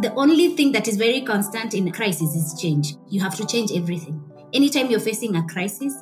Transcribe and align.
The 0.00 0.14
only 0.14 0.54
thing 0.54 0.72
that 0.72 0.86
is 0.86 0.96
very 0.96 1.22
constant 1.22 1.74
in 1.74 1.90
crisis 1.90 2.34
is 2.34 2.60
change. 2.60 2.94
You 3.08 3.20
have 3.20 3.34
to 3.36 3.46
change 3.46 3.72
everything. 3.72 4.22
Anytime 4.52 4.90
you're 4.90 5.00
facing 5.00 5.34
a 5.34 5.44
crisis, 5.46 5.92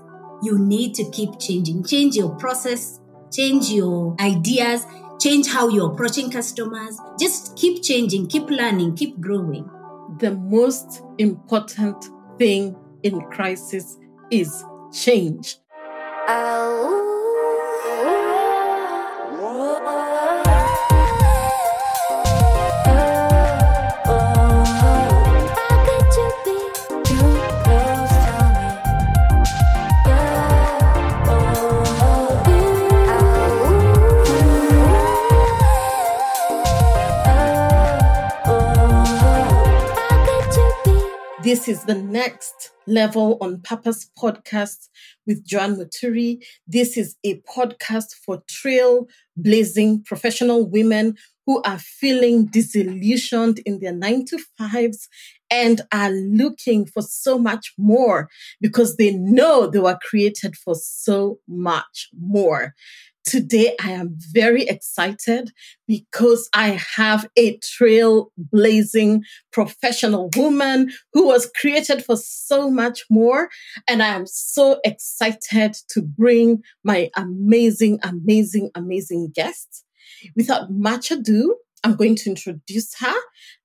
you 0.42 0.58
need 0.58 0.94
to 0.96 1.10
keep 1.10 1.38
changing. 1.40 1.82
Change 1.84 2.14
your 2.14 2.34
process, 2.36 3.00
change 3.32 3.70
your 3.70 4.14
ideas, 4.20 4.84
change 5.18 5.48
how 5.48 5.68
you're 5.68 5.92
approaching 5.92 6.30
customers. 6.30 6.98
Just 7.18 7.56
keep 7.56 7.82
changing, 7.82 8.26
keep 8.26 8.50
learning, 8.50 8.96
keep 8.96 9.18
growing. 9.18 9.68
The 10.18 10.32
most 10.32 11.02
important 11.18 12.04
thing 12.38 12.76
in 13.02 13.20
crisis 13.30 13.98
is 14.30 14.62
change. 14.92 15.56
Oh. 16.28 16.95
This 41.66 41.78
is 41.78 41.84
the 41.84 41.94
next 41.96 42.70
level 42.86 43.38
on 43.40 43.60
Purpose 43.60 44.08
podcast 44.16 44.88
with 45.26 45.44
Joanne 45.44 45.74
Muturi. 45.74 46.40
This 46.68 46.96
is 46.96 47.16
a 47.24 47.40
podcast 47.40 48.14
for 48.24 48.44
trail 48.48 49.08
blazing 49.36 50.04
professional 50.04 50.70
women 50.70 51.16
who 51.44 51.60
are 51.62 51.80
feeling 51.80 52.46
disillusioned 52.46 53.58
in 53.66 53.80
their 53.80 53.92
nine 53.92 54.24
to 54.26 54.38
fives 54.56 55.08
and 55.50 55.80
are 55.90 56.10
looking 56.10 56.86
for 56.86 57.02
so 57.02 57.36
much 57.36 57.74
more 57.76 58.28
because 58.60 58.96
they 58.96 59.10
know 59.10 59.66
they 59.66 59.80
were 59.80 59.98
created 60.08 60.54
for 60.54 60.76
so 60.76 61.40
much 61.48 62.10
more. 62.16 62.76
Today, 63.26 63.74
I 63.82 63.90
am 63.90 64.14
very 64.16 64.62
excited 64.68 65.50
because 65.88 66.48
I 66.54 66.80
have 66.94 67.28
a 67.36 67.58
trailblazing 67.58 69.22
professional 69.50 70.30
woman 70.36 70.92
who 71.12 71.26
was 71.26 71.50
created 71.60 72.04
for 72.04 72.16
so 72.16 72.70
much 72.70 73.04
more. 73.10 73.48
And 73.88 74.00
I 74.00 74.14
am 74.14 74.26
so 74.26 74.78
excited 74.84 75.74
to 75.88 76.02
bring 76.02 76.62
my 76.84 77.10
amazing, 77.16 77.98
amazing, 78.04 78.70
amazing 78.76 79.32
guest. 79.34 79.84
Without 80.36 80.70
much 80.70 81.10
ado, 81.10 81.56
I'm 81.82 81.96
going 81.96 82.14
to 82.14 82.30
introduce 82.30 82.94
her. 83.00 83.14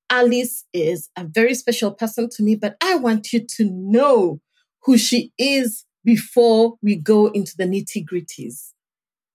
Alice 0.09 0.65
is 0.73 1.09
a 1.15 1.23
very 1.23 1.53
special 1.53 1.91
person 1.91 2.29
to 2.31 2.41
me, 2.41 2.55
but 2.55 2.77
I 2.81 2.95
want 2.95 3.31
you 3.31 3.45
to 3.57 3.65
know 3.71 4.41
who 4.85 4.97
she 4.97 5.33
is 5.37 5.85
before 6.03 6.77
we 6.81 6.95
go 6.95 7.27
into 7.27 7.55
the 7.55 7.65
nitty 7.65 8.03
gritties. 8.11 8.71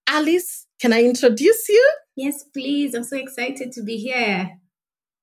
Alice, 0.08 0.66
can 0.80 0.92
I 0.92 1.02
introduce 1.02 1.68
you? 1.68 1.92
Yes, 2.16 2.44
please. 2.52 2.94
I'm 2.94 3.04
so 3.04 3.16
excited 3.16 3.72
to 3.72 3.82
be 3.82 3.96
here. 3.96 4.50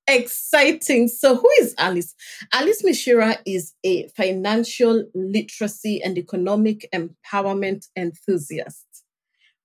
Exciting. 0.06 1.08
So, 1.08 1.36
who 1.36 1.48
is 1.60 1.74
Alice? 1.78 2.14
Alice 2.52 2.82
Michira 2.82 3.38
is 3.46 3.72
a 3.84 4.08
financial 4.08 5.04
literacy 5.14 6.02
and 6.02 6.18
economic 6.18 6.86
empowerment 6.94 7.86
enthusiast. 7.96 8.84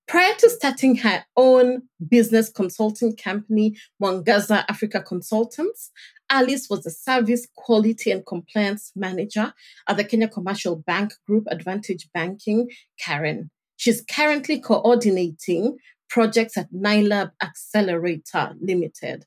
Prior 0.07 0.33
to 0.39 0.49
starting 0.49 0.95
her 0.95 1.23
own 1.35 1.83
business 2.07 2.49
consulting 2.49 3.15
company, 3.15 3.77
Mwangaza 4.01 4.63
Africa 4.67 5.01
Consultants, 5.01 5.91
Alice 6.31 6.67
was 6.69 6.85
a 6.85 6.89
service 6.89 7.47
quality 7.55 8.09
and 8.09 8.25
compliance 8.25 8.91
manager 8.95 9.53
at 9.87 9.97
the 9.97 10.03
Kenya 10.03 10.27
Commercial 10.27 10.77
Bank 10.77 11.13
Group 11.27 11.45
Advantage 11.51 12.09
Banking, 12.13 12.69
Karen. 12.99 13.51
She's 13.79 14.03
currently 14.11 14.59
coordinating 14.59 15.77
projects 16.09 16.57
at 16.57 16.69
NILAB 16.73 17.31
Accelerator 17.41 18.53
Limited. 18.59 19.23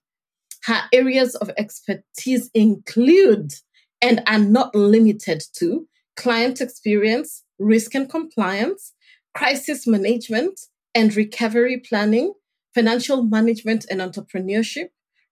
Her 0.65 0.83
areas 0.93 1.35
of 1.37 1.51
expertise 1.57 2.51
include 2.53 3.55
and 4.03 4.23
are 4.27 4.39
not 4.39 4.75
limited 4.75 5.43
to 5.55 5.89
client 6.19 6.61
experience, 6.61 7.45
risk 7.59 7.95
and 7.95 8.11
compliance, 8.11 8.93
crisis 9.35 9.87
management 9.87 10.61
and 10.95 11.17
recovery 11.17 11.79
planning, 11.79 12.35
financial 12.75 13.23
management 13.23 13.87
and 13.91 14.03
entrepreneurship, 14.03 14.89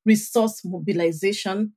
resource 0.06 0.62
mobilization, 0.64 1.74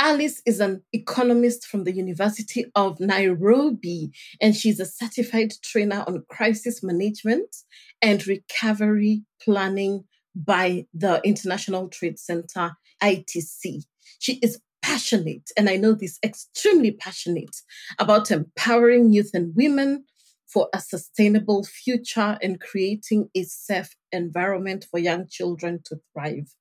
Alice 0.00 0.40
is 0.46 0.60
an 0.60 0.82
economist 0.92 1.66
from 1.66 1.82
the 1.82 1.92
University 1.92 2.66
of 2.76 3.00
Nairobi, 3.00 4.12
and 4.40 4.54
she's 4.54 4.78
a 4.78 4.86
certified 4.86 5.52
trainer 5.62 6.04
on 6.06 6.24
crisis 6.28 6.84
management 6.84 7.56
and 8.00 8.24
recovery 8.24 9.24
planning 9.42 10.04
by 10.36 10.86
the 10.94 11.20
International 11.24 11.88
Trade 11.88 12.16
Center, 12.16 12.76
ITC. 13.02 13.82
She 14.20 14.34
is 14.34 14.60
passionate, 14.82 15.50
and 15.56 15.68
I 15.68 15.76
know 15.76 15.94
this 15.94 16.20
extremely 16.22 16.92
passionate 16.92 17.56
about 17.98 18.30
empowering 18.30 19.12
youth 19.12 19.30
and 19.34 19.52
women 19.56 20.04
for 20.46 20.68
a 20.72 20.80
sustainable 20.80 21.64
future 21.64 22.38
and 22.40 22.60
creating 22.60 23.30
a 23.34 23.42
safe 23.42 23.96
environment 24.12 24.86
for 24.88 24.98
young 25.00 25.26
children 25.28 25.80
to 25.86 25.96
thrive. 26.12 26.54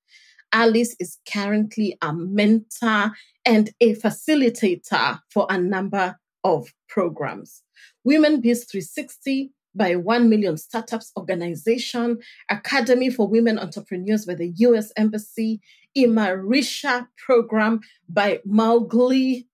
Alice 0.52 0.96
is 1.00 1.18
currently 1.32 1.98
a 2.02 2.14
mentor 2.14 3.12
and 3.46 3.72
a 3.82 3.96
facilitator 3.96 5.20
for 5.30 5.48
a 5.50 5.58
number 5.58 6.18
of 6.44 6.74
programs. 6.88 7.64
Women 8.04 8.42
Biz 8.42 8.66
360 8.66 9.52
by 9.76 9.96
1 9.96 10.30
Million 10.30 10.58
Startups 10.58 11.12
Organization, 11.16 12.20
Academy 12.50 13.10
for 13.10 13.28
Women 13.28 13.60
Entrepreneurs 13.60 14.26
by 14.26 14.34
the 14.34 14.52
US 14.58 14.92
Embassy, 14.98 15.62
Imarisha 15.96 17.08
program 17.18 17.82
by 18.10 18.40
Mowgli, 18.46 19.48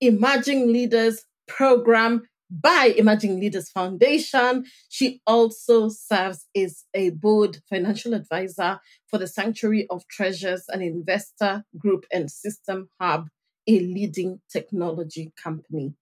Emerging 0.00 0.72
Leaders 0.72 1.24
program 1.46 2.22
by 2.50 2.94
Emerging 2.96 3.38
Leaders 3.38 3.70
Foundation. 3.70 4.64
She 4.88 5.20
also 5.26 5.88
serves 5.88 6.46
as 6.56 6.84
a 6.94 7.10
board 7.10 7.58
financial 7.68 8.14
advisor 8.14 8.80
for 9.06 9.18
the 9.18 9.26
Sanctuary 9.26 9.86
of 9.90 10.06
Treasures, 10.08 10.64
an 10.68 10.82
investor 10.82 11.64
group 11.78 12.04
and 12.12 12.30
system 12.30 12.88
hub, 13.00 13.28
a 13.66 13.78
leading 13.80 14.40
technology 14.50 15.32
company. 15.42 15.94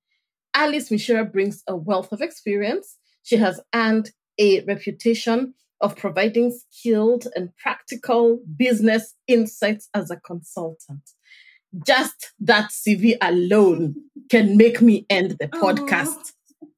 Alice 0.55 0.89
Michira 0.89 1.31
brings 1.31 1.63
a 1.69 1.77
wealth 1.77 2.13
of 2.13 2.21
experience. 2.21 2.97
She 3.23 3.37
has 3.37 3.61
earned 3.75 4.11
a 4.39 4.65
reputation 4.65 5.55
of 5.81 5.97
providing 5.97 6.59
skilled 6.71 7.29
and 7.37 7.55
practical 7.57 8.41
business 8.57 9.15
insights 9.27 9.89
as 9.95 10.11
a 10.11 10.17
consultant. 10.17 11.03
Just 11.87 12.33
that 12.41 12.71
CV 12.71 13.17
alone 13.21 13.97
can 14.31 14.57
make 14.57 14.81
me 14.81 15.07
end 15.11 15.37
the 15.39 15.49
podcast. 15.49 16.33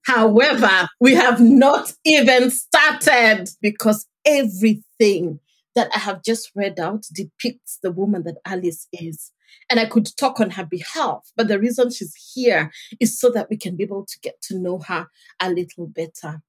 However, 0.05 0.89
we 1.01 1.15
have 1.15 1.41
not 1.41 1.93
even 2.05 2.51
started 2.51 3.49
because 3.61 4.07
everything 4.25 5.41
that 5.75 5.91
I 5.95 5.99
have 5.99 6.23
just 6.23 6.51
read 6.55 6.81
out 6.81 7.07
depicts 7.13 7.79
the 7.83 7.93
woman 7.93 8.25
that 8.25 8.39
Alice 8.45 8.89
is. 8.93 9.33
And 9.69 9.79
I 9.79 9.87
could 9.87 10.09
talk 10.17 10.41
on 10.41 10.51
her 10.51 10.65
behalf, 10.65 11.31
but 11.37 11.49
the 11.49 11.59
reason 11.59 11.91
she's 11.91 12.15
here 12.35 12.71
is 13.01 13.19
so 13.19 13.31
that 13.31 13.49
we 13.51 13.57
can 13.57 13.77
be 13.77 13.85
able 13.85 14.07
to 14.07 14.21
get 14.21 14.41
to 14.43 14.59
know 14.59 14.79
her 14.87 15.09
a 15.41 15.51
little 15.51 15.87
better. 15.87 16.43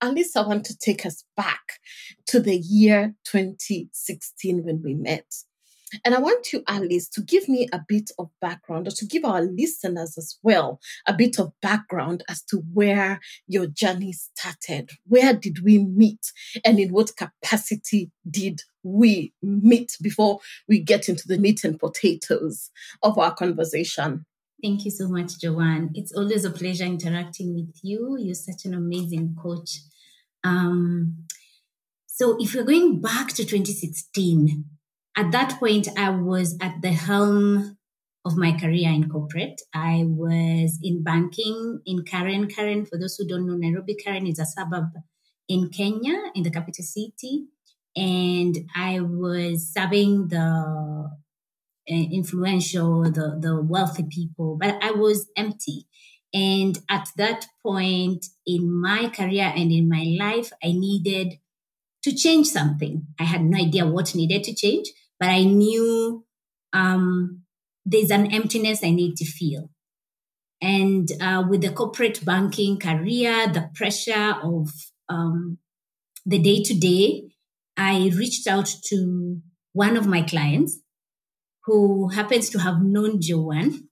Alice, 0.00 0.36
I 0.36 0.46
want 0.46 0.64
to 0.66 0.78
take 0.78 1.04
us 1.04 1.24
back 1.36 1.80
to 2.26 2.40
the 2.40 2.56
year 2.56 3.14
2016 3.24 4.64
when 4.64 4.82
we 4.82 4.94
met. 4.94 5.26
And 6.04 6.14
I 6.14 6.18
want 6.18 6.52
you, 6.52 6.62
Alice, 6.66 7.08
to 7.10 7.22
give 7.22 7.48
me 7.48 7.68
a 7.72 7.80
bit 7.86 8.10
of 8.18 8.30
background 8.40 8.88
or 8.88 8.92
to 8.92 9.06
give 9.06 9.24
our 9.24 9.42
listeners 9.42 10.16
as 10.16 10.38
well 10.42 10.80
a 11.06 11.12
bit 11.12 11.38
of 11.38 11.52
background 11.60 12.22
as 12.28 12.42
to 12.44 12.58
where 12.72 13.20
your 13.46 13.66
journey 13.66 14.12
started. 14.12 14.90
Where 15.06 15.34
did 15.34 15.64
we 15.64 15.78
meet? 15.78 16.32
And 16.64 16.78
in 16.78 16.90
what 16.92 17.16
capacity 17.16 18.10
did 18.28 18.62
we 18.82 19.32
meet 19.42 19.96
before 20.02 20.40
we 20.68 20.80
get 20.80 21.08
into 21.08 21.26
the 21.26 21.38
meat 21.38 21.64
and 21.64 21.78
potatoes 21.78 22.70
of 23.02 23.18
our 23.18 23.34
conversation? 23.34 24.26
Thank 24.62 24.84
you 24.84 24.90
so 24.90 25.08
much, 25.08 25.38
Joanne. 25.40 25.90
It's 25.94 26.12
always 26.12 26.44
a 26.44 26.50
pleasure 26.50 26.84
interacting 26.84 27.54
with 27.54 27.78
you. 27.82 28.16
You're 28.18 28.34
such 28.34 28.64
an 28.64 28.74
amazing 28.74 29.36
coach. 29.40 29.80
Um, 30.42 31.26
so, 32.06 32.36
if 32.38 32.54
we're 32.54 32.64
going 32.64 33.00
back 33.00 33.28
to 33.30 33.44
2016, 33.44 34.64
at 35.16 35.30
that 35.32 35.58
point, 35.58 35.88
I 35.96 36.10
was 36.10 36.56
at 36.60 36.82
the 36.82 36.92
helm 36.92 37.76
of 38.24 38.36
my 38.36 38.52
career 38.52 38.90
in 38.90 39.08
corporate. 39.08 39.60
I 39.74 40.04
was 40.06 40.78
in 40.82 41.02
banking 41.02 41.80
in 41.86 42.04
Karen. 42.04 42.48
Karen, 42.48 42.86
for 42.86 42.98
those 42.98 43.16
who 43.16 43.26
don't 43.26 43.46
know, 43.46 43.56
Nairobi 43.56 43.94
Karen 43.94 44.26
is 44.26 44.38
a 44.38 44.46
suburb 44.46 44.92
in 45.48 45.68
Kenya, 45.68 46.14
in 46.34 46.42
the 46.42 46.50
capital 46.50 46.84
city. 46.84 47.46
And 47.94 48.56
I 48.74 49.00
was 49.00 49.72
serving 49.72 50.28
the 50.28 51.10
eh, 51.86 52.06
influential, 52.12 53.04
the, 53.04 53.38
the 53.40 53.60
wealthy 53.62 54.04
people, 54.10 54.56
but 54.60 54.82
I 54.82 54.90
was 54.90 55.28
empty. 55.36 55.86
And 56.32 56.76
at 56.90 57.08
that 57.16 57.46
point 57.62 58.26
in 58.46 58.72
my 58.80 59.08
career 59.10 59.52
and 59.54 59.70
in 59.70 59.88
my 59.88 60.16
life, 60.18 60.50
I 60.62 60.72
needed 60.72 61.38
to 62.02 62.14
change 62.14 62.48
something. 62.48 63.06
I 63.20 63.24
had 63.24 63.44
no 63.44 63.58
idea 63.58 63.86
what 63.86 64.14
needed 64.14 64.42
to 64.44 64.54
change, 64.54 64.88
but 65.18 65.28
I 65.28 65.44
knew 65.44 66.24
um, 66.72 67.42
there's 67.84 68.10
an 68.10 68.32
emptiness 68.32 68.82
I 68.82 68.90
need 68.90 69.16
to 69.16 69.24
feel. 69.24 69.70
And 70.60 71.10
uh, 71.20 71.44
with 71.48 71.60
the 71.62 71.70
corporate 71.70 72.24
banking 72.24 72.78
career, 72.78 73.48
the 73.48 73.70
pressure 73.74 74.34
of 74.42 74.70
um, 75.08 75.58
the 76.24 76.38
day 76.38 76.62
to 76.62 76.74
day, 76.74 77.24
I 77.76 78.10
reached 78.16 78.46
out 78.46 78.72
to 78.86 79.40
one 79.72 79.96
of 79.96 80.06
my 80.06 80.22
clients 80.22 80.78
who 81.64 82.08
happens 82.08 82.50
to 82.50 82.58
have 82.60 82.82
known 82.82 83.20
Joanne. 83.20 83.88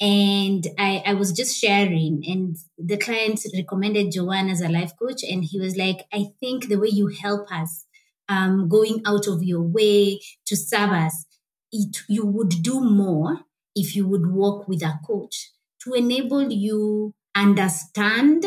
And 0.00 0.66
I, 0.78 1.02
I 1.06 1.14
was 1.14 1.32
just 1.32 1.56
sharing, 1.56 2.22
and 2.26 2.56
the 2.76 2.96
client 2.96 3.40
recommended 3.54 4.12
Joanne 4.12 4.50
as 4.50 4.60
a 4.60 4.68
life 4.68 4.92
coach. 5.00 5.22
And 5.22 5.44
he 5.44 5.60
was 5.60 5.76
like, 5.76 5.98
I 6.12 6.26
think 6.40 6.68
the 6.68 6.78
way 6.78 6.88
you 6.88 7.08
help 7.08 7.50
us, 7.52 7.83
um, 8.28 8.68
going 8.68 9.02
out 9.06 9.26
of 9.26 9.42
your 9.42 9.62
way 9.62 10.20
to 10.46 10.56
serve 10.56 10.90
us, 10.90 11.26
it, 11.72 11.98
you 12.08 12.24
would 12.24 12.62
do 12.62 12.80
more 12.80 13.40
if 13.74 13.96
you 13.96 14.06
would 14.06 14.26
work 14.30 14.68
with 14.68 14.82
a 14.82 14.98
coach 15.06 15.50
to 15.82 15.92
enable 15.92 16.52
you 16.52 17.12
understand 17.34 18.44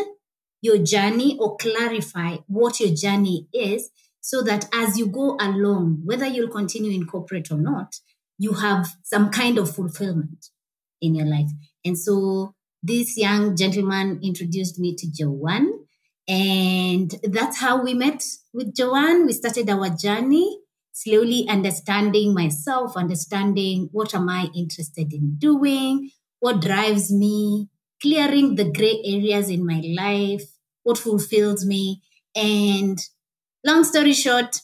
your 0.62 0.78
journey 0.78 1.38
or 1.40 1.58
clarify 1.58 2.38
what 2.48 2.80
your 2.80 2.94
journey 2.94 3.48
is 3.54 3.90
so 4.22 4.42
that 4.42 4.68
as 4.74 4.98
you 4.98 5.08
go 5.08 5.38
along, 5.40 6.02
whether 6.04 6.26
you'll 6.26 6.50
continue 6.50 6.92
in 6.92 7.06
corporate 7.06 7.52
or 7.52 7.58
not, 7.58 7.96
you 8.38 8.54
have 8.54 8.88
some 9.04 9.30
kind 9.30 9.58
of 9.58 9.74
fulfillment 9.74 10.48
in 11.02 11.16
your 11.16 11.28
life. 11.28 11.50
And 11.86 11.98
so 11.98 12.54
this 12.84 13.18
young 13.18 13.56
gentleman 13.56 14.20
introduced 14.22 14.80
me 14.80 14.96
to 14.96 15.08
Joanne. 15.12 15.77
And 16.28 17.14
that's 17.24 17.60
how 17.60 17.82
we 17.82 17.94
met 17.94 18.24
with 18.54 18.76
Joanne. 18.76 19.26
We 19.26 19.34
started 19.34 19.70
our 19.70 19.90
journey, 19.90 20.60
slowly 20.92 21.48
understanding 21.48 22.34
myself, 22.34 22.98
understanding 22.98 23.90
what 23.92 24.14
am 24.14 24.28
I 24.30 24.50
interested 24.56 25.14
in 25.14 25.38
doing, 25.38 26.12
what 26.40 26.62
drives 26.62 27.12
me, 27.12 27.70
clearing 28.02 28.56
the 28.56 28.70
gray 28.72 29.02
areas 29.06 29.50
in 29.50 29.66
my 29.66 29.82
life, 29.98 30.44
what 30.84 30.98
fulfills 30.98 31.66
me. 31.66 32.02
And 32.36 33.00
long 33.66 33.84
story 33.86 34.14
short, 34.14 34.62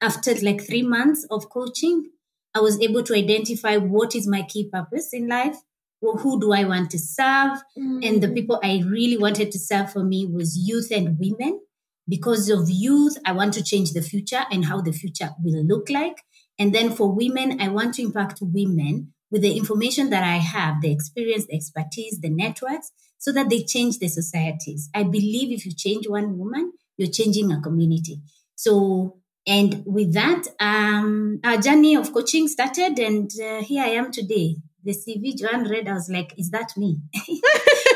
after 0.00 0.34
like 0.36 0.62
three 0.66 0.82
months 0.82 1.26
of 1.30 1.50
coaching, 1.50 2.10
I 2.54 2.60
was 2.60 2.80
able 2.80 3.02
to 3.04 3.14
identify 3.14 3.76
what 3.76 4.14
is 4.14 4.26
my 4.26 4.42
key 4.42 4.68
purpose 4.70 5.12
in 5.12 5.28
life. 5.28 5.56
Well, 6.00 6.16
who 6.16 6.40
do 6.40 6.52
I 6.52 6.64
want 6.64 6.90
to 6.92 6.98
serve? 6.98 7.58
Mm. 7.76 8.06
And 8.06 8.22
the 8.22 8.28
mm. 8.28 8.34
people 8.34 8.60
I 8.62 8.82
really 8.86 9.18
wanted 9.18 9.50
to 9.52 9.58
serve 9.58 9.92
for 9.92 10.04
me 10.04 10.26
was 10.26 10.56
youth 10.56 10.90
and 10.90 11.18
women. 11.18 11.60
Because 12.08 12.48
of 12.48 12.70
youth, 12.70 13.18
I 13.26 13.32
want 13.32 13.52
to 13.54 13.62
change 13.62 13.92
the 13.92 14.00
future 14.00 14.44
and 14.50 14.64
how 14.64 14.80
the 14.80 14.92
future 14.92 15.30
will 15.42 15.62
look 15.64 15.90
like. 15.90 16.22
And 16.58 16.74
then 16.74 16.90
for 16.90 17.12
women, 17.12 17.60
I 17.60 17.68
want 17.68 17.94
to 17.94 18.02
impact 18.02 18.38
women 18.40 19.12
with 19.30 19.42
the 19.42 19.56
information 19.56 20.10
that 20.10 20.24
I 20.24 20.36
have, 20.36 20.80
the 20.80 20.90
experience, 20.90 21.46
the 21.46 21.56
expertise, 21.56 22.18
the 22.20 22.30
networks, 22.30 22.92
so 23.18 23.32
that 23.32 23.50
they 23.50 23.62
change 23.62 23.98
the 23.98 24.08
societies. 24.08 24.88
I 24.94 25.02
believe 25.02 25.52
if 25.52 25.66
you 25.66 25.72
change 25.74 26.08
one 26.08 26.38
woman, 26.38 26.72
you're 26.96 27.10
changing 27.10 27.52
a 27.52 27.60
community. 27.60 28.22
So, 28.54 29.18
and 29.46 29.82
with 29.84 30.14
that, 30.14 30.44
um, 30.58 31.40
our 31.44 31.58
journey 31.58 31.94
of 31.96 32.12
coaching 32.12 32.48
started, 32.48 32.98
and 32.98 33.30
uh, 33.40 33.62
here 33.62 33.84
I 33.84 33.90
am 33.90 34.10
today. 34.10 34.56
The 34.84 34.92
CV 34.92 35.36
Joanne 35.36 35.64
read, 35.68 35.88
I 35.88 35.94
was 35.94 36.08
like, 36.08 36.34
is 36.38 36.50
that 36.50 36.76
me? 36.76 36.98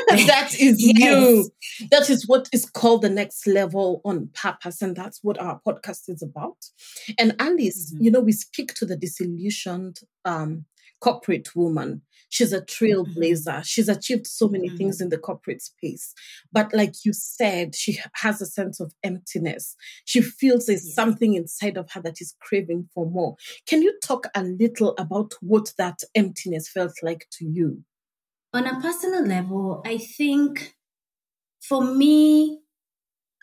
that 0.09 0.53
is 0.59 0.75
yes. 0.79 0.99
you. 0.99 1.49
That 1.91 2.09
is 2.09 2.27
what 2.27 2.49
is 2.51 2.69
called 2.69 3.01
the 3.01 3.09
next 3.09 3.47
level 3.47 4.01
on 4.03 4.29
purpose. 4.33 4.81
And 4.81 4.95
that's 4.95 5.19
what 5.23 5.39
our 5.39 5.61
podcast 5.65 6.09
is 6.09 6.21
about. 6.21 6.57
And 7.17 7.35
Alice, 7.39 7.93
mm-hmm. 7.93 8.03
you 8.03 8.11
know, 8.11 8.19
we 8.19 8.33
speak 8.33 8.73
to 8.75 8.85
the 8.85 8.97
disillusioned 8.97 10.01
um, 10.25 10.65
corporate 10.99 11.55
woman. 11.55 12.01
She's 12.33 12.51
a 12.51 12.61
trailblazer. 12.61 13.45
Mm-hmm. 13.45 13.61
She's 13.61 13.87
achieved 13.87 14.25
so 14.25 14.47
many 14.47 14.67
mm-hmm. 14.67 14.77
things 14.77 14.99
in 14.99 15.09
the 15.09 15.19
corporate 15.19 15.61
space. 15.61 16.15
But 16.51 16.73
like 16.73 17.05
you 17.05 17.13
said, 17.13 17.75
she 17.75 17.99
has 18.15 18.41
a 18.41 18.47
sense 18.47 18.79
of 18.79 18.91
emptiness. 19.03 19.75
She 20.05 20.23
feels 20.23 20.65
there's 20.65 20.83
yes. 20.83 20.95
something 20.95 21.35
inside 21.35 21.77
of 21.77 21.91
her 21.91 22.01
that 22.01 22.21
is 22.21 22.33
craving 22.41 22.89
for 22.91 23.07
more. 23.07 23.35
Can 23.67 23.83
you 23.83 23.93
talk 24.03 24.25
a 24.33 24.41
little 24.41 24.95
about 24.97 25.35
what 25.41 25.73
that 25.77 25.99
emptiness 26.15 26.67
felt 26.67 26.93
like 27.03 27.27
to 27.33 27.45
you? 27.45 27.83
On 28.51 28.65
a 28.65 28.81
personal 28.81 29.27
level, 29.27 29.83
I 29.85 29.99
think 29.99 30.73
for 31.61 31.83
me, 31.83 32.61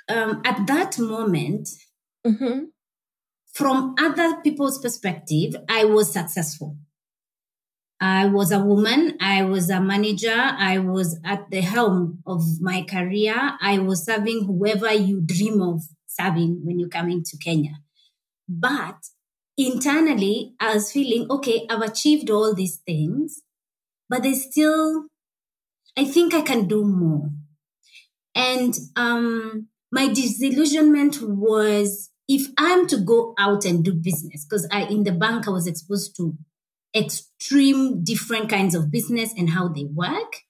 um, 0.09 0.43
at 0.45 0.67
that 0.67 0.99
moment, 0.99 1.69
mm-hmm. 2.27 2.65
from 3.53 3.95
other 4.01 4.41
people's 4.43 4.81
perspective, 4.81 5.55
I 5.69 5.85
was 5.85 6.13
successful. 6.13 6.77
I 8.01 8.27
was 8.27 8.51
a 8.51 8.59
woman. 8.59 9.19
I 9.21 9.43
was 9.43 9.69
a 9.69 9.81
manager. 9.81 10.35
I 10.35 10.79
was 10.79 11.19
at 11.23 11.51
the 11.51 11.61
helm 11.61 12.23
of 12.27 12.43
my 12.61 12.83
career. 12.83 13.53
I 13.61 13.79
was 13.79 14.05
serving 14.05 14.47
whoever 14.47 14.93
you 14.93 15.21
dream 15.21 15.61
of 15.61 15.83
serving 16.07 16.63
when 16.65 16.79
you 16.79 16.89
come 16.89 17.11
into 17.11 17.37
Kenya. 17.37 17.83
But 18.49 18.97
internally, 19.59 20.55
I 20.59 20.75
was 20.75 20.91
feeling, 20.91 21.31
okay, 21.31 21.67
I've 21.69 21.83
achieved 21.83 22.31
all 22.31 22.55
these 22.55 22.79
things, 22.79 23.43
but 24.09 24.23
there's 24.23 24.45
still, 24.45 25.07
I 25.97 26.05
think 26.05 26.33
I 26.33 26.41
can 26.41 26.67
do 26.67 26.85
more. 26.85 27.31
And 28.35 28.75
um, 28.97 29.69
my 29.93 30.09
disillusionment 30.09 31.21
was 31.21 32.11
if 32.29 32.49
I'm 32.57 32.87
to 32.87 32.97
go 32.97 33.35
out 33.39 33.65
and 33.65 33.85
do 33.85 33.93
business, 33.93 34.47
because 34.49 34.67
I 34.71 34.85
in 34.85 35.03
the 35.03 35.13
bank 35.13 35.47
I 35.47 35.51
was 35.51 35.67
exposed 35.67 36.17
to 36.17 36.35
extreme 36.95 38.03
different 38.03 38.49
kinds 38.49 38.75
of 38.75 38.91
business 38.91 39.33
and 39.37 39.51
how 39.51 39.69
they 39.69 39.85
work. 39.85 40.43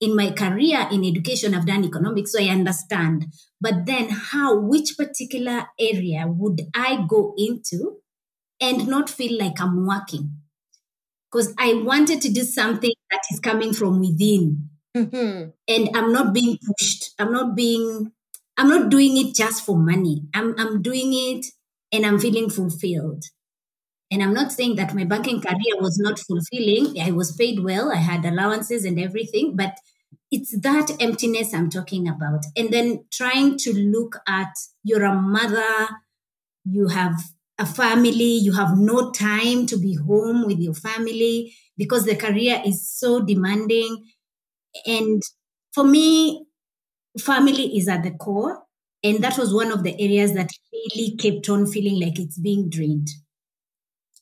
In 0.00 0.14
my 0.14 0.30
career 0.30 0.86
in 0.92 1.04
education, 1.04 1.54
I've 1.54 1.66
done 1.66 1.84
economics, 1.84 2.32
so 2.32 2.40
I 2.40 2.48
understand. 2.48 3.26
But 3.60 3.86
then, 3.86 4.10
how, 4.10 4.56
which 4.56 4.96
particular 4.96 5.66
area 5.78 6.24
would 6.28 6.62
I 6.72 7.04
go 7.08 7.34
into 7.36 7.96
and 8.60 8.86
not 8.86 9.10
feel 9.10 9.36
like 9.38 9.60
I'm 9.60 9.86
working? 9.86 10.36
Because 11.30 11.52
I 11.58 11.74
wanted 11.74 12.22
to 12.22 12.32
do 12.32 12.42
something 12.42 12.92
that 13.10 13.20
is 13.32 13.40
coming 13.40 13.72
from 13.72 13.98
within. 13.98 14.70
Mm-hmm. 14.96 15.50
And 15.66 15.96
I'm 15.96 16.12
not 16.12 16.32
being 16.32 16.58
pushed. 16.64 17.14
I'm 17.18 17.32
not 17.32 17.56
being, 17.56 18.12
I'm 18.56 18.68
not 18.68 18.90
doing 18.90 19.16
it 19.16 19.34
just 19.34 19.64
for 19.64 19.76
money. 19.76 20.22
I'm, 20.32 20.54
I'm 20.58 20.80
doing 20.80 21.12
it 21.12 21.46
and 21.92 22.06
I'm 22.06 22.18
feeling 22.18 22.50
fulfilled. 22.50 23.24
And 24.10 24.22
I'm 24.22 24.32
not 24.32 24.52
saying 24.52 24.76
that 24.76 24.94
my 24.94 25.04
banking 25.04 25.40
career 25.40 25.76
was 25.80 25.98
not 25.98 26.18
fulfilling. 26.18 26.98
I 27.00 27.10
was 27.10 27.32
paid 27.32 27.60
well, 27.62 27.92
I 27.92 27.96
had 27.96 28.24
allowances 28.24 28.84
and 28.84 28.98
everything, 28.98 29.54
but 29.54 29.74
it's 30.30 30.58
that 30.60 30.90
emptiness 31.00 31.52
I'm 31.54 31.70
talking 31.70 32.08
about. 32.08 32.44
And 32.56 32.70
then 32.70 33.04
trying 33.12 33.58
to 33.58 33.72
look 33.72 34.16
at 34.26 34.52
you're 34.82 35.04
a 35.04 35.14
mother, 35.14 35.88
you 36.64 36.88
have 36.88 37.20
a 37.58 37.66
family, 37.66 38.36
you 38.38 38.52
have 38.52 38.78
no 38.78 39.10
time 39.10 39.66
to 39.66 39.76
be 39.76 39.94
home 39.94 40.46
with 40.46 40.58
your 40.58 40.74
family 40.74 41.54
because 41.76 42.04
the 42.04 42.16
career 42.16 42.62
is 42.64 42.88
so 42.88 43.20
demanding. 43.20 44.04
And 44.86 45.22
for 45.72 45.84
me, 45.84 46.46
family 47.20 47.76
is 47.76 47.88
at 47.88 48.02
the 48.02 48.12
core. 48.12 48.62
And 49.04 49.22
that 49.22 49.38
was 49.38 49.54
one 49.54 49.72
of 49.72 49.82
the 49.84 49.94
areas 50.00 50.34
that 50.34 50.50
really 50.72 51.16
kept 51.16 51.48
on 51.48 51.66
feeling 51.66 52.00
like 52.00 52.18
it's 52.18 52.38
being 52.38 52.68
drained. 52.68 53.08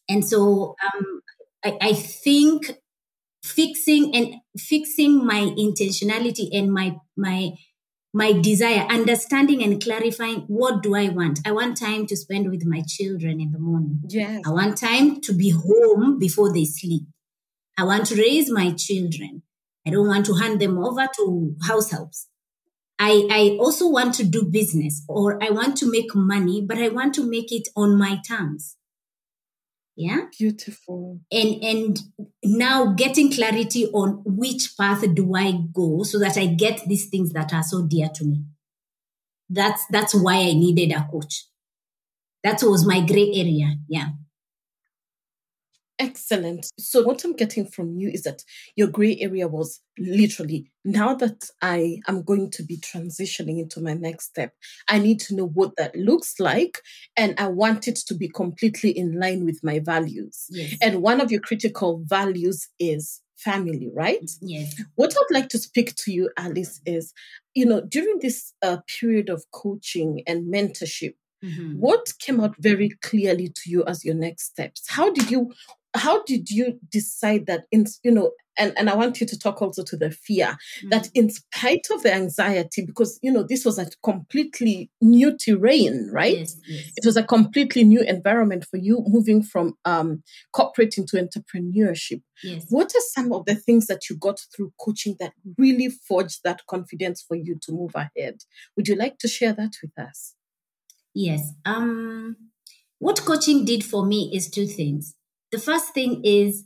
And 0.08 0.24
so 0.24 0.76
um, 0.84 1.20
I, 1.64 1.78
I 1.80 1.92
think 1.92 2.78
fixing 3.42 4.14
and 4.14 4.36
fixing 4.58 5.24
my 5.24 5.40
intentionality 5.58 6.48
and 6.52 6.72
my 6.72 6.96
my 7.16 7.52
my 8.12 8.32
desire 8.32 8.86
understanding 8.88 9.62
and 9.62 9.82
clarifying 9.82 10.40
what 10.46 10.82
do 10.82 10.94
i 10.94 11.08
want? 11.08 11.40
I 11.46 11.52
want 11.52 11.76
time 11.76 12.06
to 12.06 12.16
spend 12.16 12.50
with 12.50 12.64
my 12.64 12.82
children 12.86 13.40
in 13.40 13.52
the 13.52 13.58
morning. 13.58 14.00
Yes. 14.08 14.42
I 14.46 14.50
want 14.50 14.78
time 14.78 15.20
to 15.22 15.32
be 15.32 15.50
home 15.50 16.18
before 16.18 16.52
they 16.52 16.64
sleep. 16.64 17.02
I 17.76 17.84
want 17.84 18.06
to 18.06 18.16
raise 18.16 18.50
my 18.50 18.72
children. 18.72 19.42
I 19.86 19.90
don't 19.90 20.08
want 20.08 20.26
to 20.26 20.34
hand 20.34 20.60
them 20.60 20.78
over 20.78 21.06
to 21.16 21.56
house 21.62 21.90
helps 21.90 22.28
I, 22.98 23.28
I 23.30 23.56
also 23.60 23.88
want 23.88 24.14
to 24.14 24.24
do 24.24 24.44
business 24.44 25.04
or 25.08 25.42
I 25.42 25.50
want 25.50 25.76
to 25.78 25.90
make 25.90 26.14
money, 26.14 26.64
but 26.66 26.78
I 26.78 26.88
want 26.88 27.14
to 27.16 27.28
make 27.28 27.52
it 27.52 27.68
on 27.76 27.98
my 27.98 28.20
terms 28.26 28.76
yeah? 29.96 30.26
Beautiful. 30.38 31.20
And 31.32 31.64
and 31.64 32.00
now 32.44 32.92
getting 32.92 33.32
clarity 33.32 33.86
on 33.86 34.22
which 34.24 34.76
path 34.78 35.04
do 35.14 35.34
i 35.34 35.52
go 35.72 36.02
so 36.02 36.18
that 36.18 36.36
i 36.36 36.46
get 36.46 36.82
these 36.86 37.08
things 37.08 37.32
that 37.32 37.52
are 37.52 37.62
so 37.62 37.86
dear 37.86 38.08
to 38.14 38.24
me. 38.24 38.44
That's 39.48 39.84
that's 39.90 40.14
why 40.14 40.36
i 40.36 40.52
needed 40.52 40.92
a 40.92 41.08
coach. 41.10 41.46
That 42.44 42.62
was 42.62 42.86
my 42.86 43.00
gray 43.00 43.32
area. 43.34 43.76
Yeah 43.88 44.08
Excellent. 45.98 46.66
So, 46.78 47.02
what 47.02 47.24
I'm 47.24 47.32
getting 47.34 47.66
from 47.66 47.96
you 47.96 48.10
is 48.10 48.22
that 48.22 48.42
your 48.76 48.88
gray 48.88 49.16
area 49.20 49.48
was 49.48 49.80
literally 49.98 50.70
now 50.84 51.14
that 51.14 51.48
I 51.62 52.00
am 52.06 52.22
going 52.22 52.50
to 52.52 52.62
be 52.62 52.76
transitioning 52.76 53.58
into 53.58 53.80
my 53.80 53.94
next 53.94 54.26
step, 54.26 54.52
I 54.88 54.98
need 54.98 55.20
to 55.20 55.34
know 55.34 55.46
what 55.46 55.76
that 55.76 55.96
looks 55.96 56.38
like. 56.38 56.82
And 57.16 57.34
I 57.38 57.48
want 57.48 57.88
it 57.88 57.96
to 58.08 58.14
be 58.14 58.28
completely 58.28 58.90
in 58.90 59.18
line 59.18 59.44
with 59.44 59.60
my 59.64 59.78
values. 59.78 60.44
Yes. 60.50 60.76
And 60.82 61.02
one 61.02 61.20
of 61.20 61.30
your 61.32 61.40
critical 61.40 62.02
values 62.04 62.68
is 62.78 63.22
family, 63.36 63.88
right? 63.94 64.30
Yes. 64.42 64.78
What 64.96 65.14
I'd 65.16 65.34
like 65.34 65.48
to 65.50 65.58
speak 65.58 65.94
to 65.96 66.12
you, 66.12 66.30
Alice, 66.36 66.80
is 66.84 67.12
you 67.54 67.64
know, 67.64 67.80
during 67.80 68.18
this 68.20 68.52
uh, 68.60 68.78
period 69.00 69.30
of 69.30 69.44
coaching 69.50 70.22
and 70.26 70.52
mentorship, 70.52 71.14
Mhm. 71.44 71.76
what 71.76 72.12
came 72.18 72.40
out 72.40 72.54
very 72.58 72.90
clearly 73.02 73.48
to 73.48 73.70
you 73.70 73.84
as 73.86 74.04
your 74.04 74.14
next 74.14 74.44
steps? 74.46 74.82
How 74.88 75.10
did 75.12 75.30
you 75.30 75.52
how 75.96 76.22
did 76.24 76.50
you 76.50 76.78
decide 76.90 77.46
that 77.46 77.64
in 77.70 77.86
you 78.02 78.10
know 78.10 78.30
and, 78.58 78.72
and 78.76 78.88
I 78.88 78.94
want 78.94 79.20
you 79.20 79.26
to 79.26 79.38
talk 79.38 79.60
also 79.60 79.82
to 79.84 79.96
the 79.96 80.10
fear 80.10 80.56
that 80.88 81.10
in 81.14 81.30
spite 81.30 81.86
of 81.92 82.02
the 82.02 82.12
anxiety, 82.12 82.84
because 82.84 83.18
you 83.22 83.30
know 83.30 83.42
this 83.42 83.64
was 83.64 83.78
a 83.78 83.88
completely 84.02 84.90
new 85.00 85.36
terrain, 85.36 86.08
right? 86.12 86.38
Yes. 86.38 86.56
Yes. 86.66 86.92
It 86.96 87.06
was 87.06 87.16
a 87.16 87.22
completely 87.22 87.84
new 87.84 88.00
environment 88.00 88.64
for 88.64 88.78
you 88.78 89.04
moving 89.06 89.42
from 89.42 89.74
um, 89.84 90.22
corporate 90.52 90.96
into 90.96 91.16
entrepreneurship. 91.16 92.22
yes. 92.42 92.64
What 92.70 92.92
are 92.94 93.04
some 93.12 93.32
of 93.32 93.44
the 93.46 93.54
things 93.54 93.86
that 93.86 94.08
you 94.08 94.16
got 94.16 94.40
through 94.54 94.72
coaching 94.80 95.16
that 95.20 95.32
really 95.58 95.88
forged 95.88 96.40
that 96.44 96.62
confidence 96.66 97.22
for 97.26 97.36
you 97.36 97.58
to 97.62 97.72
move 97.72 97.92
ahead? 97.94 98.38
Would 98.76 98.88
you 98.88 98.94
like 98.94 99.18
to 99.18 99.28
share 99.28 99.52
that 99.52 99.72
with 99.82 99.98
us? 99.98 100.34
Yes. 101.14 101.52
Um, 101.64 102.36
what 102.98 103.22
coaching 103.24 103.64
did 103.64 103.84
for 103.84 104.04
me 104.04 104.30
is 104.34 104.50
two 104.50 104.66
things. 104.66 105.14
The 105.52 105.58
first 105.58 105.94
thing 105.94 106.22
is 106.24 106.64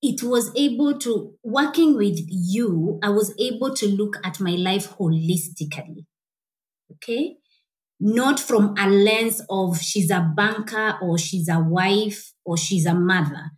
it 0.00 0.22
was 0.22 0.52
able 0.56 0.98
to, 0.98 1.34
working 1.44 1.96
with 1.96 2.18
you, 2.28 2.98
I 3.02 3.10
was 3.10 3.34
able 3.38 3.74
to 3.74 3.86
look 3.86 4.16
at 4.24 4.40
my 4.40 4.52
life 4.52 4.90
holistically. 4.98 6.06
Okay. 6.94 7.36
Not 8.00 8.40
from 8.40 8.74
a 8.76 8.88
lens 8.88 9.40
of 9.48 9.80
she's 9.80 10.10
a 10.10 10.32
banker 10.36 10.98
or 11.00 11.18
she's 11.18 11.48
a 11.48 11.60
wife 11.60 12.32
or 12.44 12.56
she's 12.56 12.84
a 12.84 12.94
mother. 12.94 13.50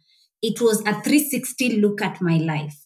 It 0.43 0.61
was 0.61 0.81
a 0.81 0.93
360 0.93 1.81
look 1.81 2.03
at 2.03 2.21
my 2.21 2.37
life. 2.37 2.77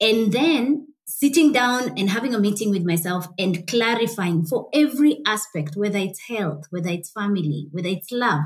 And 0.00 0.32
then 0.32 0.86
sitting 1.04 1.52
down 1.52 1.98
and 1.98 2.10
having 2.10 2.34
a 2.34 2.38
meeting 2.38 2.70
with 2.70 2.84
myself 2.84 3.26
and 3.38 3.66
clarifying 3.66 4.44
for 4.44 4.68
every 4.72 5.20
aspect, 5.26 5.74
whether 5.74 5.98
it's 5.98 6.28
health, 6.28 6.66
whether 6.70 6.90
it's 6.90 7.10
family, 7.10 7.66
whether 7.72 7.88
it's 7.88 8.12
love, 8.12 8.44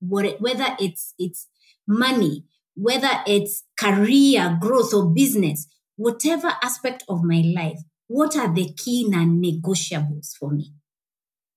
whether 0.00 0.76
it's 0.80 1.14
it's 1.18 1.46
money, 1.86 2.44
whether 2.74 3.10
it's 3.26 3.64
career 3.78 4.58
growth 4.60 4.92
or 4.92 5.10
business, 5.10 5.66
whatever 5.96 6.52
aspect 6.62 7.04
of 7.08 7.22
my 7.22 7.42
life, 7.54 7.78
what 8.06 8.36
are 8.36 8.52
the 8.52 8.72
key 8.74 9.08
non-negotiables 9.08 10.36
for 10.38 10.50
me? 10.50 10.74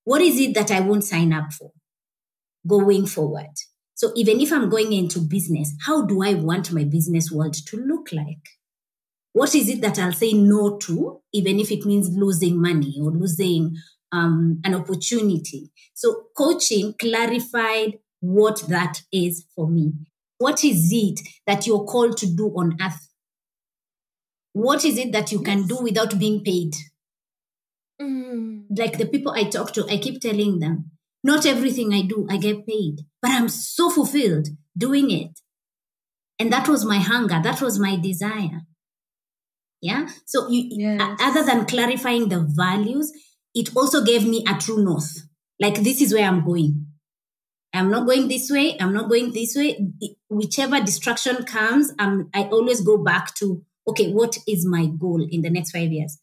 What 0.04 0.22
is 0.22 0.40
it 0.40 0.54
that 0.54 0.72
I 0.72 0.80
won't 0.80 1.04
sign 1.04 1.34
up 1.34 1.52
for 1.52 1.72
going 2.66 3.06
forward? 3.06 3.52
So 3.96 4.12
even 4.16 4.40
if 4.40 4.54
I'm 4.54 4.70
going 4.70 4.94
into 4.94 5.20
business, 5.20 5.74
how 5.86 6.06
do 6.06 6.24
I 6.24 6.36
want 6.36 6.72
my 6.72 6.84
business 6.84 7.32
world 7.32 7.56
to 7.56 7.78
look 7.78 8.14
like? 8.14 8.38
What 9.34 9.54
is 9.56 9.70
it 9.70 9.82
that 9.82 10.00
I'll 10.00 10.14
say 10.14 10.34
no 10.34 10.78
to, 10.78 11.22
even 11.34 11.60
if 11.60 11.72
it 11.72 11.86
means 11.86 12.10
losing 12.12 12.62
money 12.62 12.96
or 13.02 13.12
losing 13.12 13.76
um, 14.12 14.62
an 14.64 14.76
opportunity? 14.76 15.72
So 15.94 16.28
coaching 16.38 16.94
clarified 17.00 18.00
what 18.20 18.64
that 18.70 19.02
is 19.12 19.46
for 19.56 19.68
me. 19.68 19.94
What 20.40 20.64
is 20.64 20.90
it 20.92 21.20
that 21.48 21.66
you're 21.66 21.84
called 21.86 22.18
to 22.18 22.28
do 22.28 22.48
on 22.50 22.78
earth? 22.82 23.08
What 24.54 24.86
is 24.86 24.98
it 24.98 25.12
that 25.12 25.32
you 25.32 25.42
can 25.42 25.68
do 25.68 25.78
without 25.82 26.18
being 26.20 26.44
paid? 26.44 26.74
Mm. 28.00 28.66
like 28.78 29.00
the 29.00 29.08
people 29.08 29.32
I 29.32 29.46
talk 29.46 29.74
to, 29.74 29.88
I 29.90 29.98
keep 29.98 30.22
telling 30.22 30.60
them, 30.60 30.92
not 31.24 31.48
everything 31.48 31.94
I 31.96 32.04
do, 32.04 32.28
I 32.30 32.38
get 32.38 32.68
paid, 32.68 33.00
but 33.22 33.32
I'm 33.32 33.50
so 33.50 33.90
fulfilled 33.90 34.50
doing 34.78 35.10
it. 35.10 35.40
And 36.38 36.54
that 36.54 36.68
was 36.68 36.86
my 36.86 37.00
hunger. 37.00 37.42
That 37.42 37.60
was 37.60 37.80
my 37.80 37.96
desire. 37.96 38.62
Yeah. 39.82 40.08
So 40.26 40.48
you, 40.50 40.68
Yes. 40.70 41.20
other 41.22 41.44
than 41.44 41.66
clarifying 41.66 42.30
the 42.30 42.42
values, 42.48 43.12
it 43.56 43.76
also 43.76 44.04
gave 44.04 44.28
me 44.28 44.46
a 44.48 44.56
true 44.60 44.84
north. 44.84 45.28
Like 45.60 45.82
this 45.84 46.00
is 46.02 46.14
where 46.14 46.28
I'm 46.28 46.46
going. 46.46 46.87
I'm 47.78 47.92
not 47.92 48.06
going 48.06 48.28
this 48.28 48.50
way. 48.50 48.78
I'm 48.80 48.94
not 48.94 49.10
going 49.10 49.32
this 49.34 49.56
way. 49.56 49.78
Whichever 50.30 50.80
distraction 50.80 51.44
comes, 51.46 51.92
um, 52.00 52.30
I 52.34 52.44
always 52.44 52.82
go 52.82 52.98
back 52.98 53.34
to, 53.36 53.64
okay, 53.88 54.12
what 54.12 54.38
is 54.48 54.66
my 54.66 54.86
goal 54.86 55.26
in 55.30 55.42
the 55.42 55.50
next 55.50 55.72
five 55.72 55.92
years? 55.92 56.20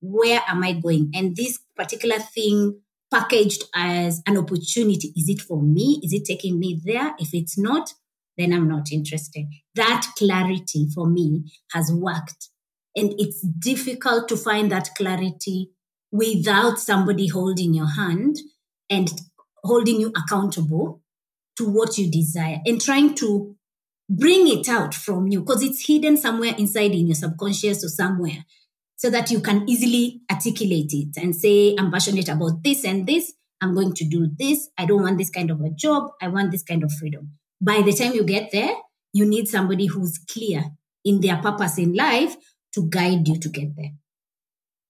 Where 0.00 0.42
am 0.46 0.62
I 0.62 0.72
going? 0.72 1.10
And 1.14 1.36
this 1.36 1.58
particular 1.76 2.18
thing 2.18 2.80
packaged 3.10 3.64
as 3.74 4.22
an 4.26 4.36
opportunity, 4.36 5.12
is 5.16 5.28
it 5.28 5.40
for 5.40 5.62
me? 5.62 6.00
Is 6.02 6.12
it 6.12 6.24
taking 6.24 6.58
me 6.58 6.80
there? 6.84 7.14
If 7.18 7.30
it's 7.32 7.58
not, 7.58 7.94
then 8.36 8.52
I'm 8.52 8.68
not 8.68 8.92
interested. 8.92 9.46
That 9.74 10.06
clarity 10.16 10.88
for 10.94 11.08
me 11.08 11.52
has 11.72 11.90
worked. 11.92 12.48
And 12.94 13.14
it's 13.18 13.40
difficult 13.40 14.28
to 14.28 14.36
find 14.36 14.70
that 14.70 14.94
clarity 14.96 15.70
without 16.10 16.78
somebody 16.78 17.28
holding 17.28 17.74
your 17.74 17.94
hand 17.94 18.36
and 18.88 19.10
holding 19.68 20.00
you 20.00 20.12
accountable 20.16 21.00
to 21.56 21.68
what 21.68 21.98
you 21.98 22.10
desire 22.10 22.60
and 22.66 22.80
trying 22.80 23.14
to 23.14 23.54
bring 24.08 24.48
it 24.48 24.68
out 24.68 24.94
from 24.94 25.28
you 25.28 25.40
because 25.40 25.62
it's 25.62 25.86
hidden 25.86 26.16
somewhere 26.16 26.54
inside 26.56 26.92
in 26.92 27.06
your 27.06 27.14
subconscious 27.14 27.84
or 27.84 27.88
somewhere 27.88 28.44
so 28.96 29.10
that 29.10 29.30
you 29.30 29.40
can 29.40 29.68
easily 29.68 30.22
articulate 30.30 30.92
it 30.92 31.16
and 31.22 31.34
say, 31.34 31.76
I'm 31.78 31.92
passionate 31.92 32.28
about 32.28 32.62
this 32.64 32.84
and 32.84 33.06
this. 33.06 33.32
I'm 33.60 33.74
going 33.74 33.92
to 33.94 34.04
do 34.04 34.28
this. 34.38 34.68
I 34.78 34.86
don't 34.86 35.02
want 35.02 35.18
this 35.18 35.30
kind 35.30 35.50
of 35.50 35.60
a 35.60 35.70
job. 35.70 36.10
I 36.22 36.28
want 36.28 36.50
this 36.50 36.62
kind 36.62 36.82
of 36.82 36.92
freedom. 36.92 37.32
By 37.60 37.82
the 37.82 37.92
time 37.92 38.14
you 38.14 38.24
get 38.24 38.50
there, 38.50 38.74
you 39.12 39.24
need 39.24 39.48
somebody 39.48 39.86
who's 39.86 40.18
clear 40.18 40.64
in 41.04 41.20
their 41.20 41.36
purpose 41.36 41.78
in 41.78 41.94
life 41.94 42.36
to 42.74 42.88
guide 42.88 43.26
you 43.26 43.38
to 43.38 43.48
get 43.48 43.76
there. 43.76 43.92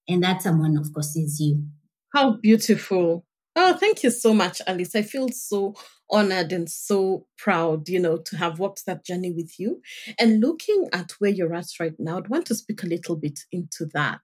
And 0.07 0.23
that 0.23 0.41
someone, 0.41 0.77
of 0.77 0.91
course, 0.93 1.15
is 1.15 1.39
you. 1.39 1.65
How 2.13 2.37
beautiful. 2.37 3.25
Oh, 3.61 3.73
thank 3.73 4.03
you 4.03 4.09
so 4.09 4.33
much, 4.33 4.61
Alice. 4.67 4.95
I 4.95 5.01
feel 5.01 5.27
so 5.33 5.75
honored 6.09 6.53
and 6.53 6.69
so 6.69 7.25
proud, 7.37 7.89
you 7.89 7.99
know, 7.99 8.15
to 8.15 8.37
have 8.37 8.57
walked 8.57 8.85
that 8.85 9.05
journey 9.05 9.33
with 9.33 9.59
you. 9.59 9.81
And 10.17 10.39
looking 10.39 10.87
at 10.93 11.11
where 11.19 11.29
you're 11.29 11.53
at 11.53 11.67
right 11.77 11.93
now, 11.99 12.19
I'd 12.19 12.29
want 12.29 12.45
to 12.47 12.55
speak 12.55 12.83
a 12.83 12.87
little 12.87 13.17
bit 13.17 13.37
into 13.51 13.85
that. 13.93 14.21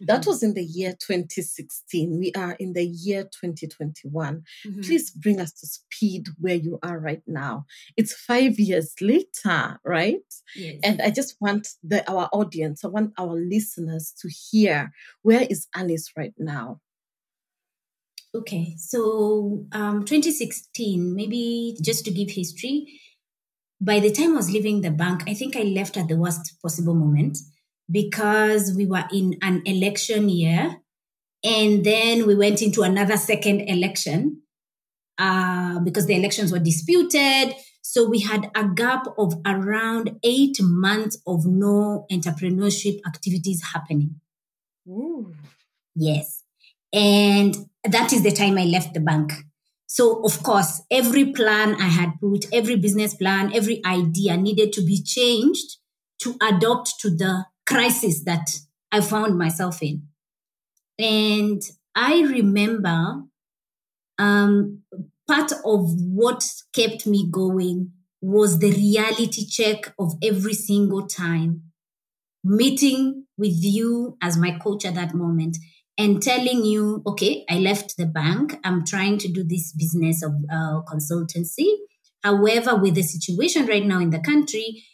That 0.00 0.26
was 0.26 0.42
in 0.42 0.54
the 0.54 0.64
year 0.64 0.94
2016. 0.98 2.18
We 2.18 2.32
are 2.34 2.52
in 2.52 2.72
the 2.72 2.86
year 2.86 3.24
2021. 3.24 4.42
Mhm. 4.66 4.86
Please 4.86 5.10
bring 5.10 5.38
us 5.38 5.52
to 5.60 5.66
speed 5.66 6.28
where 6.40 6.54
you 6.56 6.78
are 6.82 6.98
right 6.98 7.22
now. 7.26 7.66
It's 7.98 8.14
five 8.14 8.58
years 8.58 8.94
later, 9.02 9.78
right? 9.84 10.24
Yes. 10.56 10.80
And 10.82 11.02
I 11.02 11.10
just 11.10 11.36
want 11.42 11.68
the, 11.82 12.10
our 12.10 12.30
audience, 12.32 12.86
I 12.86 12.88
want 12.88 13.12
our 13.18 13.36
listeners 13.38 14.14
to 14.22 14.30
hear 14.30 14.92
where 15.20 15.46
is 15.50 15.68
Alice 15.76 16.12
right 16.16 16.32
now? 16.38 16.80
Okay, 18.34 18.74
so 18.76 19.66
um, 19.72 20.04
2016, 20.04 21.14
maybe 21.14 21.76
just 21.82 22.04
to 22.04 22.10
give 22.10 22.30
history, 22.30 23.00
by 23.80 24.00
the 24.00 24.10
time 24.10 24.32
I 24.32 24.36
was 24.36 24.50
leaving 24.50 24.82
the 24.82 24.90
bank, 24.90 25.22
I 25.26 25.34
think 25.34 25.56
I 25.56 25.62
left 25.62 25.96
at 25.96 26.08
the 26.08 26.16
worst 26.16 26.60
possible 26.60 26.94
moment 26.94 27.38
because 27.90 28.74
we 28.76 28.86
were 28.86 29.04
in 29.12 29.38
an 29.40 29.62
election 29.64 30.28
year 30.28 30.76
and 31.42 31.84
then 31.84 32.26
we 32.26 32.34
went 32.34 32.60
into 32.60 32.82
another 32.82 33.16
second 33.16 33.62
election 33.62 34.42
uh, 35.16 35.78
because 35.80 36.06
the 36.06 36.16
elections 36.16 36.52
were 36.52 36.58
disputed. 36.58 37.54
So 37.80 38.08
we 38.08 38.20
had 38.20 38.50
a 38.54 38.68
gap 38.68 39.06
of 39.16 39.34
around 39.46 40.18
eight 40.22 40.58
months 40.60 41.16
of 41.26 41.46
no 41.46 42.06
entrepreneurship 42.12 42.98
activities 43.06 43.62
happening. 43.72 44.20
Ooh. 44.86 45.32
Yes. 45.94 46.44
And 46.92 47.54
that 47.84 48.12
is 48.12 48.22
the 48.22 48.32
time 48.32 48.58
I 48.58 48.64
left 48.64 48.94
the 48.94 49.00
bank. 49.00 49.32
So, 49.86 50.22
of 50.24 50.42
course, 50.42 50.82
every 50.90 51.32
plan 51.32 51.74
I 51.76 51.88
had 51.88 52.20
put, 52.20 52.46
every 52.52 52.76
business 52.76 53.14
plan, 53.14 53.52
every 53.54 53.84
idea 53.84 54.36
needed 54.36 54.72
to 54.74 54.84
be 54.84 55.02
changed 55.02 55.78
to 56.20 56.36
adopt 56.42 57.00
to 57.00 57.10
the 57.10 57.46
crisis 57.66 58.22
that 58.24 58.58
I 58.92 59.00
found 59.00 59.38
myself 59.38 59.82
in. 59.82 60.08
And 60.98 61.62
I 61.94 62.22
remember 62.22 63.22
um, 64.18 64.82
part 65.26 65.52
of 65.64 65.94
what 66.00 66.44
kept 66.74 67.06
me 67.06 67.28
going 67.30 67.92
was 68.20 68.58
the 68.58 68.72
reality 68.72 69.46
check 69.46 69.94
of 69.98 70.14
every 70.22 70.54
single 70.54 71.06
time 71.06 71.62
meeting 72.42 73.26
with 73.36 73.62
you 73.62 74.16
as 74.22 74.36
my 74.36 74.58
coach 74.58 74.84
at 74.84 74.94
that 74.94 75.14
moment 75.14 75.56
and 75.98 76.22
telling 76.22 76.64
you, 76.64 77.02
okay, 77.04 77.44
I 77.50 77.58
left 77.58 77.96
the 77.96 78.06
bank. 78.06 78.56
I'm 78.62 78.84
trying 78.84 79.18
to 79.18 79.28
do 79.28 79.42
this 79.42 79.72
business 79.72 80.22
of 80.22 80.32
uh, 80.50 80.82
consultancy. 80.82 81.66
However, 82.22 82.76
with 82.76 82.94
the 82.94 83.02
situation 83.02 83.66
right 83.66 83.84
now 83.84 83.98
in 83.98 84.10
the 84.10 84.20
country, 84.20 84.84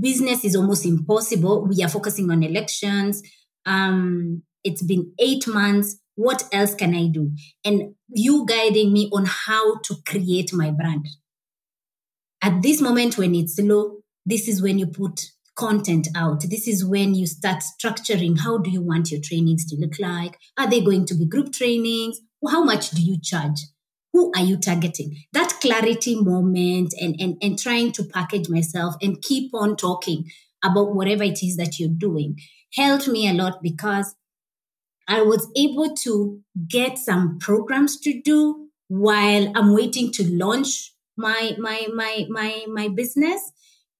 business 0.00 0.44
is 0.44 0.54
almost 0.54 0.84
impossible. 0.84 1.66
We 1.66 1.82
are 1.82 1.88
focusing 1.88 2.30
on 2.30 2.42
elections. 2.42 3.22
Um, 3.64 4.42
it's 4.62 4.82
been 4.82 5.12
eight 5.18 5.46
months. 5.48 5.96
What 6.16 6.44
else 6.52 6.74
can 6.74 6.94
I 6.94 7.06
do? 7.06 7.32
And 7.64 7.94
you 8.08 8.44
guiding 8.46 8.92
me 8.92 9.10
on 9.12 9.24
how 9.26 9.78
to 9.80 9.96
create 10.06 10.52
my 10.52 10.70
brand. 10.70 11.06
At 12.42 12.62
this 12.62 12.80
moment 12.80 13.16
when 13.16 13.34
it's 13.34 13.58
low, 13.58 13.98
this 14.24 14.48
is 14.48 14.62
when 14.62 14.78
you 14.78 14.86
put 14.86 15.30
content 15.56 16.08
out. 16.14 16.42
This 16.48 16.68
is 16.68 16.84
when 16.84 17.14
you 17.14 17.26
start 17.26 17.62
structuring 17.62 18.40
how 18.40 18.58
do 18.58 18.70
you 18.70 18.82
want 18.82 19.10
your 19.10 19.20
trainings 19.20 19.64
to 19.66 19.76
look 19.76 19.98
like? 19.98 20.38
Are 20.58 20.68
they 20.68 20.80
going 20.80 21.06
to 21.06 21.14
be 21.14 21.26
group 21.26 21.52
trainings? 21.52 22.20
How 22.48 22.62
much 22.62 22.90
do 22.90 23.02
you 23.02 23.18
charge? 23.20 23.60
Who 24.12 24.32
are 24.36 24.42
you 24.42 24.56
targeting? 24.56 25.16
That 25.32 25.58
clarity 25.60 26.14
moment 26.20 26.94
and, 27.00 27.16
and, 27.18 27.36
and 27.42 27.58
trying 27.58 27.92
to 27.92 28.04
package 28.04 28.48
myself 28.48 28.94
and 29.02 29.20
keep 29.20 29.54
on 29.54 29.76
talking 29.76 30.30
about 30.64 30.94
whatever 30.94 31.24
it 31.24 31.42
is 31.42 31.56
that 31.56 31.78
you're 31.78 31.88
doing 31.88 32.38
helped 32.74 33.08
me 33.08 33.28
a 33.28 33.32
lot 33.32 33.62
because 33.62 34.14
I 35.08 35.22
was 35.22 35.48
able 35.56 35.94
to 35.96 36.40
get 36.68 36.98
some 36.98 37.38
programs 37.38 37.98
to 38.00 38.20
do 38.20 38.68
while 38.88 39.52
I'm 39.54 39.74
waiting 39.74 40.12
to 40.12 40.24
launch 40.36 40.92
my 41.16 41.56
my 41.58 41.86
my 41.94 42.26
my 42.28 42.64
my 42.68 42.88
business 42.88 43.52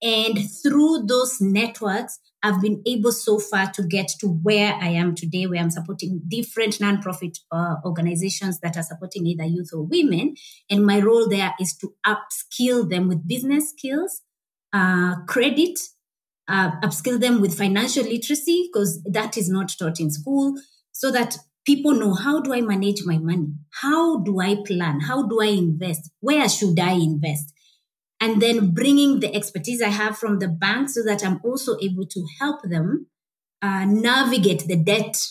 and 0.03 0.39
through 0.63 1.07
those 1.07 1.41
networks, 1.41 2.19
I've 2.43 2.61
been 2.61 2.83
able 2.87 3.13
so 3.13 3.39
far 3.39 3.71
to 3.73 3.83
get 3.83 4.09
to 4.21 4.29
where 4.29 4.75
I 4.75 4.89
am 4.89 5.15
today, 5.15 5.47
where 5.47 5.61
I'm 5.61 5.71
supporting 5.71 6.21
different 6.29 6.75
nonprofit 6.75 7.39
uh, 7.51 7.77
organizations 7.85 8.61
that 8.61 8.77
are 8.77 8.83
supporting 8.83 9.27
either 9.27 9.45
youth 9.45 9.71
or 9.73 9.83
women. 9.83 10.35
And 10.71 10.87
my 10.87 11.01
role 11.01 11.29
there 11.29 11.55
is 11.59 11.77
to 11.79 11.95
upskill 12.07 12.89
them 12.89 13.09
with 13.09 13.27
business 13.27 13.71
skills, 13.71 14.23
uh, 14.73 15.17
credit, 15.27 15.79
uh, 16.47 16.73
upskill 16.83 17.19
them 17.19 17.41
with 17.41 17.57
financial 17.57 18.05
literacy, 18.05 18.69
because 18.71 19.03
that 19.11 19.37
is 19.37 19.49
not 19.49 19.75
taught 19.79 19.99
in 19.99 20.11
school, 20.11 20.55
so 20.93 21.11
that 21.11 21.39
people 21.65 21.95
know 21.95 22.15
how 22.15 22.41
do 22.41 22.53
I 22.53 22.61
manage 22.61 23.03
my 23.05 23.19
money? 23.19 23.55
How 23.83 24.19
do 24.19 24.41
I 24.41 24.57
plan? 24.65 25.01
How 25.01 25.27
do 25.27 25.41
I 25.41 25.47
invest? 25.47 26.11
Where 26.21 26.49
should 26.49 26.79
I 26.79 26.93
invest? 26.93 27.53
And 28.27 28.43
then 28.43 28.73
bringing 28.73 29.21
the 29.21 29.33
expertise 29.33 29.81
I 29.81 29.91
have 29.91 30.19
from 30.19 30.41
the 30.41 30.49
bank 30.49 30.91
so 30.91 31.05
that 31.05 31.25
I'm 31.25 31.41
also 31.45 31.77
able 31.81 32.07
to 32.07 32.27
help 32.41 32.61
them 32.65 33.07
uh, 33.63 33.85
navigate 33.85 34.67
the 34.67 34.75
debt 34.75 35.25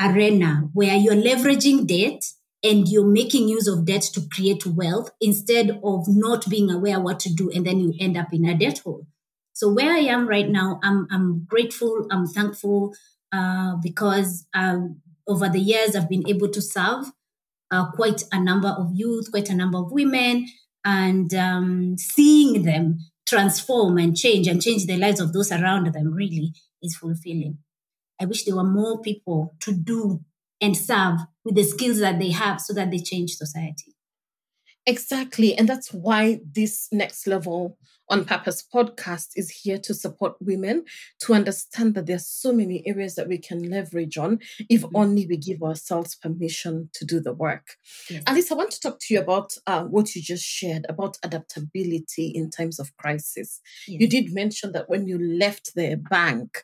arena 0.00 0.68
where 0.72 0.94
you're 0.94 1.14
leveraging 1.16 1.84
debt 1.88 2.22
and 2.62 2.86
you're 2.86 3.06
making 3.06 3.48
use 3.48 3.66
of 3.66 3.84
debt 3.84 4.02
to 4.02 4.20
create 4.32 4.64
wealth 4.64 5.10
instead 5.20 5.80
of 5.82 6.04
not 6.06 6.48
being 6.48 6.70
aware 6.70 7.00
what 7.00 7.18
to 7.20 7.34
do 7.34 7.50
and 7.50 7.66
then 7.66 7.80
you 7.80 7.92
end 7.98 8.16
up 8.16 8.32
in 8.32 8.44
a 8.44 8.56
debt 8.56 8.78
hole. 8.78 9.04
So 9.52 9.72
where 9.72 9.92
I 9.92 10.04
am 10.14 10.28
right 10.28 10.48
now, 10.48 10.78
I'm 10.84 11.08
I'm 11.10 11.44
grateful, 11.44 12.06
I'm 12.12 12.28
thankful 12.28 12.94
uh, 13.32 13.74
because 13.82 14.46
um, 14.54 15.00
over 15.26 15.48
the 15.48 15.58
years 15.58 15.96
I've 15.96 16.08
been 16.08 16.28
able 16.28 16.50
to 16.50 16.62
serve 16.62 17.06
uh, 17.72 17.90
quite 17.90 18.22
a 18.30 18.38
number 18.38 18.68
of 18.68 18.92
youth, 18.94 19.32
quite 19.32 19.50
a 19.50 19.56
number 19.56 19.78
of 19.78 19.90
women, 19.90 20.46
and 20.86 21.34
um, 21.34 21.98
seeing 21.98 22.62
them 22.62 23.00
transform 23.26 23.98
and 23.98 24.16
change 24.16 24.46
and 24.46 24.62
change 24.62 24.86
the 24.86 24.96
lives 24.96 25.18
of 25.18 25.32
those 25.32 25.50
around 25.50 25.92
them 25.92 26.14
really 26.14 26.54
is 26.80 26.96
fulfilling. 26.96 27.58
I 28.20 28.24
wish 28.24 28.44
there 28.44 28.54
were 28.54 28.62
more 28.62 29.02
people 29.02 29.56
to 29.60 29.72
do 29.72 30.20
and 30.60 30.76
serve 30.76 31.18
with 31.44 31.56
the 31.56 31.64
skills 31.64 31.98
that 31.98 32.20
they 32.20 32.30
have 32.30 32.60
so 32.60 32.72
that 32.74 32.92
they 32.92 33.00
change 33.00 33.34
society. 33.34 33.95
Exactly. 34.86 35.54
And 35.54 35.68
that's 35.68 35.92
why 35.92 36.40
this 36.44 36.88
next 36.92 37.26
level 37.26 37.76
on 38.08 38.24
Purpose 38.24 38.64
podcast 38.72 39.30
is 39.34 39.50
here 39.50 39.78
to 39.78 39.92
support 39.92 40.36
women 40.40 40.84
to 41.20 41.34
understand 41.34 41.94
that 41.94 42.06
there's 42.06 42.26
so 42.26 42.52
many 42.52 42.86
areas 42.86 43.16
that 43.16 43.26
we 43.26 43.36
can 43.36 43.68
leverage 43.68 44.16
on 44.16 44.38
if 44.70 44.82
mm-hmm. 44.82 44.96
only 44.96 45.26
we 45.26 45.36
give 45.36 45.62
ourselves 45.62 46.14
permission 46.14 46.88
to 46.94 47.04
do 47.04 47.18
the 47.18 47.32
work. 47.32 47.74
Yes. 48.08 48.22
Alice, 48.26 48.52
I 48.52 48.54
want 48.54 48.70
to 48.72 48.80
talk 48.80 48.98
to 49.00 49.14
you 49.14 49.20
about 49.20 49.54
uh, 49.66 49.84
what 49.84 50.14
you 50.14 50.22
just 50.22 50.44
shared 50.44 50.86
about 50.88 51.18
adaptability 51.24 52.28
in 52.28 52.50
times 52.50 52.78
of 52.78 52.96
crisis. 52.96 53.60
Yes. 53.88 54.00
You 54.00 54.08
did 54.08 54.32
mention 54.32 54.70
that 54.72 54.88
when 54.88 55.08
you 55.08 55.18
left 55.18 55.74
the 55.74 55.96
bank, 55.96 56.62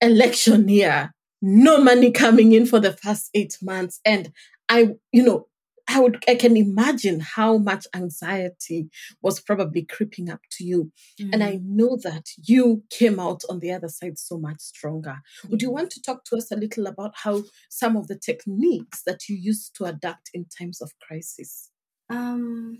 election 0.00 0.68
year, 0.68 1.12
no 1.42 1.78
money 1.82 2.12
coming 2.12 2.52
in 2.52 2.64
for 2.64 2.78
the 2.78 2.92
first 2.92 3.30
eight 3.34 3.58
months. 3.60 4.00
And 4.04 4.32
I, 4.68 4.94
you 5.12 5.22
know, 5.22 5.48
I 5.94 6.00
would 6.00 6.24
I 6.28 6.34
can 6.34 6.56
imagine 6.56 7.20
how 7.20 7.58
much 7.58 7.86
anxiety 7.94 8.88
was 9.22 9.40
probably 9.40 9.82
creeping 9.84 10.28
up 10.28 10.40
to 10.52 10.64
you. 10.64 10.90
Mm. 11.20 11.30
And 11.32 11.44
I 11.44 11.52
mm. 11.52 11.62
know 11.64 11.96
that 12.02 12.26
you 12.42 12.82
came 12.90 13.20
out 13.20 13.42
on 13.48 13.60
the 13.60 13.70
other 13.70 13.88
side 13.88 14.18
so 14.18 14.36
much 14.36 14.60
stronger. 14.60 15.18
Would 15.48 15.62
you 15.62 15.70
want 15.70 15.90
to 15.92 16.02
talk 16.02 16.24
to 16.24 16.36
us 16.36 16.50
a 16.50 16.56
little 16.56 16.88
about 16.88 17.12
how 17.22 17.44
some 17.70 17.96
of 17.96 18.08
the 18.08 18.18
techniques 18.18 19.02
that 19.06 19.28
you 19.28 19.36
use 19.36 19.70
to 19.76 19.84
adapt 19.84 20.30
in 20.34 20.46
times 20.58 20.82
of 20.82 20.90
crisis? 21.06 21.70
Um 22.10 22.78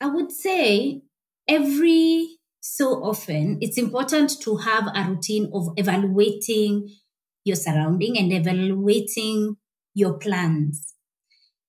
I 0.00 0.06
would 0.06 0.30
say 0.30 1.00
every 1.48 2.38
so 2.60 3.02
often 3.02 3.58
it's 3.62 3.78
important 3.78 4.40
to 4.42 4.56
have 4.58 4.88
a 4.94 5.08
routine 5.08 5.50
of 5.54 5.70
evaluating 5.76 6.90
your 7.44 7.56
surrounding 7.56 8.18
and 8.18 8.30
evaluating 8.30 9.56
your 9.94 10.18
plans 10.18 10.92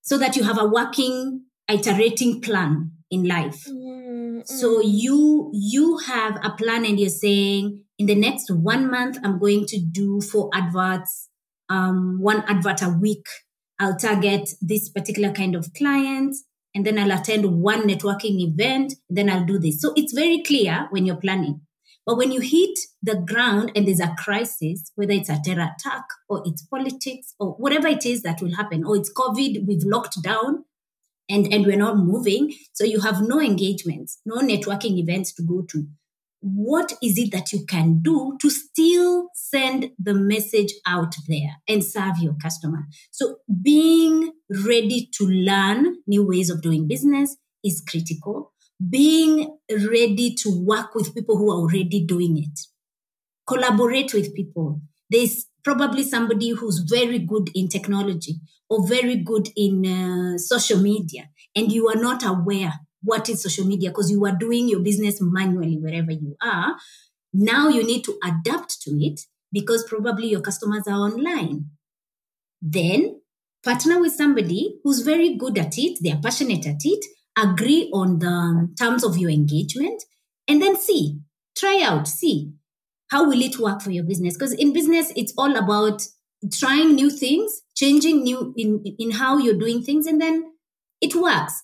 so 0.03 0.17
that 0.17 0.35
you 0.35 0.43
have 0.43 0.59
a 0.59 0.67
working 0.67 1.45
iterating 1.67 2.41
plan 2.41 2.91
in 3.09 3.23
life. 3.23 3.65
Mm-hmm. 3.67 4.41
so 4.45 4.81
you 4.81 5.49
you 5.53 5.97
have 6.05 6.37
a 6.43 6.51
plan 6.51 6.85
and 6.85 6.99
you're 6.99 7.09
saying 7.09 7.83
in 7.97 8.07
the 8.07 8.15
next 8.15 8.49
one 8.49 8.89
month 8.89 9.17
i'm 9.23 9.39
going 9.39 9.65
to 9.65 9.79
do 9.79 10.19
four 10.21 10.49
adverts 10.53 11.29
um, 11.69 12.19
one 12.21 12.43
advert 12.47 12.81
a 12.81 12.89
week. 12.89 13.25
I'll 13.79 13.97
target 13.97 14.49
this 14.61 14.89
particular 14.89 15.31
kind 15.31 15.55
of 15.55 15.73
client 15.73 16.35
and 16.75 16.85
then 16.85 16.97
i'll 16.97 17.19
attend 17.19 17.45
one 17.61 17.87
networking 17.87 18.39
event 18.39 18.93
then 19.09 19.29
i'll 19.29 19.45
do 19.45 19.59
this. 19.59 19.81
So 19.81 19.93
it's 19.95 20.13
very 20.13 20.41
clear 20.43 20.87
when 20.91 21.05
you're 21.05 21.15
planning 21.17 21.61
but 22.05 22.17
when 22.17 22.31
you 22.31 22.41
hit 22.41 22.77
the 23.01 23.15
ground 23.15 23.71
and 23.75 23.87
there's 23.87 24.01
a 24.01 24.13
crisis, 24.17 24.91
whether 24.95 25.13
it's 25.13 25.29
a 25.29 25.39
terror 25.43 25.69
attack 25.77 26.03
or 26.27 26.43
it's 26.45 26.63
politics 26.63 27.33
or 27.39 27.51
whatever 27.53 27.87
it 27.87 28.05
is 28.05 28.23
that 28.23 28.41
will 28.41 28.55
happen, 28.55 28.83
or 28.83 28.97
it's 28.97 29.13
COVID, 29.13 29.65
we've 29.65 29.83
locked 29.83 30.21
down 30.21 30.65
and, 31.29 31.51
and 31.53 31.65
we're 31.65 31.77
not 31.77 31.97
moving. 31.97 32.53
So 32.73 32.83
you 32.83 32.99
have 32.99 33.21
no 33.21 33.39
engagements, 33.39 34.19
no 34.25 34.37
networking 34.37 34.97
events 34.97 35.33
to 35.35 35.43
go 35.43 35.61
to. 35.69 35.87
What 36.41 36.91
is 37.01 37.17
it 37.17 37.31
that 37.31 37.53
you 37.53 37.65
can 37.65 38.01
do 38.01 38.37
to 38.41 38.49
still 38.49 39.29
send 39.33 39.91
the 39.97 40.13
message 40.13 40.73
out 40.85 41.15
there 41.29 41.61
and 41.69 41.81
serve 41.81 42.17
your 42.19 42.35
customer? 42.41 42.83
So 43.11 43.37
being 43.61 44.33
ready 44.49 45.09
to 45.13 45.25
learn 45.25 45.99
new 46.05 46.27
ways 46.27 46.49
of 46.49 46.61
doing 46.61 46.85
business 46.85 47.37
is 47.63 47.81
critical 47.87 48.52
being 48.89 49.57
ready 49.69 50.35
to 50.35 50.63
work 50.65 50.95
with 50.95 51.13
people 51.13 51.37
who 51.37 51.51
are 51.51 51.57
already 51.57 52.03
doing 52.05 52.37
it, 52.37 52.59
collaborate 53.47 54.13
with 54.13 54.33
people. 54.35 54.81
There's 55.09 55.45
probably 55.63 56.03
somebody 56.03 56.49
who's 56.49 56.79
very 56.79 57.19
good 57.19 57.49
in 57.55 57.67
technology 57.69 58.35
or 58.69 58.87
very 58.87 59.15
good 59.17 59.49
in 59.55 59.85
uh, 59.85 60.37
social 60.37 60.79
media, 60.79 61.29
and 61.55 61.71
you 61.71 61.87
are 61.87 61.95
not 61.95 62.23
aware 62.25 62.73
what 63.01 63.29
is 63.29 63.43
social 63.43 63.65
media 63.65 63.89
because 63.89 64.09
you 64.09 64.25
are 64.25 64.35
doing 64.35 64.69
your 64.69 64.79
business 64.79 65.19
manually 65.21 65.77
wherever 65.77 66.11
you 66.11 66.35
are. 66.41 66.75
Now 67.33 67.67
you 67.67 67.83
need 67.83 68.03
to 68.05 68.17
adapt 68.23 68.81
to 68.83 68.91
it 68.91 69.21
because 69.51 69.83
probably 69.83 70.27
your 70.27 70.41
customers 70.41 70.83
are 70.87 70.99
online. 70.99 71.65
Then 72.61 73.21
partner 73.63 73.99
with 73.99 74.13
somebody 74.13 74.79
who's 74.83 75.01
very 75.01 75.35
good 75.35 75.57
at 75.57 75.77
it, 75.77 75.99
they're 76.01 76.19
passionate 76.21 76.65
at 76.65 76.81
it, 76.83 77.05
agree 77.37 77.89
on 77.93 78.19
the 78.19 78.69
terms 78.79 79.03
of 79.03 79.17
your 79.17 79.29
engagement, 79.29 80.03
and 80.47 80.61
then 80.61 80.75
see, 80.75 81.19
try 81.57 81.81
out, 81.81 82.07
see 82.07 82.53
how 83.09 83.27
will 83.27 83.41
it 83.41 83.59
work 83.59 83.81
for 83.81 83.91
your 83.91 84.03
business. 84.03 84.35
Because 84.35 84.53
in 84.53 84.73
business, 84.73 85.11
it's 85.15 85.33
all 85.37 85.55
about 85.55 86.01
trying 86.51 86.95
new 86.95 87.09
things, 87.09 87.61
changing 87.75 88.23
new 88.23 88.53
in, 88.57 88.83
in 88.99 89.11
how 89.11 89.37
you're 89.37 89.57
doing 89.57 89.83
things, 89.83 90.07
and 90.07 90.19
then 90.19 90.43
it 91.01 91.15
works. 91.15 91.63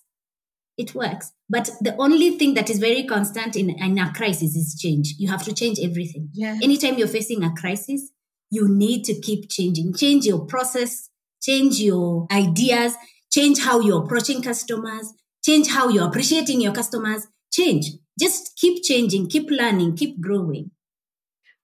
It 0.78 0.96
works. 0.96 1.34
But 1.50 1.72
the 1.82 1.96
only 1.98 2.38
thing 2.38 2.54
that 2.54 2.70
is 2.70 2.80
very 2.80 3.04
constant 3.04 3.56
in, 3.56 3.72
in 3.72 3.98
a 3.98 4.14
crisis 4.14 4.56
is 4.56 4.80
change. 4.80 5.16
You 5.18 5.28
have 5.30 5.44
to 5.44 5.54
change 5.54 5.78
everything. 5.82 6.30
Yeah. 6.34 6.58
Anytime 6.62 6.98
you're 6.98 7.08
facing 7.08 7.44
a 7.44 7.54
crisis, 7.54 8.12
you 8.50 8.68
need 8.68 9.04
to 9.06 9.20
keep 9.20 9.50
changing. 9.50 9.94
Change 9.94 10.26
your 10.26 10.46
process, 10.46 11.10
change 11.42 11.80
your 11.80 12.28
ideas, 12.32 12.96
change 13.30 13.60
how 13.60 13.80
you're 13.82 14.04
approaching 14.04 14.42
customers, 14.42 15.14
change 15.44 15.68
how 15.70 15.90
you're 15.90 16.08
appreciating 16.08 16.62
your 16.62 16.74
customers, 16.74 17.28
change. 17.52 17.92
Just 18.20 18.56
keep 18.58 18.84
changing, 18.84 19.30
keep 19.30 19.50
learning, 19.50 19.96
keep 19.96 20.20
growing. 20.20 20.72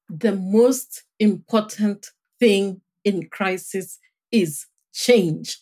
The 0.10 0.34
most 0.34 1.04
important 1.20 2.08
thing 2.40 2.82
in 3.04 3.28
crisis 3.30 4.00
is 4.32 4.66
change. 4.94 5.58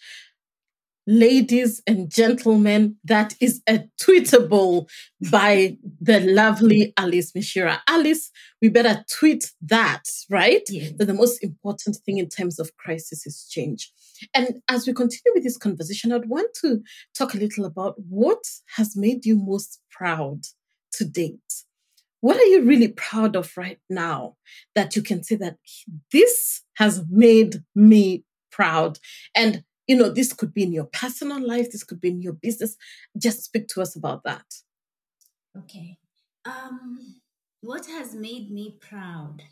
ladies 1.06 1.82
and 1.86 2.10
gentlemen, 2.10 2.96
that 3.04 3.36
is 3.42 3.62
a 3.68 3.84
tweetable 4.02 4.90
by 5.32 5.78
the 6.00 6.20
lovely 6.22 6.94
Alice 6.98 7.32
Michira. 7.34 7.80
Alice, 7.88 8.32
we 8.62 8.70
better 8.70 9.04
tweet 9.10 9.52
that, 9.62 10.04
right? 10.30 10.64
Yes. 10.70 10.94
That 10.98 11.06
the 11.06 11.14
most 11.14 11.44
important 11.44 11.98
thing 12.06 12.18
in 12.18 12.30
times 12.30 12.60
of 12.60 12.76
crisis 12.78 13.26
is 13.26 13.48
change. 13.50 13.92
And 14.34 14.62
as 14.68 14.88
we 14.88 14.94
continue 14.94 15.34
with 15.34 15.44
this 15.44 15.58
conversation, 15.58 16.12
I'd 16.12 16.30
want 16.30 16.50
to 16.62 16.82
talk 17.18 17.34
a 17.34 17.38
little 17.38 17.66
about 17.66 17.96
what 17.98 18.44
has 18.76 18.96
made 18.96 19.26
you 19.26 19.36
most 19.36 19.80
proud 19.92 20.44
to 20.94 21.06
date. 21.06 21.40
What 22.22 22.38
are 22.38 22.46
you 22.46 22.64
really 22.64 22.88
proud 22.88 23.36
of 23.36 23.52
right 23.58 23.80
now 23.90 24.36
that 24.76 24.96
you 24.96 25.02
can 25.02 25.24
say 25.24 25.36
that 25.36 25.58
this 26.12 26.62
has 26.76 27.04
made 27.10 27.64
me 27.76 28.24
proud? 28.52 29.00
And 29.36 29.64
you 29.88 29.98
know, 29.98 30.10
this 30.10 30.32
could 30.32 30.54
be 30.54 30.64
in 30.64 30.72
your 30.72 30.86
personal 30.86 31.46
life, 31.46 31.72
this 31.72 31.84
could 31.84 32.00
be 32.00 32.10
in 32.10 32.22
your 32.22 32.34
business. 32.34 32.78
Just 33.18 33.44
speak 33.44 33.68
to 33.70 33.82
us 33.82 33.96
about 33.96 34.24
that. 34.24 34.46
Okay. 35.58 35.98
Um, 36.46 37.22
what 37.62 37.86
has 37.88 38.16
made 38.16 38.52
me 38.52 38.78
proud? 38.80 39.44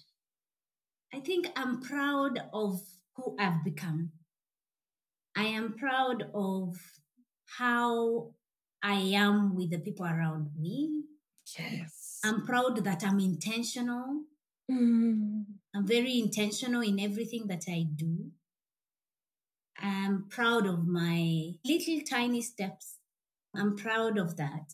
I 1.14 1.20
think 1.20 1.48
I'm 1.56 1.82
proud 1.82 2.40
of 2.54 2.82
who 3.16 3.36
I've 3.40 3.64
become. 3.64 4.12
I 5.36 5.46
am 5.46 5.74
proud 5.74 6.30
of 6.34 6.76
how 7.58 8.34
I 8.84 8.96
am 8.96 9.56
with 9.56 9.72
the 9.72 9.80
people 9.80 10.06
around 10.06 10.50
me. 10.60 11.04
Yes. 11.58 12.20
I'm 12.24 12.46
proud 12.46 12.84
that 12.84 13.04
I'm 13.04 13.20
intentional. 13.20 14.24
Mm. 14.70 15.46
I'm 15.76 15.88
very 15.88 16.20
intentional 16.20 16.82
in 16.82 17.00
everything 17.00 17.48
that 17.48 17.64
I 17.68 17.86
do. 17.96 18.32
I'm 19.80 20.26
proud 20.30 20.68
of 20.68 20.88
my 20.88 21.54
little 21.66 22.02
tiny 22.10 22.42
steps. 22.42 22.98
I'm 23.56 23.76
proud 23.76 24.18
of 24.18 24.38
that. 24.38 24.74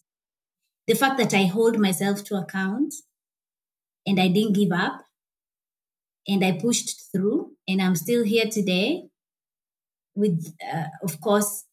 The 0.87 0.95
fact 0.95 1.17
that 1.17 1.33
I 1.33 1.45
hold 1.45 1.79
myself 1.79 2.23
to 2.25 2.35
account 2.35 2.93
and 4.05 4.19
I 4.19 4.27
didn't 4.27 4.53
give 4.53 4.71
up 4.71 5.01
and 6.27 6.43
I 6.43 6.53
pushed 6.53 7.11
through 7.11 7.53
and 7.67 7.81
I'm 7.81 7.95
still 7.95 8.23
here 8.23 8.45
today 8.45 9.09
with, 10.17 10.51
uh, 10.73 10.85
of 11.03 11.21
course, 11.21 11.63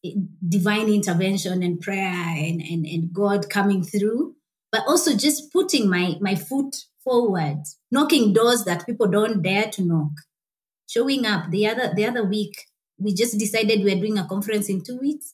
divine 0.47 0.87
intervention 0.87 1.63
and 1.63 1.81
prayer 1.81 2.13
and, 2.37 2.61
and, 2.61 2.85
and 2.85 3.11
God 3.11 3.49
coming 3.49 3.83
through, 3.83 4.35
but 4.71 4.83
also 4.87 5.17
just 5.17 5.51
putting 5.51 5.89
my, 5.89 6.15
my 6.21 6.35
foot 6.35 6.75
forward, 7.03 7.63
knocking 7.91 8.33
doors 8.33 8.63
that 8.65 8.85
people 8.85 9.07
don't 9.07 9.41
dare 9.41 9.69
to 9.71 9.83
knock, 9.83 10.11
showing 10.87 11.25
up. 11.25 11.49
The 11.49 11.67
other, 11.67 11.91
the 11.95 12.05
other 12.05 12.23
week, 12.23 12.65
we 12.99 13.15
just 13.15 13.37
decided 13.39 13.83
we 13.83 13.91
are 13.91 13.99
doing 13.99 14.19
a 14.19 14.27
conference 14.27 14.69
in 14.69 14.83
two 14.83 14.99
weeks. 14.99 15.33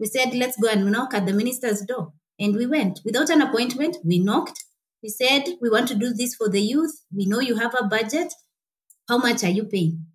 We 0.00 0.06
said, 0.06 0.34
let's 0.34 0.58
go 0.58 0.70
and 0.70 0.90
knock 0.90 1.12
at 1.12 1.26
the 1.26 1.34
minister's 1.34 1.82
door. 1.82 2.14
And 2.40 2.56
we 2.56 2.66
went 2.66 3.00
without 3.04 3.30
an 3.30 3.42
appointment. 3.42 3.98
We 4.04 4.20
knocked. 4.20 4.64
We 5.02 5.10
said, 5.10 5.44
we 5.60 5.68
want 5.68 5.88
to 5.88 5.94
do 5.94 6.14
this 6.14 6.34
for 6.34 6.48
the 6.48 6.62
youth. 6.62 7.02
We 7.14 7.26
know 7.26 7.40
you 7.40 7.56
have 7.56 7.74
a 7.78 7.84
budget. 7.84 8.32
How 9.06 9.18
much 9.18 9.44
are 9.44 9.50
you 9.50 9.64
paying 9.64 10.07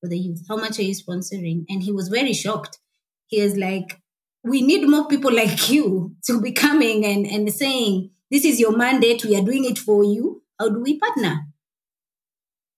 for 0.00 0.08
the 0.08 0.18
youth? 0.18 0.44
How 0.48 0.56
much 0.56 0.78
are 0.78 0.82
you 0.82 0.94
sponsoring? 0.94 1.64
And 1.68 1.82
he 1.82 1.92
was 1.92 2.08
very 2.08 2.32
shocked. 2.32 2.78
He 3.26 3.42
was 3.42 3.56
like, 3.56 4.00
we 4.44 4.62
need 4.62 4.88
more 4.88 5.08
people 5.08 5.32
like 5.32 5.70
you 5.70 6.16
to 6.26 6.40
be 6.40 6.52
coming 6.52 7.04
and, 7.04 7.26
and 7.26 7.52
saying, 7.52 8.10
this 8.30 8.44
is 8.44 8.60
your 8.60 8.76
mandate. 8.76 9.24
We 9.24 9.36
are 9.36 9.44
doing 9.44 9.64
it 9.64 9.78
for 9.78 10.04
you. 10.04 10.42
How 10.58 10.68
do 10.68 10.80
we 10.80 10.98
partner? 10.98 11.46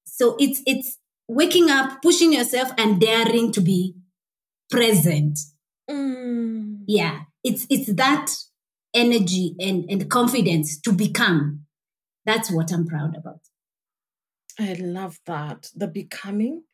So 0.04 0.36
it's, 0.38 0.62
it's, 0.66 0.98
waking 1.30 1.70
up, 1.70 2.02
pushing 2.02 2.32
yourself, 2.32 2.72
and 2.76 3.00
daring 3.00 3.52
to 3.52 3.60
be 3.60 3.94
present. 4.68 5.38
Mm. 5.88 6.80
Yeah, 6.86 7.20
it's 7.44 7.66
it's 7.70 7.92
that 7.94 8.30
energy 8.92 9.54
and, 9.60 9.84
and 9.88 10.10
confidence 10.10 10.80
to 10.80 10.92
become. 10.92 11.66
That's 12.26 12.50
what 12.50 12.72
I'm 12.72 12.86
proud 12.86 13.16
about. 13.16 13.40
I 14.58 14.74
love 14.74 15.18
that. 15.26 15.68
The 15.74 15.86
becoming. 15.86 16.64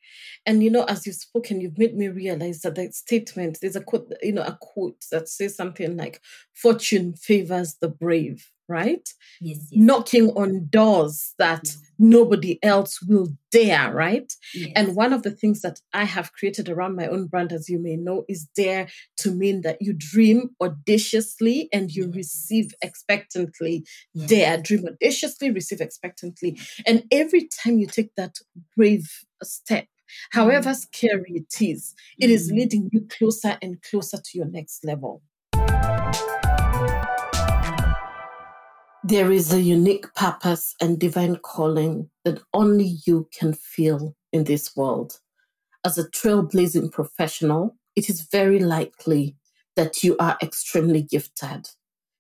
And 0.45 0.63
you 0.63 0.71
know, 0.71 0.85
as 0.85 1.07
you've 1.07 1.17
spoken, 1.17 1.61
you've 1.61 1.79
made 1.79 1.97
me 1.97 2.09
realize 2.09 2.61
that 2.63 2.75
the 2.75 2.91
statement, 2.93 3.59
there's 3.61 3.77
a 3.77 3.81
quote, 3.81 4.13
you 4.23 4.33
know, 4.33 4.43
a 4.43 4.59
quote 4.61 5.05
that 5.11 5.29
says 5.29 5.57
something 5.57 5.97
like, 5.97 6.21
fortune 6.55 7.15
favors 7.15 7.77
the 7.81 7.89
brave 7.89 8.51
right? 8.69 9.09
Yes, 9.41 9.69
yes. 9.71 9.83
Knocking 9.83 10.31
on 10.31 10.69
doors 10.69 11.35
that 11.39 11.63
yes. 11.65 11.79
nobody 11.99 12.59
else 12.63 13.01
will 13.03 13.29
dare, 13.51 13.93
right? 13.93 14.33
Yes. 14.55 14.73
And 14.75 14.97
one 14.97 15.13
of 15.13 15.23
the 15.23 15.31
things 15.31 15.63
that 15.63 15.81
I 15.93 16.05
have 16.05 16.33
created 16.33 16.69
around 16.69 16.97
my 16.97 17.07
own 17.07 17.27
brand, 17.27 17.53
as 17.53 17.69
you 17.69 17.79
may 17.79 17.97
know, 17.97 18.25
is 18.29 18.49
dare 18.57 18.89
to 19.19 19.31
mean 19.31 19.63
that 19.63 19.81
you 19.81 19.93
dream 19.93 20.51
audaciously 20.61 21.69
and 21.73 21.91
you 21.91 22.11
receive 22.13 22.75
expectantly. 22.83 23.87
Dare, 24.27 24.59
dream 24.59 24.87
audaciously, 24.87 25.51
receive 25.51 25.81
expectantly. 25.81 26.59
And 26.87 27.05
every 27.11 27.49
time 27.63 27.79
you 27.79 27.87
take 27.87 28.15
that 28.17 28.37
brave 28.77 29.09
step, 29.43 29.87
however 30.31 30.71
mm. 30.71 30.77
scary 30.77 31.33
it 31.35 31.61
is, 31.61 31.95
it 32.19 32.29
mm. 32.29 32.51
leading 32.53 32.91
you 32.93 33.07
closer 33.09 33.59
and 33.63 33.83
closer 33.83 34.19
to 34.19 34.39
your 34.39 34.47
next 34.47 34.85
level. 34.85 35.23
There 39.05 39.31
is 39.31 39.53
a 39.53 39.61
unique 39.61 40.13
purpose 40.15 40.75
and 40.81 40.99
divine 40.99 41.37
calling 41.37 42.11
that 42.25 42.43
only 42.53 42.97
you 43.07 43.29
can 43.33 43.53
feel 43.53 44.17
in 44.33 44.45
this 44.45 44.75
world. 44.75 45.21
As 45.85 45.97
a 45.97 46.11
trailblazing 46.11 46.91
professional, 46.91 47.77
it 47.95 48.11
is 48.11 48.23
very 48.23 48.59
likely 48.59 49.37
that 49.77 50.03
you 50.03 50.17
are 50.19 50.37
extremely 50.43 51.03
gifted. 51.03 51.69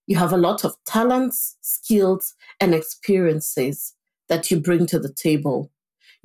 You 0.06 0.16
have 0.18 0.32
a 0.32 0.36
lot 0.36 0.64
of 0.64 0.76
talents, 0.86 1.56
skills, 1.60 2.34
and 2.60 2.72
experiences 2.72 3.94
that 4.28 4.50
you 4.50 4.60
bring 4.60 4.86
to 4.86 5.00
the 5.00 5.12
table. 5.12 5.72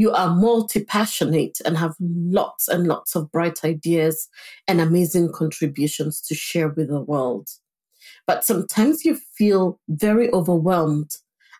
You 0.02 0.10
are 0.14 0.34
multi 0.34 0.84
passionate 0.84 1.60
and 1.64 1.78
have 1.78 1.94
lots 2.00 2.68
and 2.68 2.88
lots 2.88 3.16
of 3.16 3.32
bright 3.32 3.64
ideas 3.64 4.30
and 4.68 4.82
amazing 4.82 5.32
contributions 5.32 6.20
to 6.22 6.34
share 6.34 6.70
with 6.70 6.88
the 6.88 7.02
world. 7.02 7.50
But 8.26 8.44
sometimes 8.44 9.06
you 9.06 9.14
feel 9.38 9.80
very 9.88 10.34
overwhelmed 10.34 11.12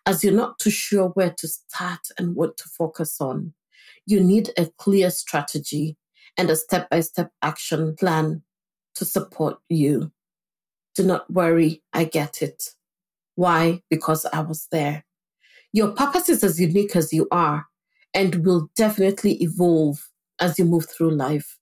as 0.06 0.24
you're 0.24 0.32
not 0.34 0.58
too 0.58 0.72
sure 0.72 1.10
where 1.10 1.32
to 1.38 1.46
start 1.46 2.00
and 2.18 2.34
what 2.34 2.56
to 2.56 2.68
focus 2.68 3.20
on. 3.20 3.54
You 4.06 4.18
need 4.18 4.50
a 4.58 4.66
clear 4.76 5.10
strategy 5.10 5.96
and 6.36 6.50
a 6.50 6.56
step 6.56 6.90
by 6.90 6.98
step 6.98 7.30
action 7.42 7.94
plan 7.94 8.42
to 8.96 9.04
support 9.04 9.58
you. 9.68 10.10
Do 10.96 11.04
not 11.04 11.32
worry, 11.32 11.80
I 11.92 12.06
get 12.06 12.42
it. 12.42 12.70
Why? 13.36 13.82
Because 13.88 14.26
I 14.32 14.40
was 14.40 14.66
there. 14.72 15.04
Your 15.72 15.92
purpose 15.92 16.28
is 16.28 16.42
as 16.42 16.60
unique 16.60 16.96
as 16.96 17.12
you 17.12 17.28
are 17.30 17.68
and 18.14 18.44
will 18.44 18.70
definitely 18.76 19.34
evolve 19.42 20.08
as 20.40 20.58
you 20.58 20.64
move 20.64 20.88
through 20.88 21.10
life. 21.10 21.58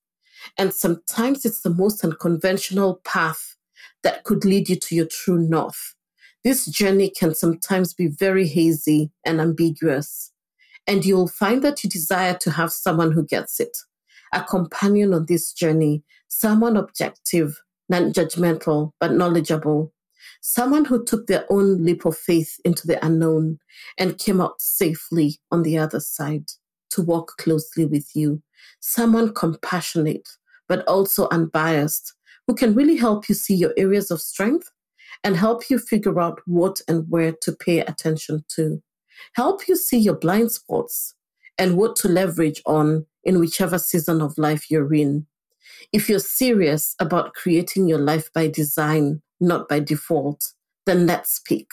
And 0.57 0.73
sometimes 0.73 1.45
it's 1.45 1.61
the 1.61 1.69
most 1.69 2.03
unconventional 2.03 3.01
path 3.05 3.55
that 4.03 4.23
could 4.23 4.43
lead 4.43 4.69
you 4.69 4.75
to 4.75 4.95
your 4.95 5.05
true 5.05 5.37
north. 5.37 5.95
This 6.43 6.65
journey 6.65 7.11
can 7.11 7.35
sometimes 7.35 7.93
be 7.93 8.07
very 8.07 8.47
hazy 8.47 9.11
and 9.25 9.39
ambiguous, 9.39 10.31
and 10.87 11.05
you'll 11.05 11.27
find 11.27 11.63
that 11.63 11.83
you 11.83 11.89
desire 11.89 12.35
to 12.41 12.51
have 12.51 12.71
someone 12.71 13.11
who 13.11 13.23
gets 13.23 13.59
it, 13.59 13.77
a 14.33 14.43
companion 14.43 15.13
on 15.13 15.27
this 15.27 15.53
journey, 15.53 16.03
someone 16.27 16.77
objective, 16.77 17.61
non 17.89 18.11
judgmental, 18.11 18.91
but 18.99 19.11
knowledgeable, 19.11 19.93
someone 20.41 20.85
who 20.85 21.03
took 21.05 21.27
their 21.27 21.45
own 21.49 21.83
leap 21.83 22.05
of 22.05 22.17
faith 22.17 22.59
into 22.65 22.85
the 22.85 23.03
unknown 23.05 23.59
and 23.97 24.17
came 24.17 24.41
out 24.41 24.59
safely 24.59 25.39
on 25.51 25.63
the 25.63 25.77
other 25.77 25.99
side 25.99 26.45
to 26.89 27.01
walk 27.01 27.37
closely 27.37 27.85
with 27.85 28.09
you, 28.15 28.41
someone 28.79 29.33
compassionate, 29.33 30.27
but 30.67 30.85
also 30.87 31.27
unbiased, 31.29 32.13
who 32.47 32.55
can 32.55 32.73
really 32.75 32.97
help 32.97 33.29
you 33.29 33.35
see 33.35 33.55
your 33.55 33.73
areas 33.77 34.11
of 34.11 34.19
strength 34.19 34.69
and 35.23 35.37
help 35.37 35.69
you 35.69 35.77
figure 35.77 36.19
out 36.19 36.39
what 36.45 36.81
and 36.87 37.05
where 37.09 37.33
to 37.41 37.51
pay 37.51 37.79
attention 37.79 38.43
to. 38.49 38.81
Help 39.35 39.67
you 39.67 39.75
see 39.75 39.99
your 39.99 40.15
blind 40.15 40.51
spots 40.51 41.13
and 41.57 41.77
what 41.77 41.95
to 41.95 42.09
leverage 42.09 42.61
on 42.65 43.05
in 43.23 43.39
whichever 43.39 43.77
season 43.77 44.21
of 44.21 44.37
life 44.37 44.71
you're 44.71 44.93
in. 44.93 45.27
If 45.93 46.09
you're 46.09 46.19
serious 46.19 46.95
about 46.99 47.35
creating 47.35 47.87
your 47.87 47.99
life 47.99 48.33
by 48.33 48.47
design, 48.47 49.21
not 49.41 49.67
by 49.67 49.79
default, 49.79 50.53
then 50.85 51.05
let's 51.05 51.33
speak. 51.33 51.71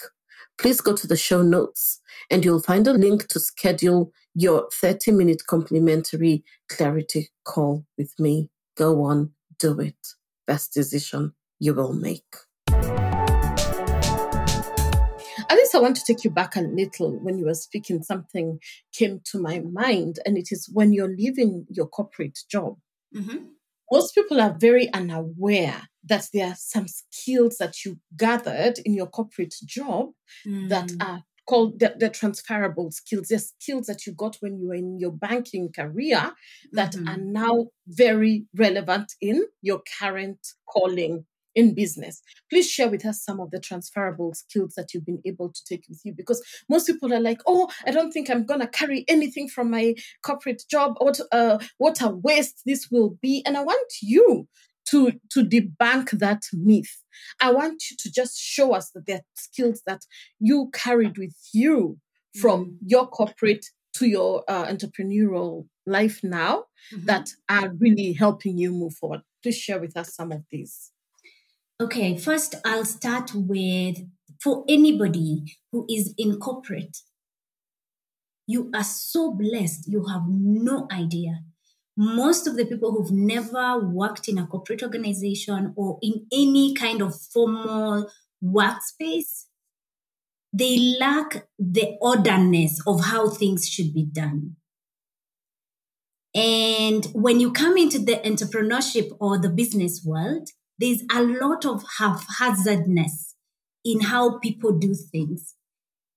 Please 0.60 0.80
go 0.80 0.96
to 0.96 1.06
the 1.06 1.16
show 1.16 1.42
notes 1.42 2.00
and 2.30 2.44
you'll 2.44 2.62
find 2.62 2.88
a 2.88 2.92
link 2.92 3.28
to 3.28 3.38
schedule 3.38 4.10
your 4.34 4.68
30 4.72 5.12
minute 5.12 5.42
complimentary 5.46 6.42
clarity 6.68 7.28
call 7.44 7.84
with 7.96 8.12
me. 8.18 8.50
Go 8.76 9.04
on, 9.04 9.30
do 9.58 9.78
it 9.78 9.94
best 10.48 10.72
decision 10.72 11.34
you 11.60 11.74
will 11.74 11.92
make. 11.92 12.34
Alice, 15.50 15.74
I 15.74 15.78
want 15.78 15.96
to 15.96 16.02
take 16.04 16.24
you 16.24 16.30
back 16.30 16.56
a 16.56 16.62
little. 16.62 17.12
When 17.22 17.38
you 17.38 17.44
were 17.44 17.54
speaking, 17.54 18.02
something 18.02 18.58
came 18.92 19.20
to 19.26 19.40
my 19.40 19.60
mind, 19.60 20.18
and 20.24 20.36
it 20.36 20.48
is 20.50 20.68
when 20.72 20.92
you're 20.92 21.14
leaving 21.14 21.66
your 21.68 21.86
corporate 21.86 22.38
job. 22.50 22.78
Mm-hmm. 23.14 23.44
Most 23.90 24.14
people 24.14 24.40
are 24.40 24.56
very 24.58 24.92
unaware 24.92 25.88
that 26.04 26.28
there 26.32 26.48
are 26.48 26.56
some 26.56 26.86
skills 26.88 27.56
that 27.58 27.84
you 27.84 27.98
gathered 28.16 28.78
in 28.84 28.94
your 28.94 29.06
corporate 29.06 29.54
job 29.64 30.10
mm. 30.46 30.68
that 30.68 30.90
are 31.00 31.22
called 31.46 31.80
the, 31.80 31.94
the, 31.98 32.10
transferable 32.10 32.90
skills. 32.90 33.28
They're 33.28 33.38
skills 33.38 33.86
that 33.86 34.06
you 34.06 34.12
got 34.12 34.36
when 34.40 34.58
you 34.58 34.68
were 34.68 34.74
in 34.74 34.98
your 34.98 35.12
banking 35.12 35.72
career 35.72 36.32
that 36.72 36.92
mm-hmm. 36.92 37.08
are 37.08 37.16
now 37.16 37.68
very 37.86 38.46
relevant 38.54 39.14
in 39.20 39.46
your 39.62 39.80
current 39.98 40.46
calling 40.68 41.24
in 41.58 41.74
business. 41.74 42.22
Please 42.50 42.70
share 42.70 42.88
with 42.88 43.04
us 43.04 43.24
some 43.24 43.40
of 43.40 43.50
the 43.50 43.58
transferable 43.58 44.32
skills 44.32 44.74
that 44.76 44.94
you've 44.94 45.04
been 45.04 45.20
able 45.26 45.52
to 45.52 45.60
take 45.68 45.84
with 45.88 46.00
you 46.04 46.14
because 46.14 46.40
most 46.68 46.86
people 46.86 47.12
are 47.12 47.18
like, 47.20 47.40
oh, 47.48 47.68
I 47.84 47.90
don't 47.90 48.12
think 48.12 48.30
I'm 48.30 48.46
going 48.46 48.60
to 48.60 48.68
carry 48.68 49.04
anything 49.08 49.48
from 49.48 49.68
my 49.68 49.96
corporate 50.22 50.62
job. 50.70 50.94
What, 50.98 51.18
uh, 51.32 51.58
what 51.78 52.00
a 52.00 52.10
waste 52.10 52.62
this 52.64 52.86
will 52.92 53.18
be. 53.20 53.42
And 53.44 53.56
I 53.56 53.64
want 53.64 53.92
you 54.00 54.46
to, 54.90 55.12
to 55.32 55.44
debunk 55.44 56.10
that 56.20 56.42
myth. 56.52 57.02
I 57.40 57.50
want 57.50 57.82
you 57.90 57.96
to 57.98 58.12
just 58.12 58.38
show 58.38 58.72
us 58.72 58.90
that 58.92 59.06
there 59.06 59.16
are 59.16 59.26
skills 59.34 59.82
that 59.84 60.02
you 60.38 60.70
carried 60.72 61.18
with 61.18 61.34
you 61.52 61.98
from 62.40 62.66
mm-hmm. 62.66 62.86
your 62.86 63.08
corporate 63.08 63.66
to 63.94 64.06
your 64.06 64.44
uh, 64.46 64.66
entrepreneurial 64.66 65.66
life 65.86 66.20
now 66.22 66.66
mm-hmm. 66.94 67.06
that 67.06 67.30
are 67.48 67.72
really 67.80 68.12
helping 68.12 68.58
you 68.58 68.70
move 68.70 68.94
forward. 68.94 69.22
Please 69.42 69.58
share 69.58 69.80
with 69.80 69.96
us 69.96 70.14
some 70.14 70.30
of 70.30 70.44
these. 70.52 70.92
Okay, 71.80 72.16
first 72.18 72.56
I'll 72.64 72.84
start 72.84 73.30
with 73.32 73.98
for 74.42 74.64
anybody 74.68 75.56
who 75.70 75.86
is 75.88 76.12
in 76.18 76.40
corporate, 76.40 76.96
you 78.48 78.68
are 78.74 78.82
so 78.82 79.32
blessed, 79.32 79.86
you 79.86 80.06
have 80.06 80.22
no 80.26 80.88
idea. 80.90 81.44
Most 81.96 82.48
of 82.48 82.56
the 82.56 82.64
people 82.64 82.90
who've 82.90 83.12
never 83.12 83.78
worked 83.78 84.26
in 84.26 84.38
a 84.38 84.46
corporate 84.46 84.82
organization 84.82 85.72
or 85.76 85.98
in 86.02 86.26
any 86.32 86.74
kind 86.74 87.00
of 87.00 87.14
formal 87.20 88.10
workspace, 88.42 89.44
they 90.52 90.96
lack 90.98 91.46
the 91.60 91.96
orderness 92.00 92.80
of 92.88 93.04
how 93.04 93.28
things 93.28 93.68
should 93.68 93.94
be 93.94 94.04
done. 94.04 94.56
And 96.34 97.06
when 97.12 97.38
you 97.38 97.52
come 97.52 97.76
into 97.76 98.00
the 98.00 98.16
entrepreneurship 98.16 99.16
or 99.20 99.38
the 99.38 99.48
business 99.48 100.02
world, 100.04 100.48
there's 100.78 101.02
a 101.12 101.22
lot 101.22 101.64
of 101.64 101.84
haphazardness 101.98 103.34
in 103.84 104.00
how 104.00 104.38
people 104.38 104.72
do 104.72 104.94
things. 104.94 105.54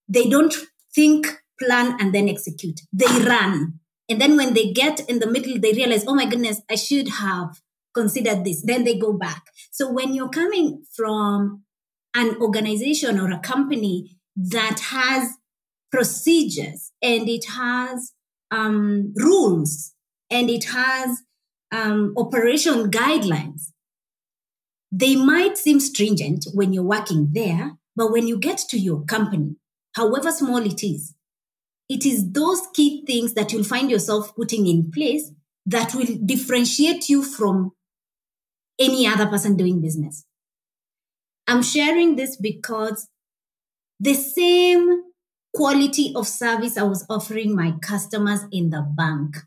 They 0.08 0.30
don't 0.30 0.54
think, 0.94 1.28
plan, 1.60 1.98
and 2.00 2.14
then 2.14 2.30
execute. 2.30 2.82
They 2.92 3.06
run. 3.06 3.80
And 4.10 4.20
then 4.20 4.36
when 4.36 4.54
they 4.54 4.72
get 4.72 5.00
in 5.10 5.20
the 5.20 5.28
middle, 5.28 5.60
they 5.60 5.74
realize, 5.74 6.06
oh 6.06 6.16
my 6.16 6.26
goodness, 6.26 6.62
I 6.70 6.76
should 6.76 7.08
have 7.08 7.62
considered 7.94 8.44
this. 8.44 8.62
Then 8.64 8.84
they 8.84 8.98
go 8.98 9.14
back. 9.14 9.44
So 9.72 9.92
when 9.92 10.14
you're 10.14 10.30
coming 10.30 10.84
from 10.96 11.64
an 12.14 12.36
organization 12.42 13.20
or 13.20 13.32
a 13.32 13.40
company 13.40 14.18
that 14.36 14.80
has 14.80 15.38
procedures 15.92 16.92
and 17.02 17.28
it 17.30 17.46
has 17.52 18.14
um, 18.50 19.14
rules 19.16 19.94
and 20.30 20.50
it 20.50 20.66
has 20.66 21.22
um, 21.72 22.14
operation 22.18 22.92
guidelines, 22.92 23.71
they 24.92 25.16
might 25.16 25.58
seem 25.58 25.80
stringent 25.80 26.46
when 26.54 26.74
you're 26.74 26.84
working 26.84 27.30
there, 27.32 27.78
but 27.96 28.12
when 28.12 28.28
you 28.28 28.38
get 28.38 28.58
to 28.70 28.78
your 28.78 29.04
company, 29.06 29.56
however 29.96 30.32
small 30.32 30.66
it 30.66 30.84
is, 30.84 31.16
it 31.88 32.06
is 32.06 32.32
those 32.32 32.62
key 32.74 33.04
things 33.06 33.34
that 33.34 33.52
you'll 33.52 33.64
find 33.64 33.90
yourself 33.90 34.36
putting 34.36 34.68
in 34.68 34.92
place 34.92 35.32
that 35.66 35.94
will 35.94 36.18
differentiate 36.26 37.10
you 37.10 37.24
from 37.24 37.72
any 38.80 39.06
other 39.08 39.28
person 39.28 39.56
doing 39.56 39.82
business. 39.82 40.26
I'm 41.48 41.64
sharing 41.64 42.16
this 42.16 42.38
because 42.38 43.08
the 44.00 44.14
same 44.14 45.04
quality 45.54 46.14
of 46.16 46.28
service 46.28 46.78
I 46.78 46.84
was 46.84 47.06
offering 47.10 47.56
my 47.56 47.74
customers 47.82 48.42
in 48.52 48.70
the 48.70 48.82
bank, 48.82 49.38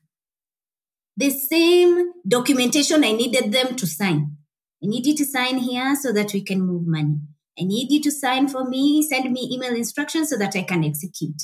the 1.17 1.31
same 1.31 2.13
documentation 2.27 3.05
I 3.05 3.13
needed 3.13 3.53
them 3.53 3.75
to 3.77 3.87
sign, 3.87 4.37
I 4.85 4.87
need 4.87 5.07
you 5.07 5.14
to 5.16 5.25
sign 5.25 5.59
here 5.59 5.97
so 5.97 6.12
that 6.12 6.35
we 6.35 6.42
can 6.42 6.61
move 6.61 6.87
money. 6.87 7.16
I 7.59 7.64
need 7.64 7.90
you 7.90 8.03
to 8.03 8.11
sign 8.11 8.49
for 8.49 8.68
me, 8.68 9.03
send 9.03 9.33
me 9.33 9.49
email 9.51 9.75
instructions 9.75 10.29
so 10.29 10.37
that 10.37 10.55
I 10.55 10.62
can 10.62 10.85
execute. 10.85 11.40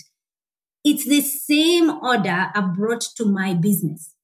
It's 0.85 1.07
the 1.07 1.22
same 1.22 1.90
order 1.90 2.50
I 2.55 2.61
brought 2.76 3.03
to 3.16 3.24
my 3.24 3.55
business. 3.55 4.14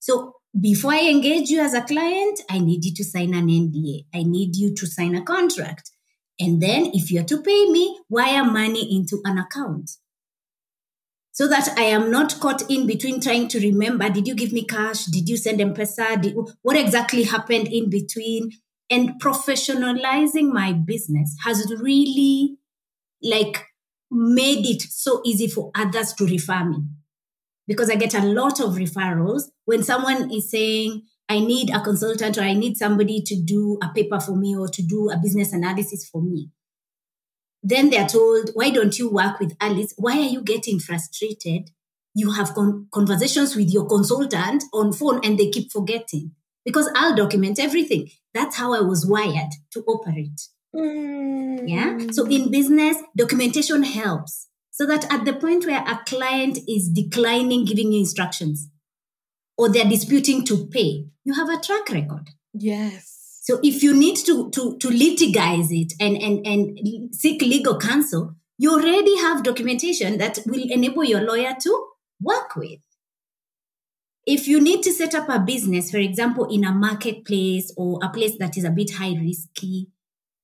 So 0.00 0.34
before 0.58 0.92
I 0.92 1.08
engage 1.08 1.50
you 1.50 1.60
as 1.60 1.74
a 1.74 1.82
client, 1.82 2.40
I 2.50 2.58
need 2.58 2.84
you 2.84 2.94
to 2.94 3.04
sign 3.04 3.32
an 3.34 3.46
NDA. 3.46 4.06
I 4.12 4.24
need 4.24 4.56
you 4.56 4.74
to 4.74 4.86
sign 4.86 5.14
a 5.14 5.22
contract. 5.22 5.90
And 6.40 6.60
then 6.60 6.90
if 6.94 7.12
you're 7.12 7.24
to 7.24 7.40
pay 7.40 7.70
me, 7.70 8.00
wire 8.08 8.44
money 8.44 8.96
into 8.96 9.20
an 9.24 9.38
account 9.38 9.90
so 11.38 11.46
that 11.46 11.72
I 11.78 11.82
am 11.82 12.10
not 12.10 12.40
caught 12.40 12.68
in 12.68 12.84
between 12.84 13.20
trying 13.20 13.46
to 13.50 13.60
remember 13.60 14.10
did 14.10 14.26
you 14.26 14.34
give 14.34 14.52
me 14.52 14.64
cash? 14.64 15.04
Did 15.04 15.28
you 15.28 15.36
send 15.36 15.60
M-Pesa? 15.60 16.20
Did, 16.20 16.34
what 16.62 16.76
exactly 16.76 17.22
happened 17.22 17.68
in 17.68 17.88
between? 17.88 18.50
And 18.90 19.20
professionalizing 19.22 20.52
my 20.52 20.72
business 20.72 21.36
has 21.44 21.72
really 21.80 22.56
like 23.22 23.66
made 24.10 24.66
it 24.66 24.82
so 24.82 25.22
easy 25.24 25.46
for 25.46 25.70
others 25.76 26.12
to 26.14 26.26
refer 26.26 26.64
me 26.64 26.78
because 27.68 27.88
I 27.88 27.94
get 27.94 28.14
a 28.14 28.24
lot 28.24 28.58
of 28.58 28.74
referrals 28.74 29.42
when 29.64 29.84
someone 29.84 30.32
is 30.32 30.50
saying, 30.50 31.02
I 31.28 31.38
need 31.38 31.70
a 31.70 31.80
consultant 31.80 32.36
or 32.36 32.40
I 32.40 32.54
need 32.54 32.76
somebody 32.76 33.22
to 33.22 33.40
do 33.40 33.78
a 33.80 33.92
paper 33.94 34.18
for 34.18 34.34
me 34.34 34.56
or 34.56 34.66
to 34.66 34.82
do 34.82 35.08
a 35.08 35.16
business 35.22 35.52
analysis 35.52 36.08
for 36.10 36.20
me. 36.20 36.50
Then 37.68 37.90
they're 37.90 38.08
told, 38.08 38.52
why 38.54 38.70
don't 38.70 38.98
you 38.98 39.10
work 39.10 39.38
with 39.38 39.54
Alice? 39.60 39.92
Why 39.98 40.16
are 40.16 40.30
you 40.30 40.40
getting 40.40 40.80
frustrated? 40.80 41.68
You 42.14 42.32
have 42.32 42.54
con- 42.54 42.88
conversations 42.90 43.54
with 43.54 43.68
your 43.70 43.86
consultant 43.86 44.64
on 44.72 44.94
phone 44.94 45.20
and 45.22 45.38
they 45.38 45.50
keep 45.50 45.70
forgetting 45.70 46.32
because 46.64 46.90
I'll 46.94 47.14
document 47.14 47.58
everything. 47.58 48.08
That's 48.32 48.56
how 48.56 48.72
I 48.72 48.80
was 48.80 49.04
wired 49.04 49.52
to 49.72 49.80
operate. 49.82 50.40
Mm. 50.74 51.68
Yeah. 51.68 52.06
So 52.12 52.24
in 52.24 52.50
business, 52.50 52.96
documentation 53.14 53.82
helps 53.82 54.48
so 54.70 54.86
that 54.86 55.04
at 55.12 55.26
the 55.26 55.34
point 55.34 55.66
where 55.66 55.84
a 55.86 56.00
client 56.06 56.60
is 56.66 56.88
declining 56.88 57.66
giving 57.66 57.92
you 57.92 58.00
instructions 58.00 58.70
or 59.58 59.68
they're 59.68 59.84
disputing 59.84 60.42
to 60.46 60.66
pay, 60.68 61.04
you 61.22 61.34
have 61.34 61.50
a 61.50 61.60
track 61.60 61.90
record. 61.90 62.30
Yes. 62.54 63.17
So 63.48 63.58
if 63.62 63.82
you 63.82 63.94
need 63.94 64.16
to, 64.26 64.50
to, 64.50 64.76
to 64.76 64.88
litigize 64.88 65.68
it 65.70 65.94
and, 65.98 66.18
and, 66.22 66.46
and 66.46 67.14
seek 67.14 67.40
legal 67.40 67.78
counsel, 67.78 68.34
you 68.58 68.70
already 68.74 69.16
have 69.22 69.42
documentation 69.42 70.18
that 70.18 70.40
will 70.44 70.70
enable 70.70 71.02
your 71.02 71.22
lawyer 71.22 71.54
to 71.62 71.86
work 72.20 72.56
with. 72.56 72.80
If 74.26 74.48
you 74.48 74.60
need 74.60 74.82
to 74.82 74.92
set 74.92 75.14
up 75.14 75.30
a 75.30 75.38
business, 75.38 75.90
for 75.90 75.96
example, 75.96 76.44
in 76.52 76.62
a 76.62 76.72
marketplace 76.72 77.72
or 77.74 77.98
a 78.02 78.10
place 78.10 78.36
that 78.38 78.58
is 78.58 78.64
a 78.64 78.70
bit 78.70 78.90
high 78.90 79.14
risky, 79.18 79.86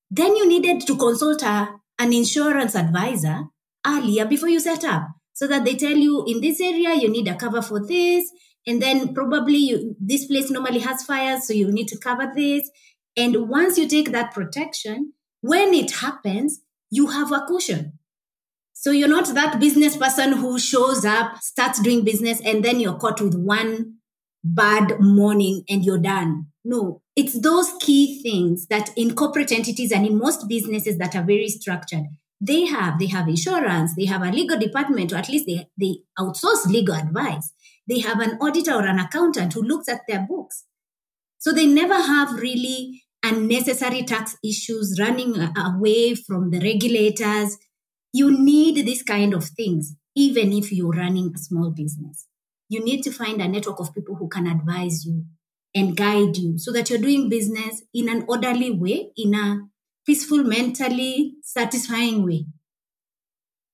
then 0.09 0.35
you 0.35 0.47
needed 0.49 0.81
to 0.87 0.97
consult 0.97 1.43
a, 1.43 1.75
an 1.99 2.11
insurance 2.11 2.75
advisor 2.75 3.43
earlier 3.85 4.25
before 4.25 4.49
you 4.49 4.59
set 4.59 4.83
up 4.83 5.03
so 5.31 5.45
that 5.45 5.63
they 5.63 5.75
tell 5.75 5.95
you 5.95 6.25
in 6.25 6.41
this 6.41 6.59
area 6.59 6.95
you 6.95 7.11
need 7.11 7.27
a 7.27 7.35
cover 7.35 7.61
for 7.61 7.85
this 7.85 8.31
and 8.65 8.81
then 8.81 9.13
probably 9.13 9.57
you, 9.57 9.95
this 9.99 10.25
place 10.25 10.49
normally 10.49 10.79
has 10.79 11.03
fires 11.03 11.45
so 11.45 11.53
you 11.53 11.71
need 11.71 11.87
to 11.87 11.99
cover 11.99 12.31
this 12.35 12.67
and 13.17 13.49
once 13.49 13.77
you 13.77 13.87
take 13.87 14.11
that 14.11 14.33
protection, 14.33 15.13
when 15.41 15.73
it 15.73 15.91
happens, 15.91 16.61
you 16.89 17.07
have 17.07 17.31
a 17.31 17.45
cushion. 17.47 17.99
So 18.73 18.91
you're 18.91 19.07
not 19.07 19.33
that 19.33 19.59
business 19.59 19.95
person 19.95 20.33
who 20.33 20.59
shows 20.59 21.05
up, 21.05 21.41
starts 21.41 21.81
doing 21.81 22.03
business, 22.03 22.41
and 22.41 22.63
then 22.63 22.79
you're 22.79 22.97
caught 22.97 23.21
with 23.21 23.35
one 23.35 23.95
bad 24.43 24.99
morning 24.99 25.63
and 25.69 25.83
you're 25.83 25.97
done. 25.97 26.47
No, 26.63 27.01
it's 27.15 27.39
those 27.39 27.73
key 27.79 28.21
things 28.21 28.67
that 28.67 28.91
in 28.95 29.15
corporate 29.15 29.51
entities 29.51 29.91
and 29.91 30.05
in 30.05 30.17
most 30.17 30.47
businesses 30.47 30.97
that 30.97 31.15
are 31.15 31.23
very 31.23 31.47
structured, 31.47 32.05
they 32.41 32.65
have. 32.65 32.99
They 32.99 33.07
have 33.07 33.27
insurance, 33.27 33.95
they 33.95 34.05
have 34.05 34.21
a 34.21 34.31
legal 34.31 34.59
department, 34.59 35.13
or 35.13 35.17
at 35.17 35.29
least 35.29 35.45
they, 35.47 35.67
they 35.79 35.99
outsource 36.19 36.65
legal 36.67 36.95
advice. 36.95 37.53
They 37.87 37.99
have 37.99 38.19
an 38.19 38.37
auditor 38.41 38.73
or 38.73 38.85
an 38.85 38.99
accountant 38.99 39.53
who 39.53 39.61
looks 39.61 39.87
at 39.87 40.01
their 40.07 40.25
books. 40.27 40.65
So 41.37 41.51
they 41.51 41.65
never 41.65 41.95
have 41.95 42.33
really 42.33 43.03
unnecessary 43.25 44.03
tax 44.03 44.37
issues, 44.43 44.99
running 44.99 45.35
away 45.57 46.15
from 46.15 46.51
the 46.51 46.59
regulators. 46.59 47.57
You 48.13 48.31
need 48.31 48.85
this 48.85 49.01
kind 49.03 49.33
of 49.33 49.43
things, 49.43 49.95
even 50.15 50.53
if 50.53 50.71
you're 50.71 50.91
running 50.91 51.31
a 51.35 51.37
small 51.37 51.71
business. 51.71 52.27
You 52.69 52.83
need 52.83 53.01
to 53.03 53.11
find 53.11 53.41
a 53.41 53.47
network 53.47 53.79
of 53.79 53.93
people 53.93 54.15
who 54.15 54.27
can 54.29 54.47
advise 54.47 55.05
you 55.05 55.25
and 55.73 55.97
guide 55.97 56.37
you 56.37 56.57
so 56.57 56.71
that 56.71 56.89
you're 56.89 56.99
doing 56.99 57.27
business 57.27 57.83
in 57.93 58.09
an 58.09 58.25
orderly 58.27 58.71
way, 58.71 59.09
in 59.17 59.35
a 59.35 59.67
peaceful, 60.05 60.43
mentally 60.43 61.33
satisfying 61.41 62.23
way. 62.23 62.45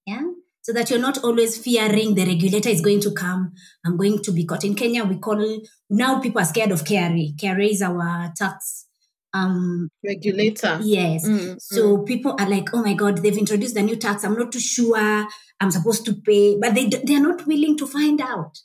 Yeah. 0.08 0.24
so 0.62 0.74
that 0.74 0.90
you're 0.90 1.00
not 1.00 1.24
always 1.24 1.58
fearing 1.58 2.16
the 2.16 2.26
regulator 2.26 2.70
is 2.70 2.82
going 2.82 3.02
to 3.02 3.12
come. 3.12 3.54
I'm 3.86 3.98
going 3.98 4.22
to 4.24 4.32
be 4.32 4.46
caught. 4.46 4.64
In 4.64 4.76
Kenya, 4.76 5.04
we 5.04 5.18
call 5.18 5.62
now 5.90 6.20
people 6.20 6.42
are 6.42 6.46
scared 6.46 6.72
of 6.72 6.84
KRA. 6.84 7.36
KRA 7.38 7.70
is 7.70 7.82
our 7.82 8.32
tax 8.36 8.88
um 9.34 9.90
regulator. 10.06 10.80
Yes. 10.82 11.28
Mm, 11.28 11.58
so 11.60 12.00
people 12.04 12.36
are 12.40 12.50
like, 12.50 12.70
oh 12.74 12.84
my 12.84 12.94
God, 12.94 13.18
they've 13.18 13.38
introduced 13.38 13.76
the 13.76 13.82
new 13.82 13.96
tax. 13.96 14.24
I'm 14.24 14.38
not 14.38 14.52
too 14.52 14.60
sure 14.60 15.28
I'm 15.60 15.72
supposed 15.72 16.06
to 16.06 16.14
pay, 16.14 16.58
but 16.60 16.76
they 16.76 16.88
they 16.88 17.16
are 17.16 17.22
not 17.22 17.46
willing 17.48 17.78
to 17.78 17.88
find 17.88 18.22
out. 18.22 18.60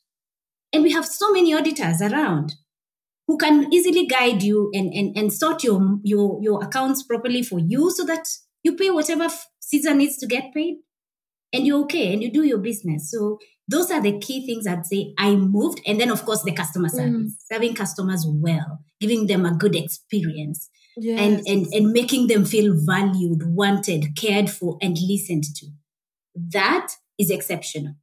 And 0.72 0.82
we 0.82 0.92
have 0.92 1.06
so 1.06 1.32
many 1.32 1.54
auditors 1.54 2.02
around 2.02 2.54
who 3.26 3.36
can 3.36 3.72
easily 3.72 4.06
guide 4.06 4.42
you 4.42 4.70
and 4.74 4.92
and, 4.92 5.16
and 5.16 5.32
sort 5.32 5.62
your 5.64 5.98
your 6.02 6.38
your 6.42 6.64
accounts 6.64 7.02
properly 7.02 7.42
for 7.42 7.58
you 7.58 7.90
so 7.90 8.04
that 8.04 8.26
you 8.62 8.76
pay 8.76 8.90
whatever 8.90 9.28
Caesar 9.60 9.94
needs 9.94 10.16
to 10.18 10.26
get 10.26 10.52
paid 10.52 10.76
and 11.52 11.66
you're 11.66 11.80
okay 11.82 12.12
and 12.12 12.22
you 12.22 12.30
do 12.30 12.44
your 12.44 12.58
business. 12.58 13.10
So 13.10 13.38
those 13.68 13.90
are 13.90 14.00
the 14.00 14.18
key 14.18 14.46
things 14.46 14.66
I'd 14.66 14.86
say 14.86 15.14
I 15.18 15.34
moved. 15.34 15.80
And 15.86 16.00
then, 16.00 16.10
of 16.10 16.24
course, 16.24 16.42
the 16.42 16.52
customer 16.52 16.88
service, 16.88 17.32
mm. 17.32 17.52
serving 17.52 17.74
customers 17.74 18.24
well, 18.28 18.80
giving 19.00 19.26
them 19.26 19.44
a 19.44 19.54
good 19.54 19.74
experience. 19.74 20.70
Yes. 20.96 21.20
And, 21.20 21.46
and, 21.46 21.66
and 21.74 21.92
making 21.92 22.28
them 22.28 22.44
feel 22.44 22.74
valued, 22.74 23.54
wanted, 23.54 24.16
cared 24.16 24.48
for, 24.48 24.78
and 24.80 24.96
listened 24.98 25.44
to. 25.56 25.66
That 26.34 26.92
is 27.18 27.30
exceptional. 27.30 27.96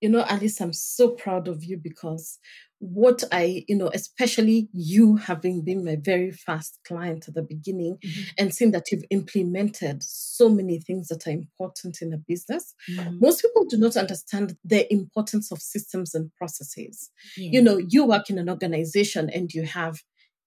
You 0.00 0.08
know, 0.08 0.24
Alice, 0.28 0.60
I'm 0.60 0.72
so 0.72 1.10
proud 1.10 1.48
of 1.48 1.64
you 1.64 1.76
because 1.76 2.38
what 2.80 3.22
I, 3.30 3.64
you 3.68 3.76
know, 3.76 3.90
especially 3.92 4.68
you 4.72 5.16
having 5.16 5.62
been 5.62 5.84
my 5.84 5.96
very 6.00 6.32
first 6.32 6.78
client 6.86 7.28
at 7.28 7.34
the 7.34 7.42
beginning 7.42 7.98
mm-hmm. 8.02 8.22
and 8.38 8.54
seeing 8.54 8.70
that 8.72 8.90
you've 8.90 9.04
implemented 9.10 10.02
so 10.02 10.48
many 10.48 10.80
things 10.80 11.08
that 11.08 11.26
are 11.26 11.30
important 11.30 11.98
in 12.00 12.14
a 12.14 12.16
business. 12.16 12.74
Mm-hmm. 12.90 13.18
Most 13.20 13.42
people 13.42 13.66
do 13.66 13.76
not 13.76 13.96
understand 13.96 14.56
the 14.64 14.90
importance 14.92 15.52
of 15.52 15.60
systems 15.60 16.14
and 16.14 16.34
processes. 16.36 17.10
Yeah. 17.36 17.50
You 17.52 17.62
know, 17.62 17.76
you 17.76 18.06
work 18.06 18.30
in 18.30 18.38
an 18.38 18.48
organization 18.48 19.28
and 19.28 19.52
you 19.52 19.64
have 19.64 19.98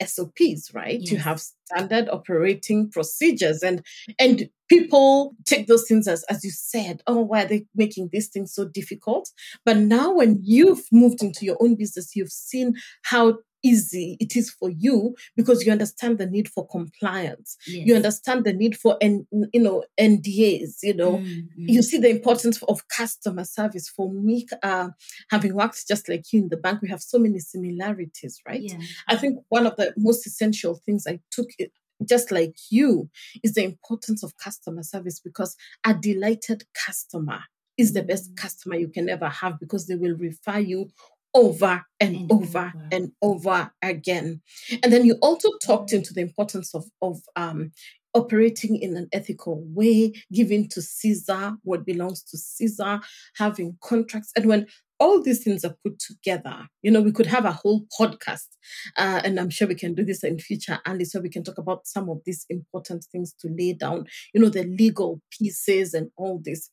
SOPs, 0.03 0.73
right? 0.73 0.99
Yes. 0.99 1.11
You 1.11 1.17
have 1.19 1.41
standard 1.41 2.09
operating 2.09 2.89
procedures 2.89 3.63
and 3.63 3.85
and 4.19 4.49
people 4.69 5.35
take 5.45 5.67
those 5.67 5.87
things 5.87 6.07
as 6.07 6.23
as 6.23 6.43
you 6.43 6.51
said, 6.51 7.01
oh, 7.07 7.21
why 7.21 7.43
are 7.43 7.47
they 7.47 7.65
making 7.75 8.09
these 8.11 8.29
things 8.29 8.53
so 8.53 8.65
difficult? 8.65 9.29
But 9.65 9.77
now 9.77 10.13
when 10.13 10.39
you've 10.41 10.83
moved 10.91 11.21
into 11.21 11.45
your 11.45 11.57
own 11.59 11.75
business, 11.75 12.15
you've 12.15 12.31
seen 12.31 12.75
how 13.03 13.37
easy 13.63 14.17
it 14.19 14.35
is 14.35 14.49
for 14.49 14.69
you 14.69 15.15
because 15.35 15.65
you 15.65 15.71
understand 15.71 16.17
the 16.17 16.25
need 16.25 16.49
for 16.49 16.67
compliance 16.67 17.57
yes. 17.67 17.87
you 17.87 17.95
understand 17.95 18.43
the 18.43 18.53
need 18.53 18.77
for 18.77 18.97
and 19.01 19.25
you 19.53 19.61
know 19.61 19.83
ndas 19.99 20.77
you 20.83 20.93
know 20.93 21.17
mm-hmm. 21.17 21.45
you 21.55 21.81
see 21.81 21.97
the 21.97 22.09
importance 22.09 22.61
of 22.63 22.87
customer 22.89 23.43
service 23.43 23.89
for 23.89 24.11
me 24.11 24.45
uh, 24.61 24.89
having 25.29 25.55
worked 25.55 25.87
just 25.87 26.09
like 26.09 26.31
you 26.31 26.41
in 26.41 26.49
the 26.49 26.57
bank 26.57 26.81
we 26.81 26.89
have 26.89 27.01
so 27.01 27.17
many 27.17 27.39
similarities 27.39 28.39
right 28.47 28.63
yeah. 28.63 28.77
i 29.07 29.15
think 29.15 29.39
one 29.49 29.65
of 29.65 29.75
the 29.77 29.93
most 29.97 30.27
essential 30.27 30.75
things 30.85 31.05
i 31.07 31.19
took 31.31 31.47
it, 31.57 31.71
just 32.07 32.31
like 32.31 32.55
you 32.69 33.09
is 33.43 33.53
the 33.53 33.63
importance 33.63 34.23
of 34.23 34.37
customer 34.37 34.83
service 34.83 35.19
because 35.19 35.55
a 35.85 35.93
delighted 35.93 36.65
customer 36.73 37.39
is 37.77 37.93
the 37.93 38.03
best 38.03 38.31
mm. 38.31 38.37
customer 38.37 38.75
you 38.75 38.87
can 38.87 39.09
ever 39.09 39.29
have 39.29 39.59
because 39.59 39.87
they 39.87 39.95
will 39.95 40.15
refer 40.17 40.59
you 40.59 40.89
over 41.33 41.83
and, 41.99 42.31
over, 42.31 42.73
and 42.91 43.11
over 43.21 43.71
again. 43.81 44.41
And 44.83 44.91
then 44.91 45.05
you 45.05 45.17
also 45.21 45.49
talked 45.65 45.93
into 45.93 46.13
the 46.13 46.21
importance 46.21 46.73
of, 46.75 46.85
of 47.01 47.21
um, 47.35 47.71
operating 48.13 48.77
in 48.77 48.95
an 48.95 49.07
ethical 49.11 49.63
way, 49.67 50.13
giving 50.31 50.69
to 50.69 50.81
Caesar 50.81 51.53
what 51.63 51.85
belongs 51.85 52.23
to 52.23 52.37
Caesar, 52.37 52.99
having 53.37 53.77
contracts. 53.81 54.31
And 54.35 54.45
when 54.45 54.67
all 54.99 55.21
these 55.21 55.43
things 55.43 55.65
are 55.65 55.75
put 55.83 55.99
together, 55.99 56.67
you 56.81 56.91
know, 56.91 57.01
we 57.01 57.11
could 57.11 57.25
have 57.25 57.45
a 57.45 57.51
whole 57.51 57.85
podcast, 57.99 58.47
uh, 58.95 59.21
and 59.23 59.39
I'm 59.39 59.49
sure 59.49 59.67
we 59.67 59.75
can 59.75 59.95
do 59.95 60.05
this 60.05 60.23
in 60.23 60.39
future, 60.39 60.79
Andy, 60.85 61.03
so 61.03 61.19
we 61.19 61.29
can 61.29 61.43
talk 61.43 61.57
about 61.57 61.87
some 61.87 62.09
of 62.09 62.21
these 62.25 62.45
important 62.49 63.05
things 63.11 63.33
to 63.41 63.49
lay 63.49 63.73
down, 63.73 64.05
you 64.33 64.39
know, 64.39 64.49
the 64.49 64.63
legal 64.63 65.21
pieces 65.31 65.93
and 65.93 66.09
all 66.15 66.39
this. 66.43 66.69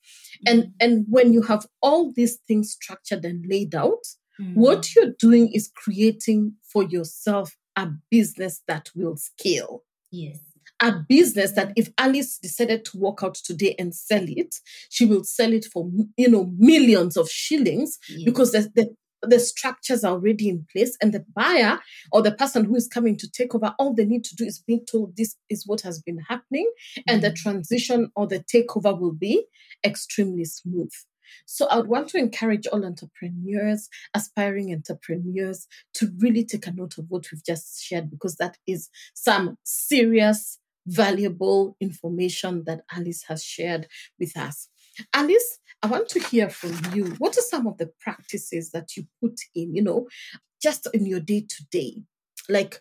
And 0.47 0.65
mm-hmm. 0.65 0.71
and 0.81 1.07
when 1.09 1.33
you 1.33 1.43
have 1.43 1.67
all 1.83 2.13
these 2.13 2.39
things 2.47 2.73
structured 2.73 3.25
and 3.25 3.45
laid 3.49 3.75
out, 3.75 4.05
Mm. 4.41 4.55
What 4.55 4.95
you're 4.95 5.13
doing 5.19 5.53
is 5.53 5.71
creating 5.75 6.55
for 6.63 6.83
yourself 6.83 7.57
a 7.77 7.89
business 8.11 8.63
that 8.67 8.91
will 8.95 9.17
scale. 9.17 9.85
Yes. 10.11 10.39
A 10.83 10.93
business 10.93 11.53
that 11.53 11.73
if 11.77 11.91
Alice 11.99 12.39
decided 12.39 12.87
to 12.87 12.97
walk 12.97 13.23
out 13.23 13.35
today 13.35 13.75
and 13.79 13.95
sell 13.95 14.25
it, 14.27 14.57
she 14.89 15.05
will 15.05 15.25
sell 15.25 15.53
it 15.53 15.67
for 15.67 15.91
you 16.17 16.29
know 16.29 16.51
millions 16.57 17.17
of 17.17 17.29
shillings 17.29 17.99
yes. 18.09 18.23
because 18.25 18.53
the, 18.53 18.71
the 18.75 18.95
the 19.23 19.39
structures 19.39 20.05
are 20.05 20.13
already 20.13 20.49
in 20.49 20.67
place 20.73 20.97
and 21.03 21.13
the 21.13 21.25
buyer 21.35 21.79
or 22.13 22.23
the 22.23 22.33
person 22.33 22.65
who 22.65 22.75
is 22.75 22.89
coming 22.89 23.17
to 23.19 23.31
take 23.31 23.55
over 23.55 23.75
all 23.79 23.93
they 23.93 24.05
need 24.05 24.25
to 24.25 24.35
do 24.35 24.45
is 24.45 24.59
being 24.59 24.85
told 24.91 25.17
this 25.17 25.37
is 25.51 25.67
what 25.67 25.83
has 25.83 26.01
been 26.01 26.19
happening 26.29 26.71
and 27.07 27.23
the 27.23 27.31
mm. 27.31 27.37
transition 27.37 28.11
or 28.17 28.27
the 28.27 28.41
takeover 28.41 28.99
will 28.99 29.13
be 29.13 29.45
extremely 29.85 30.45
smooth 30.45 30.91
so 31.47 31.67
I 31.67 31.77
would 31.77 31.89
want 31.89 32.09
to 32.09 32.19
encourage 32.19 32.67
all 32.67 32.85
entrepreneurs, 32.85 33.89
aspiring 34.15 34.73
entrepreneurs, 34.73 35.67
to 35.95 36.11
really 36.19 36.45
take 36.45 36.67
a 36.67 36.73
note 36.73 36.99
of 36.99 37.07
what 37.09 37.27
we've 37.31 37.45
just 37.45 37.83
shared 37.83 38.11
because 38.11 38.37
that 38.37 38.57
is 38.67 38.89
some 39.15 39.57
serious, 39.65 40.59
valuable 40.87 41.77
information 41.81 42.65
that 42.67 42.83
Alice 42.93 43.25
has 43.29 43.45
shared 43.45 43.87
with 44.19 44.37
us. 44.37 44.69
Alice, 45.15 45.59
I 45.83 45.87
want 45.87 46.09
to 46.11 46.21
hear 46.21 46.51
from 46.51 46.77
you. 46.95 47.07
What 47.19 47.39
are 47.39 47.43
some 47.43 47.67
of 47.67 47.79
the 47.79 47.91
practices 48.01 48.71
that 48.73 48.97
you 48.97 49.07
put 49.21 49.39
in, 49.55 49.75
you 49.75 49.83
know, 49.83 50.09
just 50.63 50.87
in 50.93 51.07
your 51.07 51.21
day 51.21 51.47
to 51.49 51.65
day? 51.71 52.03
Like 52.49 52.81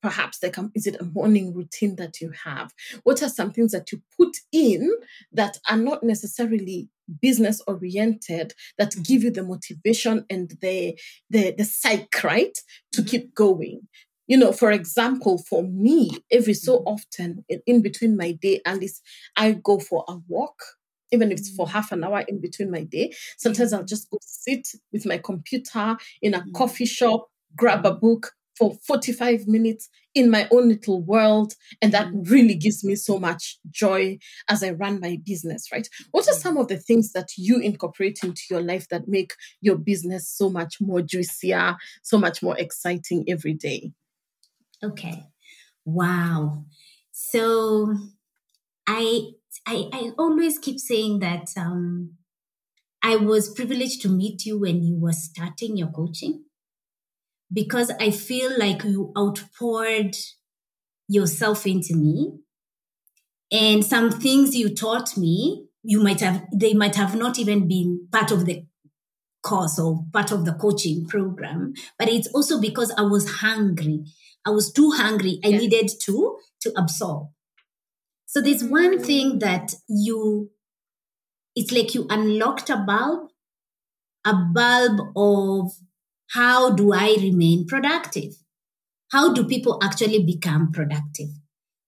perhaps 0.00 0.42
like 0.42 0.56
is 0.74 0.86
it 0.86 1.00
a 1.00 1.04
morning 1.04 1.52
routine 1.52 1.96
that 1.96 2.20
you 2.20 2.30
have 2.44 2.72
what 3.02 3.22
are 3.22 3.28
some 3.28 3.50
things 3.50 3.72
that 3.72 3.90
you 3.90 4.00
put 4.16 4.36
in 4.52 4.92
that 5.32 5.58
are 5.68 5.76
not 5.76 6.02
necessarily 6.02 6.88
business 7.20 7.60
oriented 7.66 8.54
that 8.78 8.90
mm-hmm. 8.92 9.02
give 9.02 9.22
you 9.22 9.30
the 9.30 9.42
motivation 9.42 10.24
and 10.30 10.52
the 10.60 10.98
the 11.30 11.54
the 11.56 11.64
psych 11.64 12.22
right 12.22 12.58
to 12.92 13.00
mm-hmm. 13.00 13.08
keep 13.08 13.34
going 13.34 13.80
you 14.26 14.36
know 14.36 14.52
for 14.52 14.70
example 14.70 15.38
for 15.38 15.62
me 15.64 16.10
every 16.30 16.54
so 16.54 16.78
mm-hmm. 16.78 16.88
often 16.88 17.44
in, 17.48 17.60
in 17.66 17.82
between 17.82 18.16
my 18.16 18.32
day 18.32 18.60
at 18.64 18.78
least 18.78 19.02
i 19.36 19.52
go 19.52 19.78
for 19.78 20.04
a 20.08 20.16
walk 20.28 20.62
even 21.10 21.32
if 21.32 21.38
it's 21.38 21.54
for 21.54 21.68
half 21.68 21.90
an 21.90 22.04
hour 22.04 22.20
in 22.28 22.40
between 22.40 22.70
my 22.70 22.84
day 22.84 23.12
sometimes 23.36 23.72
i'll 23.72 23.84
just 23.84 24.10
go 24.10 24.18
sit 24.20 24.68
with 24.92 25.06
my 25.06 25.18
computer 25.18 25.96
in 26.22 26.34
a 26.34 26.44
coffee 26.54 26.86
shop 26.86 27.28
grab 27.56 27.84
a 27.84 27.92
book 27.92 28.32
for 28.58 28.74
45 28.86 29.46
minutes 29.46 29.88
in 30.14 30.30
my 30.30 30.48
own 30.50 30.68
little 30.68 31.00
world. 31.00 31.54
And 31.80 31.92
that 31.92 32.08
mm. 32.08 32.28
really 32.28 32.54
gives 32.54 32.82
me 32.82 32.96
so 32.96 33.18
much 33.18 33.58
joy 33.70 34.18
as 34.48 34.62
I 34.62 34.70
run 34.70 35.00
my 35.00 35.18
business, 35.24 35.68
right? 35.72 35.88
What 36.10 36.26
are 36.28 36.32
mm. 36.32 36.40
some 36.40 36.56
of 36.56 36.68
the 36.68 36.76
things 36.76 37.12
that 37.12 37.28
you 37.36 37.60
incorporate 37.60 38.20
into 38.22 38.42
your 38.50 38.60
life 38.60 38.88
that 38.88 39.06
make 39.06 39.32
your 39.60 39.76
business 39.76 40.28
so 40.28 40.50
much 40.50 40.76
more 40.80 41.02
juicier, 41.02 41.76
so 42.02 42.18
much 42.18 42.42
more 42.42 42.58
exciting 42.58 43.24
every 43.28 43.54
day? 43.54 43.92
Okay. 44.82 45.24
Wow. 45.84 46.64
So 47.12 47.94
I 48.86 49.30
I, 49.66 49.88
I 49.92 50.10
always 50.18 50.58
keep 50.58 50.78
saying 50.80 51.18
that 51.18 51.48
um, 51.56 52.14
I 53.02 53.16
was 53.16 53.52
privileged 53.52 54.02
to 54.02 54.08
meet 54.08 54.46
you 54.46 54.58
when 54.58 54.82
you 54.82 54.98
were 54.98 55.12
starting 55.12 55.76
your 55.76 55.88
coaching 55.88 56.44
because 57.52 57.90
I 58.00 58.10
feel 58.10 58.58
like 58.58 58.84
you 58.84 59.12
outpoured 59.16 60.16
yourself 61.08 61.66
into 61.66 61.96
me. 61.96 62.38
And 63.50 63.84
some 63.84 64.10
things 64.10 64.54
you 64.54 64.74
taught 64.74 65.16
me, 65.16 65.66
you 65.82 66.02
might 66.02 66.20
have, 66.20 66.44
they 66.52 66.74
might 66.74 66.96
have 66.96 67.16
not 67.16 67.38
even 67.38 67.66
been 67.66 68.08
part 68.12 68.30
of 68.30 68.44
the 68.44 68.66
course 69.42 69.78
or 69.78 70.04
part 70.12 70.32
of 70.32 70.44
the 70.44 70.52
coaching 70.52 71.06
program, 71.06 71.72
but 71.98 72.08
it's 72.08 72.28
also 72.28 72.60
because 72.60 72.92
I 72.98 73.02
was 73.02 73.28
hungry. 73.40 74.04
I 74.44 74.50
was 74.50 74.72
too 74.72 74.90
hungry. 74.90 75.40
I 75.44 75.50
needed 75.50 75.90
to, 76.02 76.38
to 76.62 76.72
absorb. 76.76 77.28
So 78.26 78.42
there's 78.42 78.64
one 78.64 79.02
thing 79.02 79.38
that 79.38 79.74
you, 79.88 80.50
it's 81.56 81.72
like 81.72 81.94
you 81.94 82.06
unlocked 82.10 82.68
a 82.68 82.76
bulb, 82.76 83.30
a 84.26 84.34
bulb 84.34 85.00
of 85.16 85.72
how 86.30 86.70
do 86.70 86.92
I 86.92 87.16
remain 87.20 87.66
productive? 87.66 88.34
How 89.10 89.32
do 89.32 89.44
people 89.44 89.78
actually 89.82 90.24
become 90.24 90.72
productive? 90.72 91.28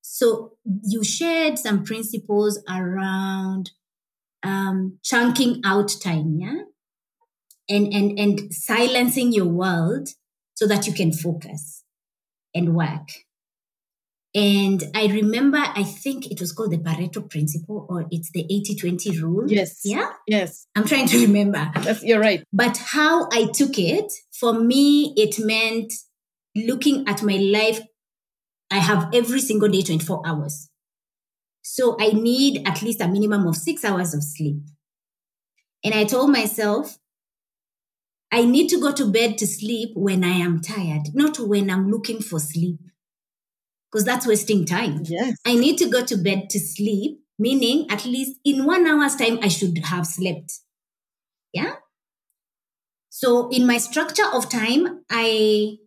So 0.01 0.53
you 0.83 1.05
shared 1.05 1.59
some 1.59 1.85
principles 1.85 2.63
around 2.69 3.71
um, 4.43 4.99
chunking 5.03 5.61
out 5.65 5.93
time, 6.03 6.37
yeah, 6.39 6.63
and 7.69 7.93
and 7.93 8.19
and 8.19 8.55
silencing 8.55 9.33
your 9.33 9.47
world 9.47 10.09
so 10.55 10.67
that 10.67 10.87
you 10.87 10.93
can 10.93 11.13
focus 11.13 11.85
and 12.55 12.75
work. 12.75 13.09
And 14.35 14.85
I 14.95 15.07
remember, 15.07 15.59
I 15.59 15.83
think 15.83 16.31
it 16.31 16.41
was 16.41 16.53
called 16.53 16.71
the 16.71 16.79
Pareto 16.79 17.29
principle 17.29 17.87
or 17.89 18.07
it's 18.13 18.31
the 18.31 18.47
80 18.49 18.77
20 18.77 19.21
rule. 19.21 19.51
Yes. 19.51 19.81
Yeah. 19.85 20.09
Yes. 20.27 20.69
I'm 20.77 20.87
trying 20.87 21.07
to 21.09 21.27
remember. 21.27 21.69
That's, 21.75 22.05
you're 22.05 22.21
right. 22.21 22.45
But 22.53 22.77
how 22.77 23.29
I 23.33 23.47
took 23.53 23.77
it, 23.77 24.13
for 24.33 24.55
me, 24.55 25.15
it 25.17 25.45
meant 25.45 25.93
looking 26.55 27.09
at 27.09 27.23
my 27.23 27.37
life. 27.37 27.81
I 28.71 28.79
have 28.79 29.11
every 29.13 29.41
single 29.41 29.69
day 29.69 29.83
24 29.83 30.23
hours. 30.25 30.69
So 31.63 31.97
I 32.01 32.11
need 32.11 32.67
at 32.67 32.83
least 32.83 33.01
a 33.01 33.09
minimum 33.09 33.49
of 33.49 33.57
six 33.57 33.85
hours 33.85 34.15
of 34.15 34.23
sleep. 34.23 34.63
And 35.83 35.93
I 35.93 36.05
told 36.05 36.31
myself, 36.31 36.99
I 38.31 38.45
need 38.45 38.69
to 38.69 38.81
go 38.81 38.93
to 38.93 39.11
bed 39.11 39.39
to 39.39 39.47
sleep 39.47 39.91
when 39.95 40.23
I 40.23 40.35
am 40.35 40.61
tired, 40.61 41.09
not 41.15 41.41
when 41.41 41.69
I'm 41.69 41.91
looking 41.91 42.23
for 42.23 42.39
sleep 42.39 42.79
because 43.91 44.05
that's 44.05 44.27
wasting 44.27 44.65
time. 44.65 45.03
Yes. 45.05 45.37
I 45.47 45.55
need 45.55 45.79
to 45.79 45.89
go 45.89 46.05
to 46.05 46.17
bed 46.17 46.51
to 46.51 46.61
sleep, 46.61 47.21
meaning 47.39 47.91
at 47.91 48.05
least 48.05 48.39
in 48.45 48.65
one 48.65 48.87
hour's 48.87 49.17
time, 49.17 49.39
I 49.43 49.49
should 49.49 49.79
have 49.79 50.07
slept. 50.07 50.53
Yeah. 51.53 51.75
So 53.09 53.49
in 53.51 53.67
my 53.67 53.79
structure 53.79 54.27
of 54.33 54.49
time, 54.49 55.05
I 55.11 55.79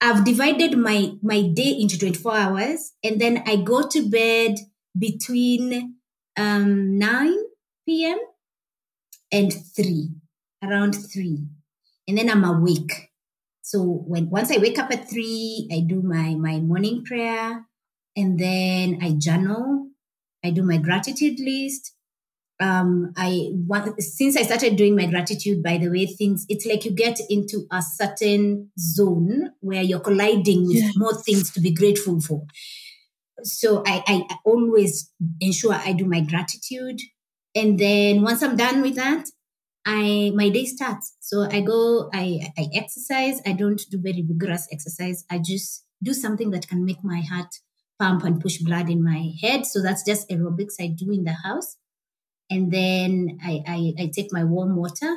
I've 0.00 0.24
divided 0.24 0.78
my, 0.78 1.12
my 1.22 1.42
day 1.42 1.76
into 1.78 1.98
24 1.98 2.34
hours 2.34 2.92
and 3.04 3.20
then 3.20 3.42
I 3.44 3.56
go 3.56 3.86
to 3.86 4.08
bed 4.08 4.56
between 4.98 5.96
um, 6.38 6.98
9 6.98 7.36
p.m. 7.86 8.18
and 9.30 9.52
3, 9.52 10.08
around 10.62 10.92
3. 10.94 11.44
And 12.08 12.16
then 12.16 12.30
I'm 12.30 12.44
awake 12.44 13.09
so 13.70 13.84
when 13.84 14.30
once 14.30 14.50
I 14.50 14.58
wake 14.58 14.80
up 14.80 14.90
at 14.90 15.08
three, 15.08 15.68
I 15.70 15.78
do 15.86 16.02
my 16.02 16.34
my 16.34 16.58
morning 16.58 17.04
prayer, 17.04 17.64
and 18.16 18.36
then 18.36 18.98
I 19.00 19.14
journal. 19.16 19.90
I 20.44 20.50
do 20.50 20.64
my 20.64 20.78
gratitude 20.78 21.38
list. 21.38 21.94
Um, 22.58 23.12
I 23.16 23.50
want, 23.52 24.02
since 24.02 24.36
I 24.36 24.42
started 24.42 24.74
doing 24.74 24.96
my 24.96 25.06
gratitude, 25.06 25.62
by 25.62 25.78
the 25.78 25.88
way, 25.88 26.06
things 26.06 26.46
it's 26.48 26.66
like 26.66 26.84
you 26.84 26.90
get 26.90 27.20
into 27.30 27.66
a 27.70 27.80
certain 27.80 28.72
zone 28.76 29.52
where 29.60 29.82
you're 29.82 30.00
colliding 30.00 30.66
with 30.66 30.76
yes. 30.76 30.92
more 30.96 31.14
things 31.22 31.52
to 31.52 31.60
be 31.60 31.72
grateful 31.72 32.20
for. 32.20 32.42
So 33.44 33.84
I, 33.86 34.02
I 34.08 34.36
always 34.44 35.12
ensure 35.40 35.74
I 35.74 35.92
do 35.92 36.06
my 36.06 36.22
gratitude, 36.22 36.98
and 37.54 37.78
then 37.78 38.22
once 38.22 38.42
I'm 38.42 38.56
done 38.56 38.82
with 38.82 38.96
that, 38.96 39.26
I 39.86 40.32
my 40.34 40.50
day 40.50 40.66
starts. 40.66 41.16
So 41.20 41.48
I 41.50 41.60
go, 41.60 42.10
I 42.12 42.52
I 42.58 42.68
exercise. 42.74 43.40
I 43.46 43.52
don't 43.52 43.80
do 43.90 43.98
very 44.00 44.22
vigorous 44.22 44.68
exercise. 44.72 45.24
I 45.30 45.38
just 45.38 45.84
do 46.02 46.12
something 46.14 46.50
that 46.50 46.68
can 46.68 46.84
make 46.84 47.02
my 47.02 47.20
heart 47.20 47.54
pump 47.98 48.24
and 48.24 48.40
push 48.40 48.58
blood 48.58 48.88
in 48.88 49.04
my 49.04 49.32
head. 49.42 49.66
So 49.66 49.82
that's 49.82 50.04
just 50.04 50.28
aerobics 50.30 50.74
I 50.80 50.88
do 50.88 51.10
in 51.12 51.24
the 51.24 51.36
house. 51.44 51.76
And 52.48 52.72
then 52.72 53.38
I, 53.44 53.62
I, 53.66 53.92
I 54.02 54.10
take 54.12 54.32
my 54.32 54.42
warm 54.42 54.74
water. 54.74 55.14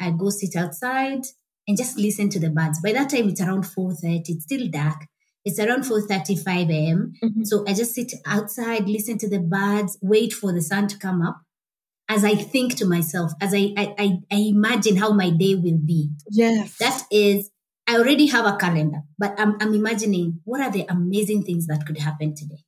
I 0.00 0.12
go 0.12 0.30
sit 0.30 0.56
outside 0.56 1.22
and 1.68 1.76
just 1.76 1.98
listen 1.98 2.30
to 2.30 2.40
the 2.40 2.48
birds. 2.48 2.80
By 2.80 2.92
that 2.92 3.10
time, 3.10 3.28
it's 3.28 3.40
around 3.40 3.64
4.30. 3.64 4.22
It's 4.26 4.44
still 4.44 4.68
dark. 4.68 5.06
It's 5.44 5.58
around 5.58 5.82
4.35 5.82 6.70
a.m. 6.70 7.12
Mm-hmm. 7.22 7.44
So 7.44 7.64
I 7.66 7.74
just 7.74 7.94
sit 7.94 8.12
outside, 8.24 8.88
listen 8.88 9.18
to 9.18 9.28
the 9.28 9.40
birds, 9.40 9.98
wait 10.00 10.32
for 10.32 10.52
the 10.52 10.62
sun 10.62 10.86
to 10.88 10.98
come 10.98 11.20
up 11.20 11.42
as 12.10 12.24
I 12.24 12.34
think 12.34 12.74
to 12.76 12.86
myself, 12.86 13.32
as 13.40 13.54
I, 13.54 13.72
I, 13.76 14.18
I, 14.32 14.36
imagine 14.36 14.96
how 14.96 15.12
my 15.12 15.30
day 15.30 15.54
will 15.54 15.78
be. 15.78 16.10
Yes. 16.28 16.76
That 16.78 17.04
is, 17.08 17.50
I 17.86 17.98
already 17.98 18.26
have 18.26 18.46
a 18.46 18.56
calendar, 18.56 19.02
but 19.16 19.38
I'm, 19.38 19.56
I'm 19.60 19.72
imagining 19.74 20.40
what 20.44 20.60
are 20.60 20.72
the 20.72 20.86
amazing 20.90 21.44
things 21.44 21.68
that 21.68 21.86
could 21.86 21.98
happen 21.98 22.34
today? 22.34 22.64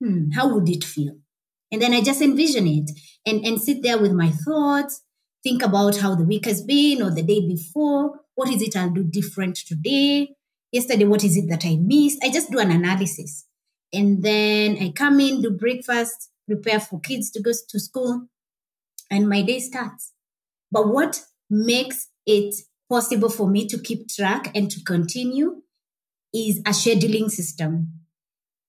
Hmm, 0.00 0.30
how 0.30 0.54
would 0.54 0.68
it 0.68 0.84
feel? 0.84 1.16
And 1.72 1.82
then 1.82 1.92
I 1.92 2.02
just 2.02 2.22
envision 2.22 2.68
it 2.68 2.92
and, 3.26 3.44
and 3.44 3.60
sit 3.60 3.82
there 3.82 3.98
with 3.98 4.12
my 4.12 4.30
thoughts, 4.30 5.02
think 5.42 5.64
about 5.64 5.96
how 5.96 6.14
the 6.14 6.24
week 6.24 6.44
has 6.44 6.62
been 6.62 7.02
or 7.02 7.10
the 7.10 7.24
day 7.24 7.40
before. 7.40 8.20
What 8.36 8.48
is 8.48 8.62
it 8.62 8.76
I'll 8.76 8.90
do 8.90 9.02
different 9.02 9.56
today? 9.56 10.36
Yesterday, 10.70 11.04
what 11.04 11.24
is 11.24 11.36
it 11.36 11.48
that 11.48 11.64
I 11.64 11.78
missed? 11.82 12.20
I 12.22 12.30
just 12.30 12.52
do 12.52 12.60
an 12.60 12.70
analysis. 12.70 13.44
And 13.92 14.22
then 14.22 14.78
I 14.80 14.92
come 14.94 15.18
in, 15.18 15.42
do 15.42 15.50
breakfast, 15.50 16.29
prepare 16.50 16.80
for 16.80 17.00
kids 17.00 17.30
to 17.32 17.42
go 17.42 17.52
to 17.68 17.80
school, 17.80 18.28
and 19.10 19.28
my 19.28 19.42
day 19.42 19.60
starts. 19.60 20.12
But 20.70 20.88
what 20.88 21.22
makes 21.48 22.08
it 22.26 22.54
possible 22.88 23.30
for 23.30 23.48
me 23.48 23.66
to 23.68 23.78
keep 23.78 24.08
track 24.08 24.50
and 24.54 24.70
to 24.70 24.82
continue 24.82 25.62
is 26.34 26.58
a 26.58 26.70
scheduling 26.70 27.30
system. 27.30 27.92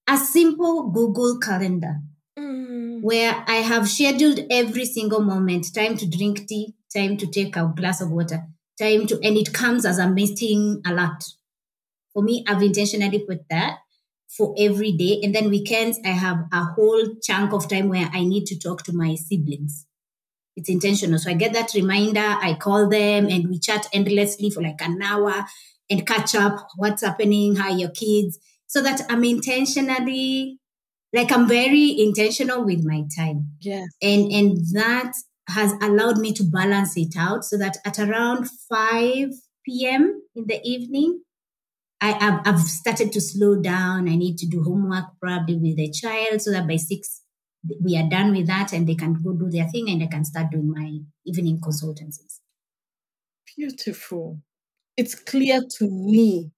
A 0.07 0.17
simple 0.17 0.89
Google 0.89 1.39
Calendar 1.39 2.01
mm. 2.37 3.01
where 3.01 3.43
I 3.47 3.55
have 3.55 3.87
scheduled 3.87 4.39
every 4.49 4.85
single 4.85 5.21
moment 5.21 5.73
time 5.73 5.97
to 5.97 6.09
drink 6.09 6.47
tea, 6.47 6.75
time 6.95 7.17
to 7.17 7.27
take 7.27 7.55
a 7.55 7.71
glass 7.75 8.01
of 8.01 8.11
water, 8.11 8.45
time 8.79 9.07
to, 9.07 9.19
and 9.23 9.37
it 9.37 9.53
comes 9.53 9.85
as 9.85 9.99
a 9.99 10.09
meeting 10.09 10.81
alert. 10.85 11.23
For 12.13 12.21
me, 12.21 12.43
I've 12.47 12.61
intentionally 12.61 13.19
put 13.19 13.47
that 13.49 13.79
for 14.37 14.55
every 14.57 14.91
day. 14.91 15.19
And 15.23 15.35
then 15.35 15.49
weekends, 15.49 15.99
I 16.05 16.09
have 16.09 16.45
a 16.51 16.63
whole 16.63 17.15
chunk 17.21 17.53
of 17.53 17.67
time 17.67 17.89
where 17.89 18.09
I 18.13 18.23
need 18.23 18.45
to 18.47 18.59
talk 18.59 18.83
to 18.83 18.93
my 18.93 19.15
siblings. 19.15 19.85
It's 20.55 20.69
intentional. 20.69 21.19
So 21.19 21.29
I 21.29 21.33
get 21.33 21.53
that 21.53 21.73
reminder, 21.73 22.19
I 22.19 22.57
call 22.59 22.89
them 22.89 23.27
and 23.27 23.49
we 23.49 23.59
chat 23.59 23.87
endlessly 23.93 24.49
for 24.49 24.61
like 24.61 24.81
an 24.81 25.01
hour 25.01 25.45
and 25.89 26.05
catch 26.05 26.35
up 26.35 26.67
what's 26.75 27.03
happening, 27.03 27.55
how 27.55 27.71
are 27.71 27.77
your 27.77 27.91
kids, 27.91 28.37
so 28.67 28.81
that 28.81 29.01
I'm 29.09 29.23
intentionally 29.23 30.59
like 31.13 31.31
I'm 31.31 31.47
very 31.47 31.99
intentional 31.99 32.63
with 32.63 32.85
my 32.85 33.03
time. 33.17 33.51
Yes. 33.59 33.87
And 34.01 34.31
and 34.31 34.57
that 34.73 35.13
has 35.47 35.73
allowed 35.81 36.17
me 36.17 36.33
to 36.33 36.43
balance 36.43 36.95
it 36.95 37.15
out 37.17 37.43
so 37.43 37.57
that 37.57 37.77
at 37.85 37.99
around 37.99 38.49
5 38.69 39.29
p.m. 39.65 40.21
in 40.35 40.47
the 40.47 40.61
evening, 40.63 41.21
I, 42.01 42.11
have 42.13 42.41
I've 42.45 42.59
started 42.59 43.11
to 43.13 43.21
slow 43.21 43.61
down. 43.61 44.09
I 44.09 44.15
need 44.15 44.37
to 44.39 44.47
do 44.47 44.63
homework 44.63 45.05
probably 45.21 45.55
with 45.57 45.77
the 45.77 45.91
child 45.91 46.41
so 46.41 46.51
that 46.51 46.67
by 46.67 46.77
six 46.77 47.21
we 47.83 47.95
are 47.95 48.09
done 48.09 48.31
with 48.35 48.47
that 48.47 48.73
and 48.73 48.89
they 48.89 48.95
can 48.95 49.13
go 49.13 49.33
do 49.33 49.49
their 49.49 49.67
thing 49.67 49.87
and 49.89 50.01
I 50.01 50.07
can 50.07 50.25
start 50.25 50.51
doing 50.51 50.71
my 50.71 50.97
evening 51.25 51.59
consultancies. 51.59 52.39
Beautiful. 53.55 54.39
It's 54.97 55.13
clear 55.13 55.61
to 55.77 55.89
me 55.89 56.51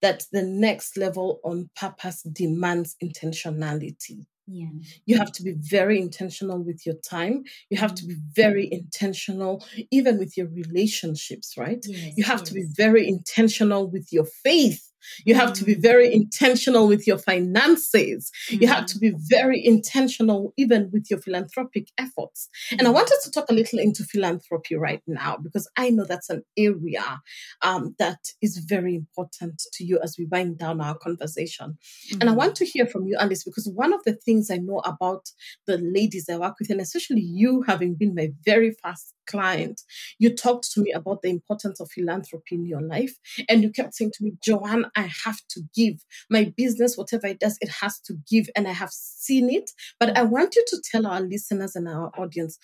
that 0.00 0.24
the 0.32 0.42
next 0.42 0.96
level 0.96 1.40
on 1.44 1.70
purpose 1.76 2.22
demands 2.22 2.96
intentionality. 3.02 4.26
Yeah. 4.52 4.68
You 5.06 5.18
have 5.18 5.32
to 5.32 5.42
be 5.42 5.54
very 5.58 5.98
intentional 5.98 6.62
with 6.62 6.84
your 6.84 6.96
time. 6.96 7.44
You 7.70 7.78
have 7.78 7.94
to 7.94 8.04
be 8.04 8.14
mm-hmm. 8.14 8.34
very 8.34 8.68
intentional, 8.70 9.64
even 9.90 10.18
with 10.18 10.36
your 10.36 10.48
relationships, 10.48 11.54
right? 11.56 11.82
Yes, 11.84 12.12
you 12.16 12.24
have 12.24 12.40
yes. 12.40 12.48
to 12.48 12.54
be 12.54 12.64
very 12.76 13.08
intentional 13.08 13.90
with 13.90 14.12
your 14.12 14.26
faith. 14.44 14.91
You 15.24 15.34
have 15.34 15.52
to 15.54 15.64
be 15.64 15.74
mm. 15.74 15.82
very 15.82 16.12
intentional 16.12 16.86
with 16.88 17.06
your 17.06 17.18
finances. 17.18 18.30
You 18.48 18.66
have 18.68 18.86
to 18.86 18.98
mm. 18.98 19.00
be 19.00 19.14
very 19.16 19.64
intentional 19.64 20.52
even 20.56 20.90
with 20.92 21.10
your 21.10 21.20
philanthropic 21.20 21.88
efforts. 21.98 22.48
And 22.70 22.82
I 22.82 22.90
mm. 22.90 22.94
wanted 22.94 23.18
to 23.24 23.30
talk 23.30 23.50
a 23.50 23.54
little 23.54 23.78
into 23.78 24.04
philanthropy 24.04 24.76
right 24.76 25.02
now 25.06 25.36
because 25.36 25.68
I 25.76 25.90
know 25.90 26.04
that's 26.04 26.30
an 26.30 26.42
area 26.56 27.20
um, 27.62 27.94
that 27.98 28.18
is 28.40 28.58
very 28.58 28.94
important 28.94 29.62
to 29.72 29.84
you 29.84 29.98
as 30.02 30.16
we 30.18 30.26
wind 30.26 30.58
down 30.58 30.80
our 30.80 30.96
conversation. 30.96 31.78
And 32.12 32.24
I 32.24 32.26
mm-hmm. 32.26 32.36
want 32.36 32.56
to 32.56 32.64
hear 32.64 32.86
from 32.86 33.06
you, 33.06 33.16
Alice, 33.18 33.44
because 33.44 33.70
one 33.74 33.92
of 33.92 34.02
the 34.04 34.14
things 34.14 34.50
I 34.50 34.56
know 34.56 34.78
about 34.78 35.30
the 35.66 35.78
ladies 35.78 36.28
I 36.30 36.36
work 36.36 36.56
with, 36.58 36.70
and 36.70 36.80
especially 36.80 37.20
you 37.20 37.62
having 37.62 37.94
been 37.94 38.14
my 38.14 38.30
very 38.44 38.74
first 38.82 39.14
client, 39.26 39.82
you 40.18 40.34
talked 40.34 40.70
to 40.72 40.82
me 40.82 40.92
about 40.92 41.22
the 41.22 41.30
importance 41.30 41.80
of 41.80 41.90
philanthropy 41.90 42.54
in 42.54 42.66
your 42.66 42.82
life. 42.82 43.14
And 43.48 43.62
you 43.62 43.70
kept 43.70 43.94
saying 43.94 44.12
to 44.14 44.24
me, 44.24 44.32
Joanne, 44.42 44.86
I 44.96 45.10
have 45.24 45.40
to 45.50 45.62
give. 45.74 46.04
My 46.30 46.52
business, 46.56 46.96
whatever 46.96 47.26
it 47.26 47.40
does, 47.40 47.58
it 47.60 47.70
has 47.80 48.00
to 48.00 48.14
give. 48.30 48.48
And 48.56 48.66
I 48.66 48.72
have 48.72 48.90
seen 48.90 49.50
it. 49.50 49.70
But 49.98 50.16
I 50.16 50.22
want 50.22 50.56
you 50.56 50.64
to 50.66 50.82
tell 50.90 51.06
our 51.06 51.20
listeners 51.20 51.76
and 51.76 51.88
our 51.88 52.10
audience 52.18 52.58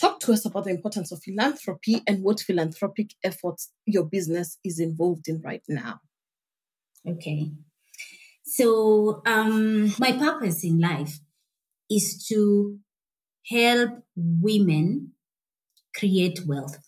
talk 0.00 0.20
to 0.20 0.32
us 0.32 0.44
about 0.44 0.64
the 0.64 0.70
importance 0.70 1.12
of 1.12 1.22
philanthropy 1.22 2.02
and 2.06 2.22
what 2.22 2.40
philanthropic 2.40 3.10
efforts 3.22 3.70
your 3.86 4.04
business 4.04 4.58
is 4.64 4.80
involved 4.80 5.28
in 5.28 5.40
right 5.42 5.62
now. 5.68 6.00
Okay. 7.06 7.52
So, 8.44 9.22
um, 9.26 9.94
my 9.98 10.12
purpose 10.12 10.64
in 10.64 10.78
life 10.78 11.20
is 11.90 12.26
to 12.28 12.78
help 13.46 13.90
women 14.16 15.13
create 15.96 16.40
wealth. 16.46 16.78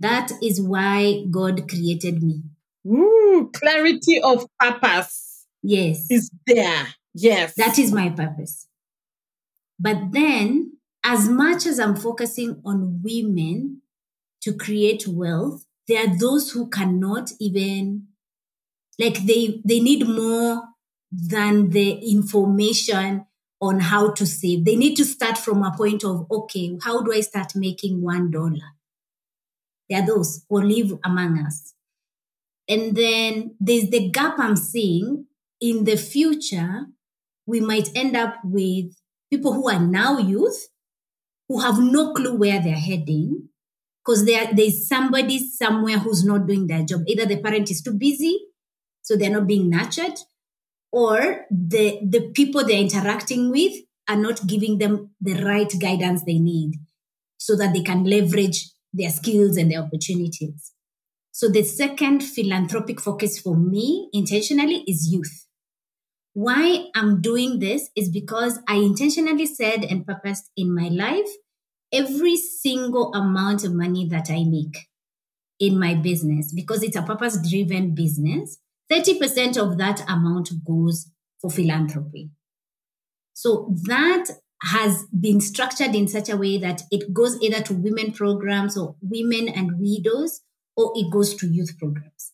That 0.00 0.32
is 0.42 0.60
why 0.60 1.24
God 1.30 1.68
created 1.68 2.22
me. 2.22 2.42
Ooh, 2.86 3.50
clarity 3.54 4.20
of 4.20 4.46
purpose. 4.58 5.46
Yes. 5.62 6.06
Is 6.10 6.30
there. 6.46 6.88
Yes. 7.14 7.54
That 7.54 7.78
is 7.78 7.92
my 7.92 8.10
purpose. 8.10 8.68
But 9.78 10.12
then, 10.12 10.78
as 11.02 11.28
much 11.28 11.66
as 11.66 11.78
I'm 11.78 11.96
focusing 11.96 12.60
on 12.64 13.00
women 13.02 13.82
to 14.42 14.52
create 14.52 15.06
wealth, 15.08 15.64
there 15.88 16.06
are 16.06 16.18
those 16.18 16.52
who 16.52 16.68
cannot 16.68 17.30
even 17.40 18.08
like 18.98 19.26
they 19.26 19.60
they 19.64 19.80
need 19.80 20.08
more 20.08 20.62
than 21.10 21.70
the 21.70 21.92
information 22.10 23.26
on 23.60 23.80
how 23.80 24.12
to 24.12 24.26
save. 24.26 24.64
They 24.64 24.76
need 24.76 24.96
to 24.96 25.04
start 25.04 25.38
from 25.38 25.62
a 25.62 25.74
point 25.76 26.04
of, 26.04 26.26
okay, 26.30 26.76
how 26.82 27.02
do 27.02 27.12
I 27.12 27.20
start 27.20 27.54
making 27.54 28.02
one 28.02 28.30
dollar? 28.30 28.74
There 29.88 30.02
are 30.02 30.06
those 30.06 30.44
who 30.48 30.62
live 30.62 30.98
among 31.04 31.38
us. 31.38 31.74
And 32.68 32.96
then 32.96 33.56
there's 33.60 33.90
the 33.90 34.10
gap 34.10 34.36
I'm 34.38 34.56
seeing 34.56 35.26
in 35.60 35.84
the 35.84 35.96
future. 35.96 36.86
We 37.46 37.60
might 37.60 37.90
end 37.94 38.16
up 38.16 38.36
with 38.42 38.86
people 39.30 39.52
who 39.52 39.68
are 39.68 39.80
now 39.80 40.18
youth 40.18 40.68
who 41.48 41.60
have 41.60 41.78
no 41.78 42.12
clue 42.14 42.36
where 42.36 42.60
they're 42.60 42.74
heading 42.74 43.48
because 44.04 44.24
there's 44.24 44.88
somebody 44.88 45.46
somewhere 45.46 45.98
who's 45.98 46.24
not 46.24 46.46
doing 46.46 46.66
their 46.66 46.82
job. 46.82 47.02
Either 47.06 47.26
the 47.26 47.40
parent 47.40 47.70
is 47.70 47.82
too 47.82 47.92
busy, 47.92 48.38
so 49.02 49.16
they're 49.16 49.30
not 49.30 49.46
being 49.46 49.68
nurtured, 49.68 50.18
or 50.94 51.44
the, 51.50 51.98
the 52.08 52.30
people 52.34 52.64
they're 52.64 52.78
interacting 52.78 53.50
with 53.50 53.72
are 54.08 54.16
not 54.16 54.46
giving 54.46 54.78
them 54.78 55.10
the 55.20 55.42
right 55.42 55.72
guidance 55.80 56.22
they 56.24 56.38
need 56.38 56.74
so 57.36 57.56
that 57.56 57.72
they 57.72 57.82
can 57.82 58.04
leverage 58.04 58.70
their 58.92 59.10
skills 59.10 59.56
and 59.56 59.72
their 59.72 59.82
opportunities. 59.82 60.72
So 61.32 61.48
the 61.48 61.64
second 61.64 62.22
philanthropic 62.22 63.00
focus 63.00 63.40
for 63.40 63.56
me 63.56 64.08
intentionally 64.12 64.84
is 64.86 65.08
youth. 65.10 65.48
Why 66.32 66.86
I'm 66.94 67.20
doing 67.20 67.58
this 67.58 67.90
is 67.96 68.08
because 68.08 68.60
I 68.68 68.76
intentionally 68.76 69.46
said 69.46 69.82
and 69.84 70.06
purposed 70.06 70.50
in 70.56 70.72
my 70.72 70.88
life 70.88 71.28
every 71.92 72.36
single 72.36 73.12
amount 73.14 73.64
of 73.64 73.74
money 73.74 74.06
that 74.10 74.30
I 74.30 74.44
make 74.44 74.78
in 75.58 75.76
my 75.78 75.94
business, 75.94 76.52
because 76.54 76.84
it's 76.84 76.96
a 76.96 77.02
purpose 77.02 77.36
driven 77.50 77.96
business, 77.96 78.58
30% 78.90 79.56
of 79.56 79.78
that 79.78 80.04
amount 80.08 80.50
goes 80.64 81.10
for 81.40 81.50
philanthropy. 81.50 82.30
So 83.32 83.74
that 83.84 84.26
has 84.62 85.04
been 85.06 85.40
structured 85.40 85.94
in 85.94 86.08
such 86.08 86.28
a 86.28 86.36
way 86.36 86.58
that 86.58 86.82
it 86.90 87.12
goes 87.12 87.40
either 87.42 87.60
to 87.62 87.74
women 87.74 88.12
programs 88.12 88.76
or 88.78 88.96
women 89.02 89.48
and 89.48 89.78
widows, 89.78 90.40
or 90.76 90.92
it 90.94 91.12
goes 91.12 91.34
to 91.36 91.46
youth 91.46 91.78
programs. 91.78 92.32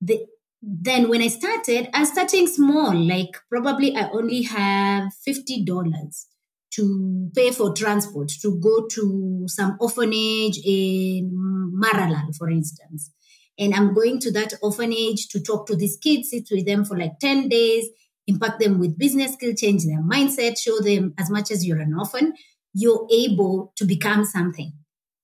The, 0.00 0.26
then 0.60 1.08
when 1.08 1.22
I 1.22 1.28
started, 1.28 1.88
I 1.94 2.00
was 2.00 2.10
starting 2.10 2.46
small, 2.46 2.94
like 2.94 3.30
probably 3.48 3.96
I 3.96 4.10
only 4.10 4.42
have 4.42 5.12
$50 5.26 6.26
to 6.72 7.30
pay 7.34 7.50
for 7.50 7.72
transport 7.72 8.28
to 8.42 8.60
go 8.60 8.86
to 8.86 9.44
some 9.46 9.76
orphanage 9.80 10.60
in 10.64 11.30
Maralal, 11.74 12.36
for 12.36 12.50
instance. 12.50 13.10
And 13.58 13.74
I'm 13.74 13.94
going 13.94 14.20
to 14.20 14.32
that 14.32 14.54
orphanage 14.62 15.28
to 15.28 15.40
talk 15.40 15.66
to 15.66 15.76
these 15.76 15.98
kids, 16.00 16.30
sit 16.30 16.48
with 16.50 16.66
them 16.66 16.84
for 16.84 16.96
like 16.96 17.18
10 17.18 17.48
days, 17.48 17.88
impact 18.26 18.60
them 18.60 18.78
with 18.78 18.98
business 18.98 19.32
skill, 19.32 19.54
change 19.54 19.84
their 19.84 20.02
mindset, 20.02 20.58
show 20.58 20.78
them 20.80 21.14
as 21.18 21.30
much 21.30 21.50
as 21.50 21.66
you're 21.66 21.80
an 21.80 21.94
orphan, 21.94 22.34
you're 22.74 23.06
able 23.10 23.72
to 23.76 23.84
become 23.84 24.24
something. 24.24 24.72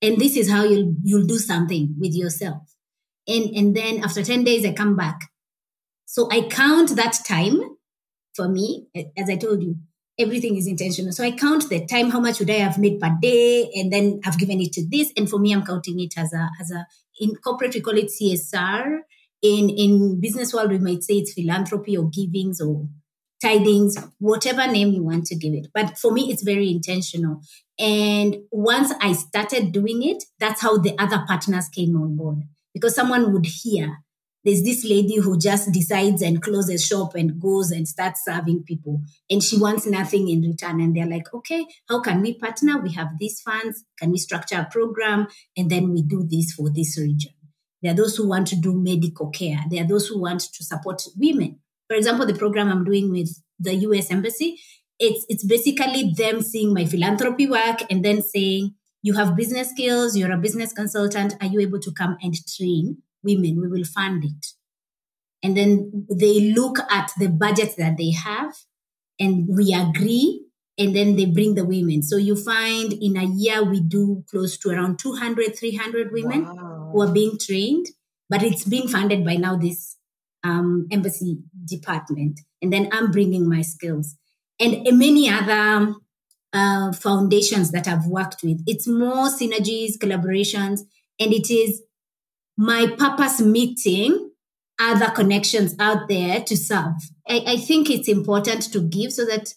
And 0.03 0.19
this 0.19 0.37
is 0.37 0.51
how 0.51 0.65
you'll 0.65 0.95
you'll 1.03 1.27
do 1.27 1.39
something 1.39 1.95
with 1.99 2.15
yourself. 2.15 2.75
And 3.29 3.55
and 3.57 3.77
then 3.77 4.03
after 4.03 4.23
10 4.23 4.45
days, 4.45 4.67
I 4.67 4.73
come 4.73 4.97
back. 4.97 5.31
So 6.05 6.29
I 6.31 6.43
count 6.43 6.97
that 6.97 7.19
time 7.27 7.61
for 8.35 8.49
me, 8.49 8.89
as 9.17 9.31
I 9.31 9.37
told 9.37 9.63
you, 9.63 9.77
everything 10.19 10.57
is 10.57 10.67
intentional. 10.67 11.13
So 11.13 11.25
I 11.25 11.33
count 11.33 11.69
the 11.69 11.87
time, 11.87 12.11
how 12.11 12.21
much 12.21 12.39
would 12.39 12.51
I 12.51 12.55
have 12.55 12.79
made 12.79 13.01
per 13.01 13.11
day, 13.21 13.71
and 13.75 13.93
then 13.93 14.21
I've 14.25 14.39
given 14.39 14.61
it 14.61 14.73
to 14.75 14.87
this. 14.89 15.13
And 15.17 15.29
for 15.29 15.39
me, 15.39 15.53
I'm 15.53 15.65
counting 15.65 16.01
it 16.01 16.15
as 16.17 16.33
a 16.33 16.51
as 16.61 16.71
a 16.71 16.87
in 17.21 17.37
corporate 17.37 17.75
we 17.75 17.81
call 17.81 17.99
it 17.99 18.11
CSR. 18.11 19.01
In 19.43 19.69
in 19.69 20.21
business 20.21 20.55
world, 20.55 20.71
we 20.71 20.79
might 20.79 21.03
say 21.03 21.15
it's 21.15 21.35
philanthropy 21.35 21.97
or 21.97 22.09
givings 22.09 22.61
or 22.61 22.89
tidings, 23.43 23.97
whatever 24.19 24.67
name 24.67 24.93
you 24.93 25.03
want 25.03 25.27
to 25.27 25.37
give 25.37 25.53
it. 25.53 25.69
But 25.75 25.99
for 25.99 26.13
me, 26.13 26.31
it's 26.31 26.43
very 26.43 26.71
intentional. 26.71 27.41
And 27.79 28.37
once 28.51 28.93
I 29.01 29.13
started 29.13 29.73
doing 29.73 30.03
it, 30.03 30.25
that's 30.39 30.63
how 30.63 30.79
the 30.79 30.95
other 30.99 31.25
partners 31.27 31.69
came 31.69 31.97
on 31.97 32.17
board. 32.17 32.43
Because 32.73 32.95
someone 32.95 33.33
would 33.33 33.47
hear 33.47 33.99
there's 34.45 34.63
this 34.63 34.85
lady 34.85 35.17
who 35.17 35.39
just 35.39 35.73
decides 35.73 36.23
and 36.23 36.43
closes 36.43 36.85
shop 36.85 37.15
and 37.15 37.41
goes 37.41 37.71
and 37.71 37.89
starts 37.89 38.25
serving 38.25 38.65
people. 38.65 39.01
And 39.31 39.43
she 39.43 39.59
wants 39.59 39.87
nothing 39.87 40.29
in 40.29 40.43
return. 40.43 40.81
And 40.81 40.97
they're 40.97 41.07
like 41.07 41.33
okay 41.33 41.67
how 41.89 42.01
can 42.01 42.21
we 42.21 42.39
partner? 42.39 42.79
We 42.79 42.93
have 42.93 43.19
these 43.19 43.41
funds. 43.41 43.85
Can 43.99 44.11
we 44.11 44.19
structure 44.19 44.61
a 44.61 44.69
program? 44.71 45.29
And 45.57 45.71
then 45.71 45.93
we 45.93 46.03
do 46.03 46.27
this 46.29 46.53
for 46.53 46.71
this 46.71 46.99
region. 46.99 47.33
There 47.83 47.93
are 47.93 47.97
those 47.97 48.17
who 48.17 48.29
want 48.29 48.47
to 48.49 48.57
do 48.57 48.73
medical 48.75 49.31
care. 49.31 49.61
There 49.71 49.85
are 49.85 49.89
those 49.89 50.09
who 50.09 50.21
want 50.21 50.41
to 50.41 50.65
support 50.65 51.03
women. 51.17 51.61
For 51.89 51.97
example 51.97 52.27
the 52.27 52.35
program 52.35 52.69
i'm 52.69 52.85
doing 52.85 53.11
with 53.11 53.31
the 53.59 53.73
us 53.73 54.11
embassy 54.11 54.59
it's 54.99 55.27
it's 55.29 55.45
basically 55.45 56.13
them 56.17 56.41
seeing 56.41 56.73
my 56.73 56.85
philanthropy 56.85 57.47
work 57.47 57.83
and 57.91 58.05
then 58.05 58.23
saying 58.23 58.75
you 59.03 59.13
have 59.13 59.37
business 59.37 59.69
skills. 59.69 60.17
You're 60.17 60.33
a 60.33 60.39
business 60.39 60.73
consultant. 60.73 61.35
Are 61.43 61.47
you 61.47 61.61
able 61.61 61.79
to 61.81 61.93
come 61.93 62.17
and 62.23 62.35
train 62.57 63.03
women, 63.25 63.61
we 63.61 63.69
will 63.69 63.85
fund 63.85 64.25
it. 64.25 64.47
And 65.43 65.57
then 65.57 66.07
they 66.11 66.53
look 66.53 66.79
at 66.91 67.13
the 67.19 67.29
budget 67.29 67.77
that 67.77 67.97
they 67.99 68.13
have 68.13 68.55
and 69.19 69.47
we 69.49 69.75
agree 69.75 70.47
and 70.79 70.95
then 70.95 71.17
they 71.17 71.27
bring 71.27 71.55
the 71.55 71.65
women. 71.65 72.03
So 72.03 72.17
you 72.17 72.35
find 72.35 72.93
in 72.93 73.17
a 73.17 73.25
year 73.25 73.63
we 73.63 73.81
do 73.81 74.25
close 74.31 74.57
to 74.59 74.71
around 74.71 74.99
200, 74.99 75.57
300 75.57 76.13
women 76.13 76.45
wow. 76.45 76.91
who 76.93 77.03
are 77.03 77.13
being 77.13 77.39
trained, 77.39 77.87
but 78.29 78.43
it's 78.43 78.65
being 78.65 78.89
funded 78.89 79.25
by 79.25 79.35
now 79.37 79.57
this 79.57 79.97
um, 80.43 80.89
embassy 80.91 81.39
department. 81.65 82.41
And 82.61 82.73
then 82.73 82.89
I'm 82.93 83.11
bringing 83.11 83.49
my 83.49 83.63
skills. 83.63 84.17
And 84.59 84.83
many 84.99 85.29
other 85.29 85.95
uh, 86.55 86.93
foundations 86.93 87.73
that 87.73 87.89
I've 87.89 88.07
worked 88.07 88.43
with. 88.43 88.63
It's 88.67 88.87
more 88.87 89.27
synergies, 89.27 89.99
collaborations, 89.99 90.81
and 91.19 91.33
it 91.33 91.51
is 91.51 91.83
my 92.57 92.87
purpose 92.99 93.41
meeting 93.41 94.31
other 94.79 95.11
connections 95.11 95.75
out 95.79 96.09
there 96.09 96.41
to 96.41 96.57
serve. 96.57 96.95
I, 97.29 97.43
I 97.47 97.57
think 97.57 97.91
it's 97.91 98.09
important 98.09 98.73
to 98.73 98.81
give 98.81 99.13
so 99.13 99.25
that 99.27 99.55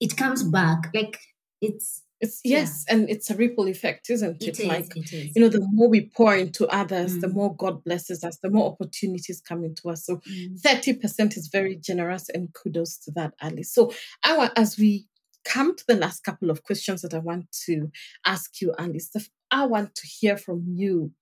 it 0.00 0.16
comes 0.16 0.42
back. 0.42 0.90
Like 0.94 1.18
it's 1.60 2.02
it's 2.20 2.40
yes, 2.44 2.84
yeah. 2.86 2.94
and 2.94 3.08
it's 3.08 3.30
a 3.30 3.36
ripple 3.36 3.66
effect, 3.66 4.10
isn't 4.10 4.42
it? 4.42 4.48
it 4.48 4.60
is, 4.60 4.66
like 4.66 4.94
it 4.94 5.10
is. 5.10 5.34
you 5.34 5.40
know, 5.40 5.48
the 5.48 5.66
more 5.72 5.88
we 5.88 6.10
pour 6.14 6.36
into 6.36 6.66
others, 6.68 7.16
mm. 7.16 7.20
the 7.22 7.28
more 7.28 7.56
God 7.56 7.82
blesses 7.82 8.22
us, 8.22 8.38
the 8.42 8.50
more 8.50 8.70
opportunities 8.70 9.40
come 9.40 9.64
into 9.64 9.88
us. 9.88 10.04
So 10.04 10.16
mm. 10.16 10.60
thirty 10.60 10.92
mm. 10.92 11.00
percent 11.00 11.36
is 11.36 11.48
very 11.48 11.76
generous, 11.76 12.28
and 12.28 12.52
kudos 12.52 12.98
to 13.04 13.12
that, 13.12 13.32
Alice. 13.40 13.72
So 13.72 13.92
I 14.22 14.36
want 14.36 14.52
as 14.56 14.76
we 14.76 15.06
come 15.46 15.74
to 15.74 15.84
the 15.88 15.96
last 15.96 16.22
couple 16.22 16.50
of 16.50 16.62
questions 16.62 17.00
that 17.00 17.14
I 17.14 17.18
want 17.18 17.46
to 17.66 17.90
ask 18.26 18.60
you, 18.60 18.74
Alice. 18.78 19.10
I 19.50 19.66
want 19.66 19.94
to 19.96 20.06
hear 20.06 20.36
from 20.36 20.64
you 20.68 21.12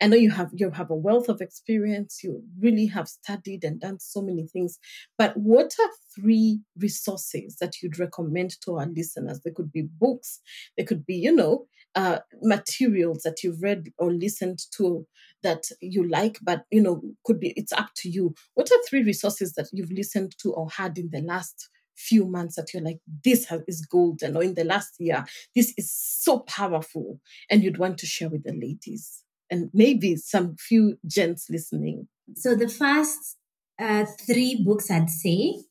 I 0.00 0.08
know 0.08 0.16
you 0.16 0.30
have 0.30 0.50
you 0.52 0.70
have 0.70 0.90
a 0.90 0.94
wealth 0.94 1.28
of 1.28 1.40
experience. 1.40 2.20
You 2.22 2.42
really 2.60 2.86
have 2.86 3.08
studied 3.08 3.64
and 3.64 3.80
done 3.80 3.98
so 3.98 4.20
many 4.20 4.46
things. 4.46 4.78
But 5.16 5.36
what 5.36 5.74
are 5.80 5.90
three 6.14 6.60
resources 6.78 7.56
that 7.60 7.80
you'd 7.82 7.98
recommend 7.98 8.60
to 8.62 8.76
our 8.76 8.86
listeners? 8.86 9.40
They 9.40 9.52
could 9.52 9.72
be 9.72 9.88
books. 9.98 10.40
They 10.76 10.84
could 10.84 11.06
be, 11.06 11.16
you 11.16 11.34
know, 11.34 11.66
uh, 11.94 12.18
materials 12.42 13.22
that 13.22 13.42
you've 13.42 13.62
read 13.62 13.90
or 13.98 14.12
listened 14.12 14.58
to 14.76 15.06
that 15.42 15.64
you 15.80 16.06
like, 16.06 16.38
but 16.42 16.64
you 16.70 16.82
know, 16.82 17.00
could 17.24 17.40
be. 17.40 17.54
It's 17.56 17.72
up 17.72 17.90
to 17.96 18.10
you. 18.10 18.34
What 18.54 18.70
are 18.70 18.82
three 18.88 19.02
resources 19.02 19.54
that 19.54 19.68
you've 19.72 19.92
listened 19.92 20.36
to 20.42 20.52
or 20.52 20.68
had 20.70 20.98
in 20.98 21.08
the 21.10 21.22
last 21.22 21.70
few 21.96 22.26
months 22.26 22.56
that 22.56 22.74
you're 22.74 22.82
like, 22.82 22.98
this 23.24 23.50
is 23.66 23.86
golden, 23.86 24.36
or 24.36 24.42
in 24.42 24.54
the 24.54 24.64
last 24.64 24.96
year, 24.98 25.24
this 25.54 25.72
is 25.78 25.90
so 25.90 26.40
powerful, 26.40 27.18
and 27.48 27.64
you'd 27.64 27.78
want 27.78 27.96
to 27.96 28.06
share 28.06 28.28
with 28.28 28.44
the 28.44 28.52
ladies? 28.52 29.22
And 29.50 29.70
maybe 29.72 30.16
some 30.16 30.56
few 30.58 30.98
gents 31.06 31.48
listening? 31.50 32.08
So 32.34 32.54
the 32.54 32.68
first 32.68 33.36
uh, 33.78 34.04
three 34.26 34.62
books 34.64 34.90
I'd 34.90 35.10
say, 35.10 35.62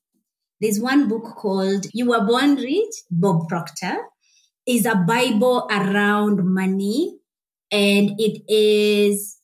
there's 0.62 0.80
one 0.80 1.08
book 1.08 1.36
called 1.36 1.88
You 1.94 2.10
Were 2.10 2.26
Born 2.26 2.56
Rich, 2.56 2.96
Bob 3.12 3.48
Proctor, 3.50 3.98
is 4.66 4.86
a 4.86 4.96
Bible 4.96 5.68
around 5.70 6.46
money, 6.46 7.18
and 7.72 8.12
it 8.20 8.42
is 8.48 9.38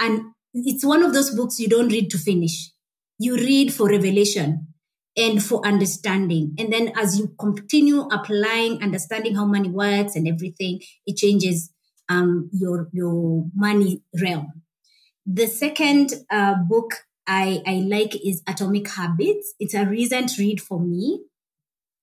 and 0.00 0.32
it's 0.54 0.84
one 0.84 1.02
of 1.02 1.12
those 1.12 1.30
books 1.30 1.58
you 1.58 1.68
don't 1.68 1.88
read 1.88 2.10
to 2.10 2.18
finish. 2.18 2.70
You 3.18 3.36
read 3.36 3.72
for 3.72 3.88
revelation 3.88 4.68
and 5.16 5.42
for 5.42 5.64
understanding. 5.66 6.54
And 6.58 6.72
then 6.72 6.92
as 6.96 7.18
you 7.18 7.34
continue 7.38 8.02
applying, 8.02 8.82
understanding 8.82 9.34
how 9.34 9.44
money 9.44 9.68
works 9.68 10.14
and 10.14 10.28
everything, 10.28 10.80
it 11.06 11.16
changes 11.16 11.72
um, 12.08 12.50
your 12.52 12.88
your 12.92 13.46
money 13.54 14.02
realm. 14.20 14.62
The 15.26 15.46
second 15.46 16.14
uh, 16.30 16.54
book 16.54 17.04
I, 17.26 17.62
I 17.66 17.74
like 17.86 18.14
is 18.24 18.42
Atomic 18.46 18.88
Habits. 18.88 19.54
It's 19.60 19.74
a 19.74 19.84
recent 19.84 20.38
read 20.38 20.60
for 20.60 20.80
me, 20.80 21.24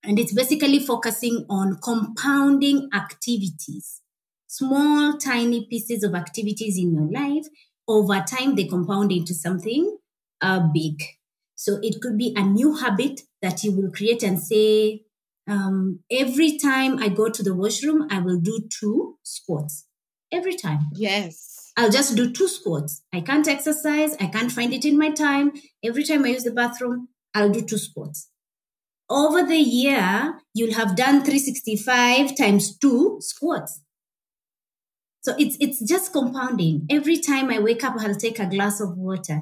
and 0.03 0.19
it's 0.19 0.33
basically 0.33 0.79
focusing 0.79 1.45
on 1.49 1.79
compounding 1.83 2.89
activities, 2.93 4.01
small, 4.47 5.17
tiny 5.17 5.65
pieces 5.65 6.03
of 6.03 6.13
activities 6.13 6.77
in 6.77 6.93
your 6.93 7.09
life. 7.11 7.47
Over 7.87 8.23
time, 8.27 8.55
they 8.55 8.65
compound 8.65 9.11
into 9.11 9.33
something 9.33 9.97
uh, 10.41 10.67
big. 10.73 11.01
So 11.55 11.79
it 11.81 12.01
could 12.01 12.17
be 12.17 12.33
a 12.35 12.43
new 12.43 12.75
habit 12.75 13.21
that 13.41 13.63
you 13.63 13.71
will 13.71 13.91
create 13.91 14.23
and 14.23 14.39
say, 14.39 15.03
um, 15.47 15.99
every 16.11 16.57
time 16.57 16.99
I 16.99 17.09
go 17.09 17.29
to 17.29 17.43
the 17.43 17.53
washroom, 17.53 18.07
I 18.09 18.19
will 18.19 18.39
do 18.39 18.67
two 18.69 19.17
squats. 19.23 19.85
Every 20.31 20.55
time. 20.55 20.89
Yes. 20.93 21.71
I'll 21.77 21.91
just 21.91 22.15
do 22.15 22.31
two 22.31 22.47
squats. 22.47 23.03
I 23.13 23.21
can't 23.21 23.47
exercise. 23.47 24.15
I 24.19 24.27
can't 24.27 24.51
find 24.51 24.73
it 24.73 24.85
in 24.85 24.97
my 24.97 25.11
time. 25.11 25.51
Every 25.83 26.03
time 26.03 26.23
I 26.23 26.29
use 26.29 26.43
the 26.43 26.51
bathroom, 26.51 27.09
I'll 27.33 27.51
do 27.51 27.61
two 27.61 27.77
squats. 27.77 28.29
Over 29.09 29.43
the 29.43 29.57
year, 29.57 30.39
you'll 30.53 30.73
have 30.73 30.95
done 30.95 31.23
365 31.23 32.35
times 32.37 32.77
two 32.77 33.17
squats. 33.19 33.81
So 35.21 35.35
it's 35.37 35.57
it's 35.59 35.83
just 35.83 36.13
compounding. 36.13 36.85
Every 36.89 37.17
time 37.17 37.49
I 37.49 37.59
wake 37.59 37.83
up, 37.83 37.95
I'll 37.99 38.15
take 38.15 38.39
a 38.39 38.45
glass 38.45 38.79
of 38.79 38.95
water. 38.95 39.41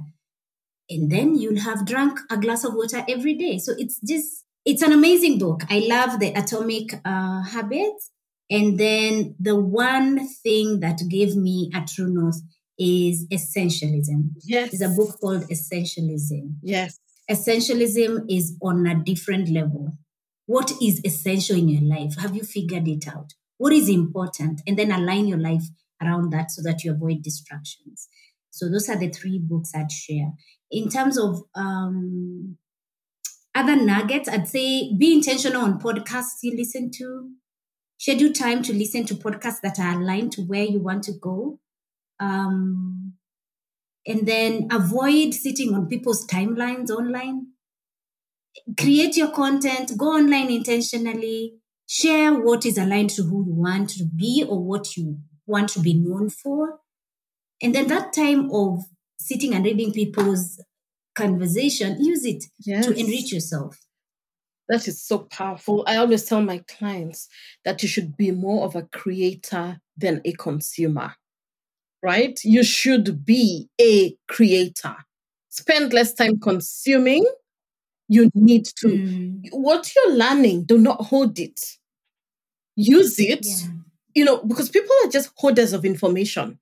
And 0.90 1.12
then 1.12 1.36
you'll 1.36 1.60
have 1.60 1.86
drunk 1.86 2.20
a 2.30 2.38
glass 2.38 2.64
of 2.64 2.74
water 2.74 3.06
every 3.08 3.36
day. 3.36 3.58
So 3.58 3.74
it's 3.78 4.00
just 4.02 4.44
it's 4.66 4.82
an 4.82 4.94
amazing 4.94 5.40
book. 5.40 5.64
I 5.70 5.80
love 5.80 6.20
the 6.20 6.34
atomic 6.34 6.94
uh, 7.04 7.44
habits. 7.44 8.12
And 8.54 8.80
then 8.80 9.34
the 9.39 9.56
one 9.56 10.28
thing 10.28 10.80
that 10.82 10.99
gave 11.10 11.36
me 11.36 11.72
a 11.74 11.84
true 11.84 12.08
north 12.08 12.39
is 12.78 13.26
essentialism. 13.30 14.30
Yes. 14.43 14.74
It's 14.74 14.84
a 14.84 14.89
book 14.89 15.20
called 15.20 15.49
Essentialism. 15.49 16.58
Yes. 16.62 16.99
Essentialism 17.28 18.26
is 18.30 18.56
on 18.62 18.86
a 18.86 19.04
different 19.04 19.49
level. 19.49 19.97
What 20.45 20.72
is 20.80 21.01
essential 21.04 21.58
in 21.58 21.68
your 21.68 21.82
life? 21.82 22.16
Have 22.20 22.36
you 22.36 22.43
figured 22.43 22.88
it 22.88 23.08
out? 23.08 23.34
What 23.58 23.74
is 23.74 23.89
important? 23.89 24.62
And 24.68 24.78
then 24.78 24.91
align 24.91 25.26
your 25.26 25.39
life 25.39 25.64
around 25.99 26.32
that 26.34 26.51
so 26.51 26.62
that 26.62 26.84
you 26.84 26.91
avoid 26.91 27.24
distractions. 27.24 28.08
So 28.51 28.70
those 28.70 28.88
are 28.88 28.97
the 28.97 29.10
three 29.10 29.39
books 29.39 29.72
I'd 29.74 29.91
share. 29.91 30.34
In 30.70 30.89
terms 30.89 31.18
of 31.18 31.41
um, 31.56 32.58
other 33.56 33.76
nuggets, 33.76 34.30
I'd 34.30 34.47
say 34.47 34.93
be 34.95 35.14
intentional 35.14 35.64
on 35.64 35.80
podcasts 35.80 36.43
you 36.43 36.56
listen 36.56 36.91
to. 36.99 37.32
Schedule 38.04 38.34
time 38.34 38.62
to 38.64 38.74
listen 38.74 39.06
to 39.06 39.16
podcasts 39.16 39.62
that 39.62 39.80
are 39.80 39.97
aligned 39.97 40.34
to 40.34 40.41
where 40.41 40.66
you 40.66 40.78
want 40.82 41.04
to 41.04 41.14
go. 41.14 41.58
Um, 42.20 43.14
and 44.06 44.28
then 44.28 44.68
avoid 44.72 45.34
sitting 45.34 45.74
on 45.74 45.88
people's 45.88 46.28
timelines 46.28 46.89
online. 46.89 47.54
Create 48.78 49.16
your 49.16 49.32
content, 49.32 49.97
go 49.97 50.08
online 50.18 50.51
intentionally, 50.51 51.54
share 51.88 52.34
what 52.34 52.66
is 52.66 52.78
aligned 52.78 53.12
to 53.12 53.24
who 53.24 53.45
you 53.45 53.54
want 53.54 53.91
to 53.91 54.04
be 54.04 54.45
or 54.45 54.62
what 54.62 54.97
you 54.97 55.20
want 55.45 55.70
to 55.70 55.80
be 55.80 55.93
known 55.93 56.30
for. 56.30 56.82
And 57.62 57.74
then 57.74 57.88
that 57.88 58.12
time 58.12 58.51
of 58.51 58.84
sitting 59.18 59.54
and 59.54 59.64
reading 59.64 59.93
people's 59.93 60.62
conversation, 61.16 62.04
use 62.04 62.26
it 62.26 62.43
Yes. 62.66 62.86
to 62.86 62.91
enrich 62.99 63.32
yourself. 63.32 63.80
That 64.70 64.88
is 64.88 65.01
so 65.03 65.20
powerful. 65.20 65.84
I 65.88 65.97
always 65.97 66.24
tell 66.26 66.41
my 66.41 66.59
clients 66.68 67.28
that 67.66 67.84
you 67.84 67.89
should 67.89 68.16
be 68.16 68.32
more 68.32 68.64
of 68.66 68.76
a 68.76 68.84
creator 68.84 69.80
than 69.97 70.22
a 70.26 70.32
consumer, 70.34 71.16
right? 72.01 72.39
You 72.43 72.64
should 72.64 73.26
be 73.26 73.70
a 73.80 74.16
creator. 74.28 74.95
Spend 75.49 75.93
less 75.93 76.14
time 76.14 76.39
consuming. 76.39 77.26
You 78.07 78.30
need 78.34 78.66
to. 78.78 78.88
Mm, 78.88 79.41
What 79.51 79.91
you're 79.95 80.16
learning, 80.16 80.64
do 80.66 80.78
not 80.78 81.01
hold 81.01 81.39
it. 81.39 81.59
Use 82.76 83.20
it, 83.20 83.45
yeah. 83.45 83.68
you 84.16 84.26
know, 84.26 84.43
because 84.43 84.70
people 84.70 84.91
are 85.05 85.09
just 85.09 85.32
hoarders 85.38 85.74
of 85.74 85.86
information. 85.86 86.59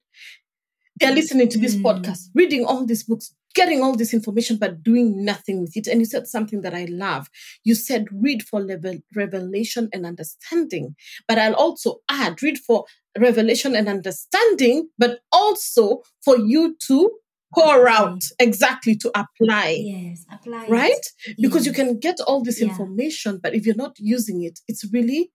They're 0.99 1.15
listening 1.15 1.49
to 1.49 1.57
this 1.57 1.75
Mm. 1.75 1.83
podcast, 1.83 2.29
reading 2.35 2.65
all 2.65 2.85
these 2.85 3.03
books, 3.03 3.33
getting 3.53 3.81
all 3.81 3.95
this 3.95 4.13
information, 4.13 4.57
but 4.57 4.83
doing 4.83 5.23
nothing 5.25 5.61
with 5.61 5.75
it. 5.75 5.87
And 5.87 5.99
you 5.99 6.05
said 6.05 6.27
something 6.27 6.61
that 6.61 6.73
I 6.73 6.85
love. 6.85 7.29
You 7.63 7.75
said 7.75 8.05
read 8.11 8.43
for 8.43 8.61
level, 8.61 8.97
revelation 9.15 9.89
and 9.93 10.05
understanding. 10.05 10.95
But 11.27 11.37
I'll 11.37 11.55
also 11.55 12.01
add 12.09 12.41
read 12.41 12.59
for 12.59 12.85
revelation 13.17 13.75
and 13.75 13.87
understanding, 13.89 14.89
but 14.97 15.19
also 15.31 16.01
for 16.23 16.37
you 16.37 16.75
to 16.87 17.11
pour 17.53 17.89
out 17.89 18.23
exactly 18.39 18.95
to 18.95 19.09
apply. 19.09 19.77
Yes, 19.81 20.25
apply. 20.31 20.65
it. 20.65 20.69
Right? 20.69 21.05
Because 21.41 21.65
you 21.65 21.73
can 21.73 21.99
get 21.99 22.19
all 22.25 22.41
this 22.41 22.61
Yeah. 22.61 22.69
information, 22.69 23.39
but 23.43 23.53
if 23.53 23.65
you're 23.65 23.75
not 23.75 23.97
using 23.99 24.41
it, 24.43 24.59
it's 24.69 24.85
really 24.93 25.31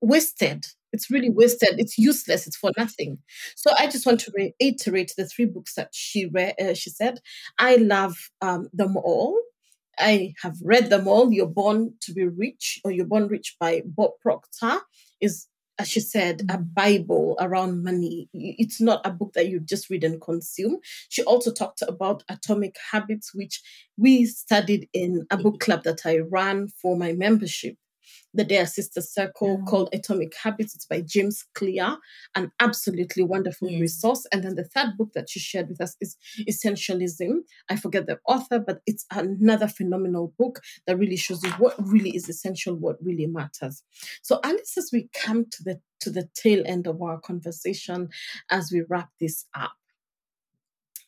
wasted. 0.00 0.66
It's 0.92 1.10
really 1.10 1.30
wasted. 1.30 1.78
It's 1.78 1.98
useless. 1.98 2.46
It's 2.46 2.56
for 2.56 2.70
nothing. 2.76 3.18
So 3.56 3.70
I 3.78 3.86
just 3.86 4.06
want 4.06 4.20
to 4.20 4.32
reiterate 4.34 5.12
the 5.16 5.26
three 5.26 5.44
books 5.46 5.74
that 5.74 5.90
she 5.92 6.26
read. 6.26 6.54
Uh, 6.60 6.74
she 6.74 6.90
said, 6.90 7.20
"I 7.58 7.76
love 7.76 8.16
um, 8.40 8.68
them 8.72 8.96
all. 8.96 9.38
I 9.98 10.34
have 10.42 10.56
read 10.62 10.90
them 10.90 11.08
all. 11.08 11.32
You're 11.32 11.46
born 11.46 11.94
to 12.02 12.12
be 12.12 12.24
rich, 12.26 12.80
or 12.84 12.90
you're 12.90 13.06
born 13.06 13.28
rich 13.28 13.56
by 13.60 13.82
Bob 13.84 14.12
Proctor 14.20 14.80
is." 15.20 15.46
As 15.78 15.90
she 15.90 16.00
said, 16.00 16.40
a 16.48 16.56
Bible 16.56 17.36
around 17.38 17.84
money. 17.84 18.30
It's 18.32 18.80
not 18.80 19.04
a 19.04 19.10
book 19.10 19.34
that 19.34 19.48
you 19.48 19.60
just 19.60 19.90
read 19.90 20.04
and 20.04 20.18
consume. 20.22 20.78
She 21.10 21.22
also 21.24 21.52
talked 21.52 21.82
about 21.82 22.22
atomic 22.30 22.76
habits, 22.92 23.34
which 23.34 23.60
we 23.98 24.24
studied 24.24 24.88
in 24.94 25.26
a 25.30 25.36
book 25.36 25.60
club 25.60 25.84
that 25.84 26.06
I 26.06 26.20
ran 26.20 26.68
for 26.80 26.96
my 26.96 27.12
membership 27.12 27.76
the 28.36 28.44
Dear 28.44 28.66
Sister 28.66 29.00
Circle 29.00 29.58
Yeah. 29.58 29.64
called 29.66 29.88
Atomic 29.92 30.34
Habits. 30.36 30.74
It's 30.74 30.86
by 30.86 31.00
James 31.00 31.44
Clear, 31.54 31.96
an 32.34 32.52
absolutely 32.60 33.22
wonderful 33.22 33.68
Yes. 33.70 33.80
resource. 33.80 34.26
And 34.32 34.44
then 34.44 34.54
the 34.54 34.64
third 34.64 34.96
book 34.98 35.12
that 35.14 35.28
she 35.30 35.40
shared 35.40 35.68
with 35.68 35.80
us 35.80 35.96
is 36.00 36.16
Essentialism. 36.48 37.40
I 37.68 37.76
forget 37.76 38.06
the 38.06 38.18
author, 38.28 38.58
but 38.58 38.82
it's 38.86 39.06
another 39.10 39.68
phenomenal 39.68 40.34
book 40.38 40.60
that 40.86 40.98
really 40.98 41.16
shows 41.16 41.42
you 41.42 41.50
what 41.52 41.74
really 41.84 42.14
is 42.14 42.28
essential, 42.28 42.74
what 42.76 43.02
really 43.02 43.26
matters. 43.26 43.82
So, 44.22 44.40
Alice, 44.44 44.76
as 44.78 44.90
we 44.92 45.08
come 45.14 45.46
to 45.50 45.62
the 45.64 45.80
to 46.00 46.10
the 46.10 46.28
tail 46.34 46.62
end 46.66 46.86
of 46.86 47.00
our 47.00 47.18
conversation, 47.18 48.10
as 48.50 48.70
we 48.70 48.82
wrap 48.82 49.08
this 49.18 49.46
up. 49.54 49.72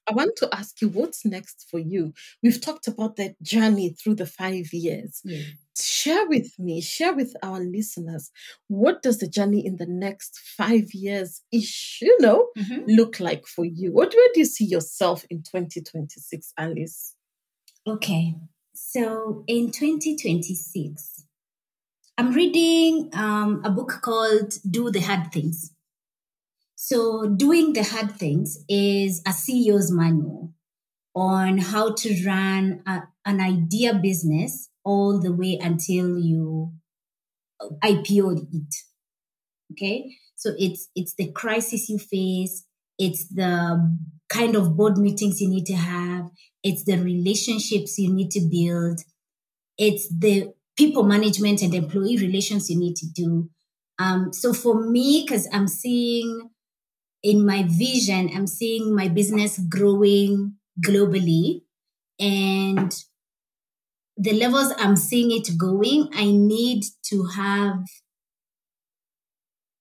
I 0.09 0.15
want 0.15 0.37
to 0.37 0.49
ask 0.55 0.81
you 0.81 0.89
what's 0.89 1.27
next 1.27 1.67
for 1.71 1.79
you. 1.79 2.15
We've 2.43 2.59
talked 2.59 2.89
about 2.89 3.17
the 3.17 3.37
journey 3.43 3.91
through 3.91 4.15
the 4.15 4.25
five 4.27 4.73
years 4.73 5.21
Yeah. 5.25 5.43
Share 5.85 6.27
with 6.29 6.59
me, 6.59 6.81
share 6.81 7.15
with 7.15 7.35
our 7.43 7.61
listeners, 7.61 8.31
what 8.69 9.03
does 9.03 9.19
the 9.19 9.29
journey 9.29 9.65
in 9.67 9.77
the 9.77 9.87
next 9.87 10.39
five 10.57 10.93
years 10.93 11.43
ish, 11.53 11.99
you 12.03 12.17
know, 12.21 12.49
Mhm. 12.57 12.85
look 12.87 13.21
like 13.21 13.47
for 13.47 13.65
you? 13.65 13.93
What 13.93 14.15
where 14.15 14.31
do 14.35 14.41
you 14.41 14.47
see 14.47 14.65
yourself 14.65 15.25
in 15.31 15.43
2026, 15.43 16.53
Alice? 16.59 17.15
Okay. 17.87 18.35
So 18.75 19.45
in 19.47 19.71
2026, 19.71 21.25
I'm 22.17 22.33
reading 22.33 23.11
um, 23.13 23.63
a 23.65 23.71
book 23.71 24.01
called 24.03 24.59
Do 24.69 24.91
the 24.91 25.01
Hard 25.01 25.33
Things. 25.33 25.73
So, 26.77 27.29
doing 27.29 27.73
the 27.73 27.83
hard 27.83 28.13
things 28.13 28.59
is 28.69 29.21
a 29.27 29.31
CEO's 29.33 29.91
manual 29.91 30.53
on 31.15 31.59
how 31.59 31.93
to 31.95 32.25
run 32.25 32.83
a, 32.87 33.03
an 33.25 33.41
idea 33.41 33.95
business 33.95 34.68
all 34.89 35.21
the 35.21 35.33
way 35.33 35.59
until 35.61 36.19
you 36.19 36.73
IPO 37.85 38.39
it. 38.55 38.75
Okay. 39.73 40.17
So 40.35 40.55
it's 40.59 40.89
it's 40.97 41.15
the 41.15 41.31
crisis 41.33 41.91
you 41.91 41.99
face, 41.99 42.65
it's 42.99 43.29
the 43.29 43.99
kind 44.31 44.57
of 44.57 44.77
board 44.77 44.97
meetings 44.97 45.43
you 45.43 45.49
need 45.51 45.67
to 45.67 45.77
have, 45.77 46.31
it's 46.63 46.85
the 46.85 46.97
relationships 46.97 47.99
you 47.99 48.13
need 48.15 48.31
to 48.31 48.41
build, 48.41 49.01
it's 49.77 50.09
the 50.09 50.55
people 50.77 51.03
management 51.03 51.61
and 51.61 51.75
employee 51.75 52.17
relations 52.17 52.71
you 52.71 52.79
need 52.79 52.97
to 52.97 53.07
do. 53.13 53.51
Um, 53.99 54.33
so 54.33 54.55
for 54.55 54.89
me, 54.89 55.27
because 55.27 55.49
I'm 55.53 55.69
seeing 55.69 56.51
in 57.23 57.45
my 57.45 57.65
vision, 57.69 58.31
I'm 58.35 58.47
seeing 58.47 58.95
my 58.95 59.09
business 59.09 59.59
growing 59.59 60.55
globally 60.81 61.63
and 62.19 62.95
the 64.19 64.33
levels 64.33 64.73
I'm 64.77 64.97
seeing 64.97 65.31
it 65.31 65.57
going, 65.57 66.09
I 66.13 66.33
need 66.33 66.85
to 67.05 67.27
have 67.37 67.85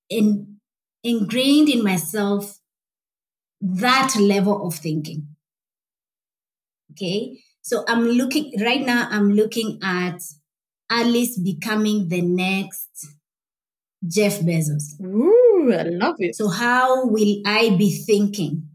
in, 0.10 0.58
ingrained 1.04 1.70
in 1.70 1.84
myself 1.84 2.60
that 3.60 4.16
level 4.20 4.68
of 4.68 4.76
thinking. 4.76 5.30
Okay. 6.92 7.40
So 7.62 7.84
I'm 7.88 8.06
looking 8.06 8.54
right 8.62 8.86
now, 8.86 9.08
I'm 9.10 9.32
looking 9.34 9.80
at 9.84 10.22
Alice 10.90 11.38
becoming 11.38 12.08
the 12.08 12.22
next 12.22 13.08
Jeff 14.08 14.40
Bezos. 14.40 15.02
Ooh, 15.04 15.74
I 15.74 15.84
love 15.84 16.16
it. 16.20 16.36
So 16.36 16.48
how 16.48 17.08
will 17.08 17.42
I 17.46 17.76
be 17.76 17.90
thinking? 17.92 18.70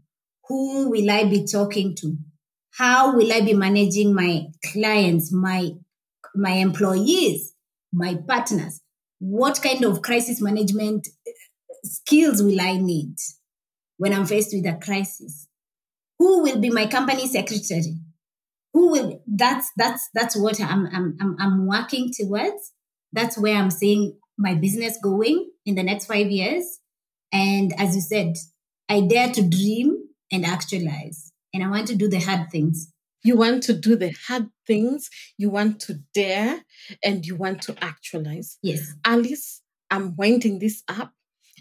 Who 0.47 0.89
will 0.89 1.09
I 1.09 1.23
be 1.23 1.45
talking 1.45 1.95
to? 2.01 2.17
How 2.77 3.15
will 3.15 3.31
I 3.31 3.41
be 3.41 3.53
managing 3.53 4.13
my 4.13 4.47
clients, 4.71 5.31
my 5.31 5.71
my 6.35 6.51
employees, 6.51 7.53
my 7.91 8.15
partners? 8.27 8.81
What 9.19 9.61
kind 9.61 9.83
of 9.85 10.01
crisis 10.01 10.41
management 10.41 11.07
skills 11.83 12.41
will 12.41 12.59
I 12.59 12.77
need 12.77 13.15
when 13.97 14.13
I'm 14.13 14.25
faced 14.25 14.53
with 14.53 14.65
a 14.65 14.77
crisis? 14.83 15.47
Who 16.19 16.43
will 16.43 16.59
be 16.59 16.69
my 16.69 16.87
company 16.87 17.27
secretary? 17.27 17.99
who 18.73 18.91
will 18.91 19.23
that's 19.27 19.71
that's 19.77 20.09
that's 20.13 20.35
what 20.35 20.59
I'm 20.59 20.87
I'm 20.87 21.37
I'm, 21.39 21.67
working 21.67 22.11
towards. 22.11 22.73
That's 23.13 23.37
where 23.37 23.55
I'm 23.55 23.69
seeing 23.69 24.17
my 24.37 24.55
business 24.55 24.97
going 25.01 25.51
in 25.65 25.75
the 25.75 25.83
next 25.83 26.07
five 26.07 26.31
years. 26.31 26.79
And 27.31 27.71
as 27.79 27.95
you 27.95 28.01
said, 28.01 28.33
I 28.89 29.01
dare 29.01 29.31
to 29.31 29.47
dream 29.47 30.07
and 30.31 30.45
actualize. 30.45 31.31
And 31.53 31.63
I 31.63 31.69
want 31.69 31.87
to 31.87 31.95
do 31.95 32.07
the 32.07 32.19
hard 32.19 32.49
things. 32.51 32.91
You 33.23 33.37
want 33.37 33.63
to 33.63 33.73
do 33.73 33.95
the 33.95 34.13
hard 34.27 34.49
things, 34.67 35.09
you 35.37 35.49
want 35.49 35.79
to 35.81 35.99
dare, 36.13 36.63
and 37.03 37.25
you 37.25 37.35
want 37.35 37.61
to 37.63 37.75
actualize. 37.81 38.57
Yes. 38.61 38.93
Alice, 39.05 39.61
I'm 39.89 40.15
winding 40.17 40.59
this 40.59 40.83
up. 40.89 41.13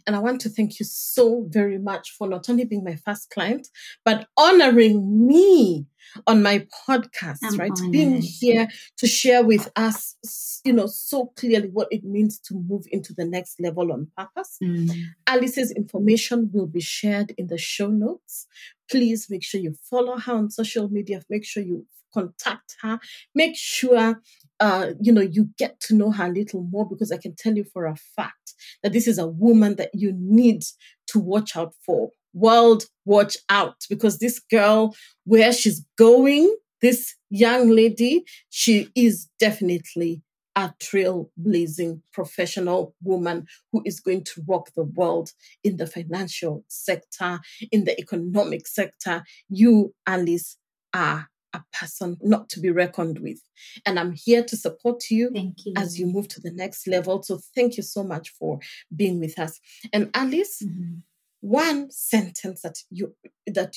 And 0.07 0.17
I 0.17 0.19
want 0.19 0.41
to 0.43 0.49
thank 0.49 0.79
you 0.79 0.87
so 0.87 1.47
very 1.49 1.79
much 1.79 2.13
for 2.13 2.29
not 2.29 2.49
only 2.49 2.65
being 2.65 2.85
my 2.85 2.97
first 2.97 3.31
client, 3.31 3.69
but 4.05 4.29
honoring 4.37 5.27
me 5.27 5.87
on 6.27 6.43
my 6.43 6.67
podcast, 6.87 7.39
I'm 7.45 7.57
right? 7.59 7.71
honored. 7.71 7.93
Being 7.93 8.21
here 8.21 8.69
to 8.99 9.07
share 9.07 9.45
with 9.45 9.71
us, 9.77 10.61
you 10.65 10.73
know, 10.73 10.87
so 10.87 11.27
clearly 11.37 11.69
what 11.69 11.89
it 11.91 12.05
means 12.05 12.39
to 12.41 12.55
move 12.55 12.85
into 12.91 13.13
the 13.15 13.25
next 13.25 13.61
level 13.61 13.93
on 13.93 14.09
purpose. 14.17 14.59
Mm. 14.63 14.91
Alice's 15.27 15.71
information 15.71 16.51
will 16.53 16.67
be 16.67 16.81
shared 16.81 17.33
in 17.39 17.47
the 17.47 17.59
show 17.59 17.89
notes. 17.89 18.47
Please 18.91 19.29
make 19.31 19.45
sure 19.45 19.61
you 19.61 19.75
follow 19.91 20.19
her 20.19 20.35
on 20.35 20.51
social 20.51 20.89
media. 20.89 21.23
Make 21.31 21.45
sure 21.45 21.63
you 21.63 21.87
contact 22.13 22.77
her. 22.83 22.99
Make 23.35 23.57
sure 23.57 24.21
uh, 24.61 24.93
you 25.01 25.13
know 25.13 25.23
you 25.23 25.51
get 25.59 25.81
to 25.81 25.95
know 25.95 26.11
her 26.11 26.27
a 26.27 26.33
little 26.33 26.63
more 26.63 26.89
because 26.89 27.11
I 27.11 27.17
can 27.17 27.35
tell 27.35 27.55
you 27.55 27.65
for 27.65 27.87
a 27.87 27.97
fact 27.97 28.55
that 28.83 28.93
this 28.93 29.07
is 29.07 29.19
a 29.19 29.27
woman 29.27 29.77
that 29.77 29.91
you 29.95 30.13
need 30.17 30.63
to 31.09 31.19
watch 31.19 31.57
out 31.57 31.75
for. 31.85 32.11
World, 32.35 32.85
watch 33.05 33.37
out 33.51 33.77
because 33.91 34.19
this 34.19 34.39
girl, 34.39 34.95
where 35.25 35.53
she's 35.53 35.85
going, 35.99 36.55
this 36.81 37.15
young 37.29 37.69
lady, 37.69 38.25
she 38.49 38.89
is 38.95 39.29
definitely 39.39 40.23
a 40.57 40.73
trailblazing 40.81 42.01
professional 42.13 42.95
woman 43.03 43.47
who 43.71 43.83
is 43.85 44.01
going 44.01 44.25
to 44.25 44.43
rock 44.47 44.71
the 44.77 44.85
world 44.85 45.31
in 45.65 45.77
the 45.77 45.87
financial 45.87 46.65
sector, 46.69 47.41
in 47.71 47.85
the 47.85 47.99
economic 47.99 48.67
sector. 48.67 49.25
You, 49.49 49.95
Alice, 50.07 50.59
are 50.95 51.29
a 51.53 51.63
person 51.73 52.17
not 52.23 52.49
to 52.51 52.61
be 52.61 52.71
reckoned 52.71 53.19
with. 53.19 53.41
And 53.87 53.99
I'm 53.99 54.13
here 54.13 54.43
to 54.45 54.57
support 54.57 55.11
you 55.11 55.31
you. 55.35 55.75
as 55.77 55.99
you 55.99 56.07
move 56.07 56.29
to 56.29 56.41
the 56.41 56.51
next 56.51 56.87
level. 56.87 57.23
So 57.23 57.41
thank 57.55 57.77
you 57.77 57.83
so 57.83 58.03
much 58.03 58.31
for 58.31 58.59
being 58.95 59.21
with 59.21 59.39
us. 59.39 59.61
And 59.93 60.11
Alice, 60.15 60.63
Mhm. 60.63 61.03
one 61.41 61.91
sentence 61.91 62.63
that 62.63 62.79
you 62.91 63.15
that 63.47 63.77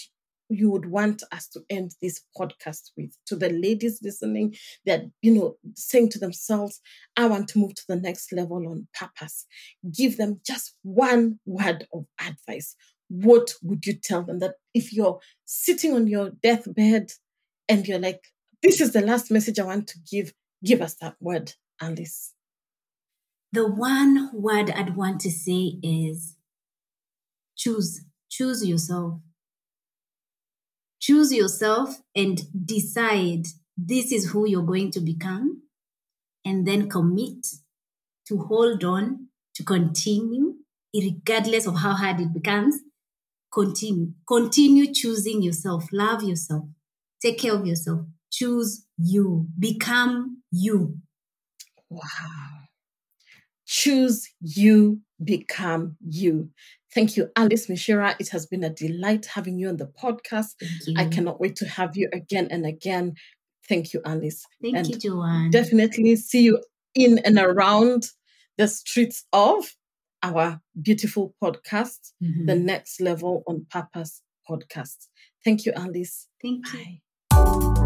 you 0.49 0.69
would 0.69 0.85
want 0.91 1.23
us 1.31 1.47
to 1.47 1.65
end 1.71 1.95
this 2.03 2.21
podcast 2.37 2.91
with 2.95 3.17
to 3.25 3.35
the 3.35 3.49
ladies 3.49 3.99
listening 4.03 4.55
that 4.85 5.01
you 5.23 5.33
know 5.33 5.57
saying 5.75 6.07
to 6.07 6.19
themselves 6.19 6.81
i 7.17 7.25
want 7.25 7.47
to 7.49 7.57
move 7.57 7.73
to 7.73 7.83
the 7.87 7.95
next 7.95 8.31
level 8.31 8.57
on 8.67 8.87
purpose 8.93 9.47
give 9.91 10.17
them 10.17 10.39
just 10.45 10.75
one 10.83 11.39
word 11.47 11.87
of 11.91 12.05
advice 12.21 12.75
what 13.09 13.53
would 13.63 13.85
you 13.87 13.93
tell 13.93 14.21
them 14.23 14.37
that 14.37 14.55
if 14.75 14.93
you're 14.93 15.19
sitting 15.45 15.93
on 15.93 16.05
your 16.07 16.29
deathbed 16.43 17.11
and 17.69 17.87
you're 17.87 17.99
like 17.99 18.21
this 18.61 18.81
is 18.81 18.93
the 18.93 19.01
last 19.01 19.31
message 19.31 19.59
i 19.59 19.63
want 19.63 19.87
to 19.87 19.99
give 20.11 20.33
give 20.63 20.81
us 20.81 20.95
that 20.95 21.15
word 21.19 21.53
alice 21.81 22.33
The 23.51 23.65
one 23.71 24.31
word 24.33 24.69
I'd 24.71 24.97
want 24.97 25.21
to 25.21 25.31
say 25.31 25.79
is 25.81 26.35
choose. 27.55 28.01
Choose 28.29 28.65
yourself. 28.65 29.21
Choose 30.99 31.31
yourself 31.31 32.01
and 32.13 32.41
decide 32.65 33.47
this 33.77 34.11
is 34.11 34.31
who 34.31 34.45
you're 34.45 34.63
going 34.63 34.91
to 34.91 34.99
become. 34.99 35.61
And 36.43 36.67
then 36.67 36.89
commit 36.89 37.47
to 38.27 38.37
hold 38.39 38.83
on, 38.83 39.29
to 39.55 39.63
continue, 39.63 40.55
regardless 40.93 41.65
of 41.65 41.77
how 41.77 41.93
hard 41.93 42.19
it 42.19 42.33
becomes. 42.33 42.75
Continue. 43.53 44.11
Continue 44.27 44.93
choosing 44.93 45.41
yourself. 45.41 45.85
Love 45.93 46.23
yourself. 46.23 46.65
Take 47.21 47.39
care 47.39 47.53
of 47.53 47.65
yourself. 47.65 48.05
Choose 48.31 48.85
you. 48.97 49.47
Become 49.57 50.41
you. 50.51 50.97
Wow. 51.89 52.01
Choose 53.65 54.29
you, 54.41 55.01
become 55.23 55.97
you. 56.07 56.49
Thank 56.93 57.17
you, 57.17 57.29
Alice 57.35 57.67
Michira. 57.67 58.15
It 58.19 58.29
has 58.29 58.45
been 58.45 58.63
a 58.63 58.69
delight 58.69 59.25
having 59.25 59.57
you 59.57 59.69
on 59.69 59.77
the 59.77 59.87
podcast. 59.87 60.53
I 60.97 61.05
cannot 61.05 61.41
wait 61.41 61.55
to 61.57 61.67
have 61.67 61.97
you 61.97 62.09
again 62.13 62.47
and 62.51 62.65
again. 62.65 63.15
Thank 63.67 63.93
you, 63.93 64.01
Alice. 64.05 64.45
Thank 64.61 64.77
and 64.77 64.87
you, 64.87 64.97
Joanne. 64.97 65.49
Definitely 65.49 66.15
see 66.15 66.43
you 66.43 66.61
in 66.93 67.19
and 67.19 67.37
around 67.37 68.05
the 68.57 68.67
streets 68.67 69.25
of 69.33 69.65
our 70.23 70.61
beautiful 70.81 71.35
podcast, 71.43 72.13
Mhm. 72.23 72.45
the 72.47 72.55
Next 72.55 73.01
Level 73.01 73.43
on 73.47 73.65
Purpose 73.69 74.21
podcast. 74.49 75.07
Thank 75.43 75.65
you, 75.65 75.73
Alice. 75.75 76.27
Thank 76.41 76.71
you. 76.73 76.97
Bye. 77.55 77.84